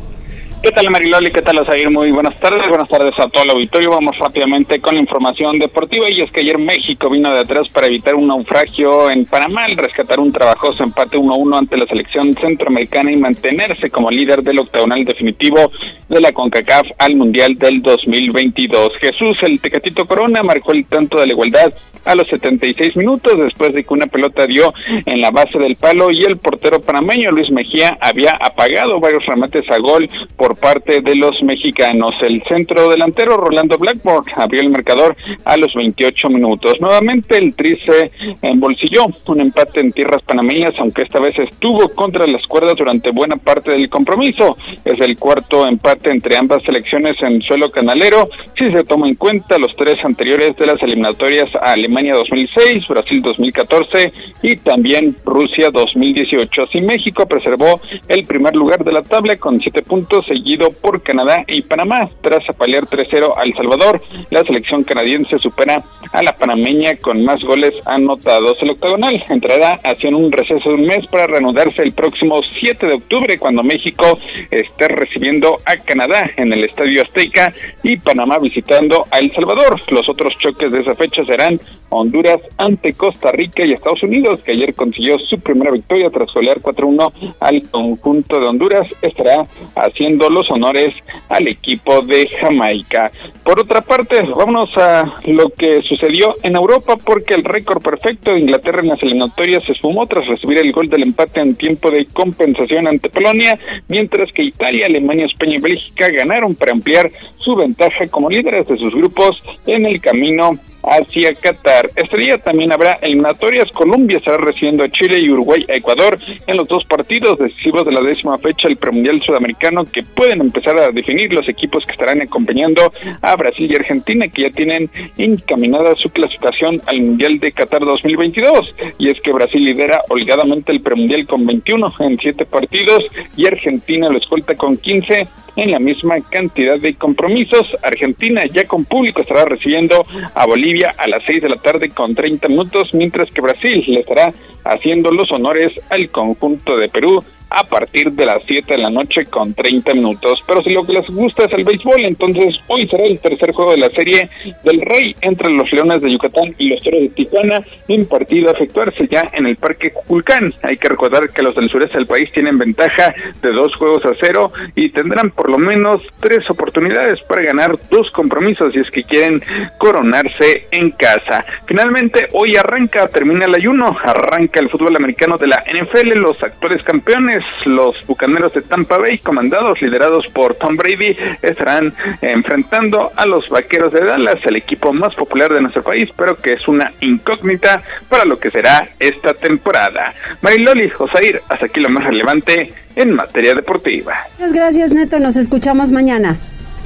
¿Qué 0.64 0.70
tal 0.70 0.88
Mariloli? 0.88 1.30
¿Qué 1.30 1.42
tal 1.42 1.60
Osair? 1.60 1.90
Muy 1.90 2.10
buenas 2.10 2.40
tardes. 2.40 2.66
Buenas 2.70 2.88
tardes 2.88 3.12
a 3.18 3.28
todo 3.28 3.44
el 3.44 3.50
auditorio. 3.50 3.90
Vamos 3.90 4.16
rápidamente 4.16 4.80
con 4.80 4.94
la 4.94 5.02
información 5.02 5.58
deportiva 5.58 6.06
y 6.08 6.22
es 6.22 6.32
que 6.32 6.40
ayer 6.40 6.56
México 6.56 7.10
vino 7.10 7.30
de 7.30 7.40
atrás 7.40 7.68
para 7.68 7.86
evitar 7.86 8.14
un 8.14 8.28
naufragio 8.28 9.10
en 9.10 9.26
Panamá 9.26 9.66
rescatar 9.76 10.18
un 10.18 10.32
trabajoso 10.32 10.82
empate 10.82 11.18
1-1 11.18 11.58
ante 11.58 11.76
la 11.76 11.84
selección 11.84 12.32
centroamericana 12.32 13.12
y 13.12 13.16
mantenerse 13.16 13.90
como 13.90 14.10
líder 14.10 14.42
del 14.42 14.60
octagonal 14.60 15.04
definitivo 15.04 15.70
de 16.08 16.20
la 16.20 16.32
CONCACAF 16.32 16.86
al 16.98 17.14
Mundial 17.14 17.58
del 17.58 17.82
2022. 17.82 18.88
Jesús, 19.02 19.42
el 19.42 19.60
Tecatito 19.60 20.06
Corona, 20.06 20.42
marcó 20.42 20.72
el 20.72 20.86
tanto 20.86 21.20
de 21.20 21.26
la 21.26 21.32
igualdad 21.34 21.74
a 22.04 22.14
los 22.14 22.28
76 22.28 22.96
minutos 22.96 23.32
después 23.36 23.72
de 23.72 23.82
que 23.82 23.94
una 23.94 24.06
pelota 24.06 24.46
dio 24.46 24.72
en 25.06 25.20
la 25.20 25.30
base 25.30 25.58
del 25.58 25.76
palo 25.76 26.10
y 26.10 26.22
el 26.22 26.36
portero 26.36 26.80
panameño 26.80 27.30
Luis 27.30 27.50
Mejía 27.50 27.96
había 28.00 28.32
apagado 28.40 29.00
varios 29.00 29.24
remates 29.26 29.70
a 29.70 29.78
gol 29.78 30.08
por 30.36 30.53
parte 30.54 31.00
de 31.00 31.14
los 31.16 31.42
mexicanos. 31.42 32.14
El 32.22 32.42
centro 32.44 32.88
delantero 32.88 33.36
Rolando 33.36 33.78
Blackboard 33.78 34.26
abrió 34.36 34.60
el 34.60 34.70
marcador 34.70 35.16
a 35.44 35.56
los 35.56 35.72
28 35.74 36.28
minutos. 36.28 36.74
Nuevamente 36.80 37.38
el 37.38 37.54
Tri 37.54 37.78
se 37.84 38.10
embolsilló 38.42 39.06
un 39.26 39.40
empate 39.40 39.80
en 39.80 39.92
tierras 39.92 40.22
panameñas, 40.22 40.74
aunque 40.78 41.02
esta 41.02 41.20
vez 41.20 41.38
estuvo 41.38 41.88
contra 41.90 42.26
las 42.26 42.46
cuerdas 42.46 42.76
durante 42.76 43.10
buena 43.10 43.36
parte 43.36 43.72
del 43.72 43.88
compromiso. 43.88 44.56
Es 44.84 45.00
el 45.00 45.16
cuarto 45.18 45.66
empate 45.66 46.10
entre 46.10 46.36
ambas 46.36 46.62
selecciones 46.62 47.16
en 47.22 47.40
suelo 47.42 47.70
canalero, 47.70 48.28
si 48.56 48.70
se 48.72 48.84
toma 48.84 49.08
en 49.08 49.14
cuenta 49.14 49.58
los 49.58 49.74
tres 49.76 49.96
anteriores 50.04 50.56
de 50.56 50.66
las 50.66 50.82
eliminatorias 50.82 51.54
a 51.56 51.72
Alemania 51.72 52.14
2006, 52.14 52.86
Brasil 52.88 53.22
2014 53.22 54.12
y 54.42 54.56
también 54.56 55.16
Rusia 55.24 55.70
2018. 55.70 56.62
Así 56.62 56.80
México 56.80 57.26
preservó 57.26 57.80
el 58.08 58.24
primer 58.24 58.54
lugar 58.54 58.84
de 58.84 58.92
la 58.92 59.02
tabla 59.02 59.36
con 59.36 59.60
siete 59.60 59.82
puntos, 59.82 60.26
seguido 60.34 60.68
por 60.82 61.00
Canadá 61.02 61.44
y 61.46 61.62
Panamá. 61.62 62.08
Tras 62.20 62.48
apalear 62.48 62.86
3-0 62.86 63.34
al 63.36 63.54
Salvador, 63.54 64.02
la 64.30 64.42
selección 64.42 64.82
canadiense 64.82 65.38
supera 65.38 65.84
a 66.12 66.22
la 66.22 66.32
panameña 66.32 66.96
con 67.00 67.24
más 67.24 67.40
goles 67.44 67.72
anotados. 67.86 68.60
El 68.62 68.70
octagonal 68.70 69.22
entrará 69.28 69.78
hacia 69.84 70.10
un 70.10 70.32
receso 70.32 70.70
de 70.70 70.74
un 70.74 70.86
mes 70.86 71.06
para 71.06 71.26
reanudarse 71.26 71.82
el 71.82 71.92
próximo 71.92 72.36
7 72.58 72.86
de 72.86 72.94
octubre 72.94 73.38
cuando 73.38 73.62
México 73.62 74.18
esté 74.50 74.88
recibiendo 74.88 75.58
a 75.64 75.76
Canadá 75.76 76.30
en 76.36 76.52
el 76.52 76.64
Estadio 76.64 77.02
Azteca 77.02 77.52
y 77.82 77.96
Panamá 77.98 78.38
visitando 78.38 79.04
a 79.10 79.18
El 79.18 79.32
Salvador. 79.32 79.80
Los 79.88 80.08
otros 80.08 80.36
choques 80.38 80.72
de 80.72 80.80
esa 80.80 80.94
fecha 80.96 81.24
serán 81.24 81.60
Honduras 81.90 82.40
ante 82.58 82.92
Costa 82.92 83.30
Rica 83.30 83.64
y 83.64 83.72
Estados 83.72 84.02
Unidos, 84.02 84.42
que 84.42 84.52
ayer 84.52 84.74
consiguió 84.74 85.16
su 85.18 85.38
primera 85.38 85.70
victoria 85.70 86.10
tras 86.10 86.32
golear 86.34 86.60
4-1 86.60 87.36
al 87.38 87.70
conjunto 87.70 88.40
de 88.40 88.46
Honduras, 88.46 88.88
estará 89.00 89.46
haciendo 89.76 90.23
los 90.32 90.50
honores 90.50 90.94
al 91.28 91.48
equipo 91.48 92.00
de 92.02 92.28
Jamaica. 92.40 93.10
Por 93.44 93.60
otra 93.60 93.80
parte, 93.82 94.22
vámonos 94.22 94.70
a 94.76 95.14
lo 95.26 95.50
que 95.50 95.82
sucedió 95.82 96.34
en 96.42 96.56
Europa, 96.56 96.96
porque 96.96 97.34
el 97.34 97.44
récord 97.44 97.82
perfecto 97.82 98.32
de 98.32 98.40
Inglaterra 98.40 98.80
en 98.80 98.88
las 98.88 99.02
eliminatorias 99.02 99.64
se 99.64 99.72
esfumó 99.72 100.06
tras 100.06 100.26
recibir 100.26 100.58
el 100.58 100.72
gol 100.72 100.88
del 100.88 101.02
empate 101.02 101.40
en 101.40 101.54
tiempo 101.54 101.90
de 101.90 102.06
compensación 102.06 102.88
ante 102.88 103.08
Polonia, 103.08 103.58
mientras 103.88 104.32
que 104.32 104.42
Italia, 104.42 104.86
Alemania, 104.86 105.26
España 105.26 105.56
y 105.56 105.60
Bélgica 105.60 106.08
ganaron 106.08 106.54
para 106.54 106.72
ampliar 106.72 107.10
su 107.36 107.54
ventaja 107.54 108.06
como 108.08 108.30
líderes 108.30 108.66
de 108.66 108.78
sus 108.78 108.94
grupos 108.94 109.42
en 109.66 109.86
el 109.86 110.00
camino 110.00 110.58
hacia 110.88 111.34
Qatar. 111.34 111.90
Este 111.96 112.18
día 112.18 112.38
también 112.38 112.72
habrá 112.72 112.98
eliminatorias. 113.02 113.70
Colombia 113.72 114.18
estará 114.18 114.38
recibiendo 114.38 114.84
a 114.84 114.88
Chile 114.88 115.18
y 115.20 115.30
Uruguay 115.30 115.64
a 115.68 115.76
Ecuador 115.76 116.18
en 116.46 116.56
los 116.56 116.68
dos 116.68 116.84
partidos 116.84 117.38
decisivos 117.38 117.84
de 117.84 117.92
la 117.92 118.00
décima 118.00 118.38
fecha 118.38 118.68
del 118.68 118.76
premundial 118.76 119.20
sudamericano 119.22 119.84
que 119.84 120.02
pueden 120.02 120.40
empezar 120.40 120.78
a 120.78 120.90
definir 120.90 121.32
los 121.32 121.48
equipos 121.48 121.84
que 121.84 121.92
estarán 121.92 122.22
acompañando 122.22 122.92
a 123.22 123.36
Brasil 123.36 123.70
y 123.70 123.76
Argentina 123.76 124.26
que 124.28 124.42
ya 124.42 124.50
tienen 124.50 124.90
encaminada 125.16 125.94
su 125.96 126.10
clasificación 126.10 126.80
al 126.86 127.00
Mundial 127.00 127.38
de 127.40 127.52
Qatar 127.52 127.84
2022. 127.84 128.74
Y 128.98 129.10
es 129.10 129.20
que 129.20 129.32
Brasil 129.32 129.64
lidera 129.64 130.00
holgadamente 130.08 130.72
el 130.72 130.80
premundial 130.80 131.26
con 131.26 131.46
21 131.46 131.92
en 132.00 132.18
7 132.18 132.44
partidos 132.46 133.06
y 133.36 133.46
Argentina 133.46 134.08
lo 134.08 134.18
escolta 134.18 134.54
con 134.54 134.76
15 134.76 135.28
en 135.56 135.70
la 135.70 135.78
misma 135.78 136.16
cantidad 136.30 136.78
de 136.78 136.94
compromisos. 136.94 137.66
Argentina 137.82 138.42
ya 138.52 138.64
con 138.66 138.84
público 138.84 139.22
estará 139.22 139.44
recibiendo 139.44 140.04
a 140.34 140.46
Bolivia 140.46 140.73
a 140.82 141.06
las 141.08 141.24
6 141.24 141.42
de 141.42 141.48
la 141.48 141.56
tarde 141.56 141.90
con 141.90 142.14
30 142.14 142.48
minutos, 142.48 142.94
mientras 142.94 143.30
que 143.30 143.40
Brasil 143.40 143.84
le 143.86 144.00
estará 144.00 144.32
haciendo 144.64 145.10
los 145.10 145.30
honores 145.32 145.72
al 145.90 146.10
conjunto 146.10 146.76
de 146.76 146.88
Perú 146.88 147.22
a 147.50 147.64
partir 147.64 148.12
de 148.12 148.26
las 148.26 148.44
7 148.44 148.74
de 148.74 148.78
la 148.78 148.90
noche 148.90 149.24
con 149.26 149.54
30 149.54 149.94
minutos. 149.94 150.42
Pero 150.46 150.62
si 150.62 150.70
lo 150.70 150.82
que 150.84 150.94
les 150.94 151.06
gusta 151.08 151.44
es 151.44 151.52
el 151.52 151.64
béisbol, 151.64 152.04
entonces 152.04 152.60
hoy 152.68 152.88
será 152.88 153.04
el 153.04 153.20
tercer 153.20 153.52
juego 153.52 153.72
de 153.72 153.78
la 153.78 153.90
serie 153.90 154.28
del 154.64 154.80
Rey 154.80 155.14
entre 155.20 155.50
los 155.50 155.72
Leones 155.72 156.02
de 156.02 156.12
Yucatán 156.12 156.54
y 156.58 156.68
los 156.70 156.82
Toros 156.82 157.00
de 157.02 157.08
Tijuana, 157.10 157.64
un 157.88 158.06
partido 158.06 158.48
a 158.48 158.52
efectuarse 158.52 159.08
ya 159.10 159.28
en 159.32 159.46
el 159.46 159.56
Parque 159.56 159.92
Culcán. 159.92 160.52
Hay 160.62 160.76
que 160.76 160.88
recordar 160.88 161.30
que 161.30 161.42
los 161.42 161.54
del 161.54 161.68
sureste 161.68 161.98
del 161.98 162.06
país 162.06 162.30
tienen 162.32 162.58
ventaja 162.58 163.14
de 163.40 163.52
dos 163.52 163.74
juegos 163.76 164.04
a 164.04 164.12
cero 164.20 164.50
y 164.74 164.90
tendrán 164.90 165.30
por 165.30 165.50
lo 165.50 165.58
menos 165.58 166.02
tres 166.20 166.48
oportunidades 166.50 167.20
para 167.22 167.42
ganar 167.42 167.76
dos 167.90 168.10
compromisos 168.10 168.72
si 168.72 168.80
es 168.80 168.90
que 168.90 169.04
quieren 169.04 169.42
coronarse 169.78 170.66
en 170.70 170.90
casa. 170.90 171.44
Finalmente, 171.66 172.26
hoy 172.32 172.56
arranca, 172.56 173.08
termina 173.08 173.46
el 173.46 173.54
ayuno, 173.54 173.96
arranca 174.02 174.60
el 174.60 174.70
fútbol 174.70 174.96
americano 174.96 175.36
de 175.36 175.46
la 175.46 175.62
NFL, 175.72 176.18
los 176.18 176.42
actuales 176.42 176.82
campeones 176.82 177.33
los 177.64 178.06
Bucaneros 178.06 178.52
de 178.54 178.62
Tampa 178.62 178.98
Bay, 178.98 179.18
comandados, 179.18 179.80
liderados 179.80 180.26
por 180.28 180.54
Tom 180.54 180.76
Brady, 180.76 181.16
estarán 181.42 181.92
enfrentando 182.22 183.10
a 183.14 183.26
los 183.26 183.48
Vaqueros 183.48 183.92
de 183.92 184.04
Dallas, 184.04 184.44
el 184.44 184.56
equipo 184.56 184.92
más 184.92 185.14
popular 185.14 185.52
de 185.52 185.60
nuestro 185.60 185.82
país, 185.82 186.10
pero 186.16 186.36
que 186.36 186.54
es 186.54 186.68
una 186.68 186.92
incógnita 187.00 187.82
para 188.08 188.24
lo 188.24 188.38
que 188.38 188.50
será 188.50 188.86
esta 188.98 189.34
temporada. 189.34 190.14
Mariloli, 190.42 190.88
Josair, 190.90 191.42
hasta 191.48 191.66
aquí 191.66 191.80
lo 191.80 191.88
más 191.88 192.04
relevante 192.04 192.72
en 192.96 193.12
materia 193.12 193.54
deportiva. 193.54 194.14
Muchas 194.38 194.52
gracias, 194.52 194.90
Neto. 194.90 195.18
Nos 195.18 195.36
escuchamos 195.36 195.90
mañana. 195.90 196.36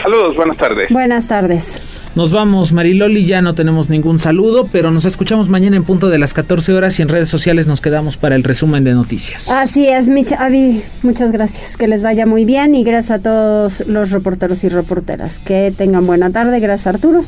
Saludos, 0.02 0.36
buenas 0.36 0.56
tardes. 0.56 0.90
Buenas 0.90 1.26
tardes. 1.26 1.82
Nos 2.14 2.32
vamos, 2.32 2.72
Mariloli, 2.72 3.26
ya 3.26 3.42
no 3.42 3.54
tenemos 3.54 3.90
ningún 3.90 4.18
saludo, 4.18 4.66
pero 4.70 4.90
nos 4.90 5.04
escuchamos 5.04 5.48
mañana 5.48 5.76
en 5.76 5.84
punto 5.84 6.08
de 6.08 6.18
las 6.18 6.34
14 6.34 6.72
horas 6.72 6.98
y 6.98 7.02
en 7.02 7.08
redes 7.08 7.28
sociales 7.28 7.66
nos 7.66 7.80
quedamos 7.80 8.16
para 8.16 8.34
el 8.34 8.44
resumen 8.44 8.84
de 8.84 8.92
noticias. 8.92 9.50
Así 9.50 9.88
es, 9.88 10.08
Micha, 10.08 10.36
Avi, 10.36 10.82
muchas 11.02 11.32
gracias, 11.32 11.76
que 11.76 11.88
les 11.88 12.02
vaya 12.02 12.26
muy 12.26 12.44
bien 12.44 12.74
y 12.74 12.84
gracias 12.84 13.20
a 13.20 13.22
todos 13.22 13.86
los 13.86 14.10
reporteros 14.10 14.64
y 14.64 14.68
reporteras. 14.68 15.38
Que 15.38 15.72
tengan 15.76 16.06
buena 16.06 16.30
tarde, 16.30 16.58
gracias 16.60 16.94
Arturo. 16.94 17.22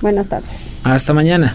Buenas 0.00 0.28
tardes. 0.28 0.74
Hasta 0.82 1.12
mañana. 1.12 1.54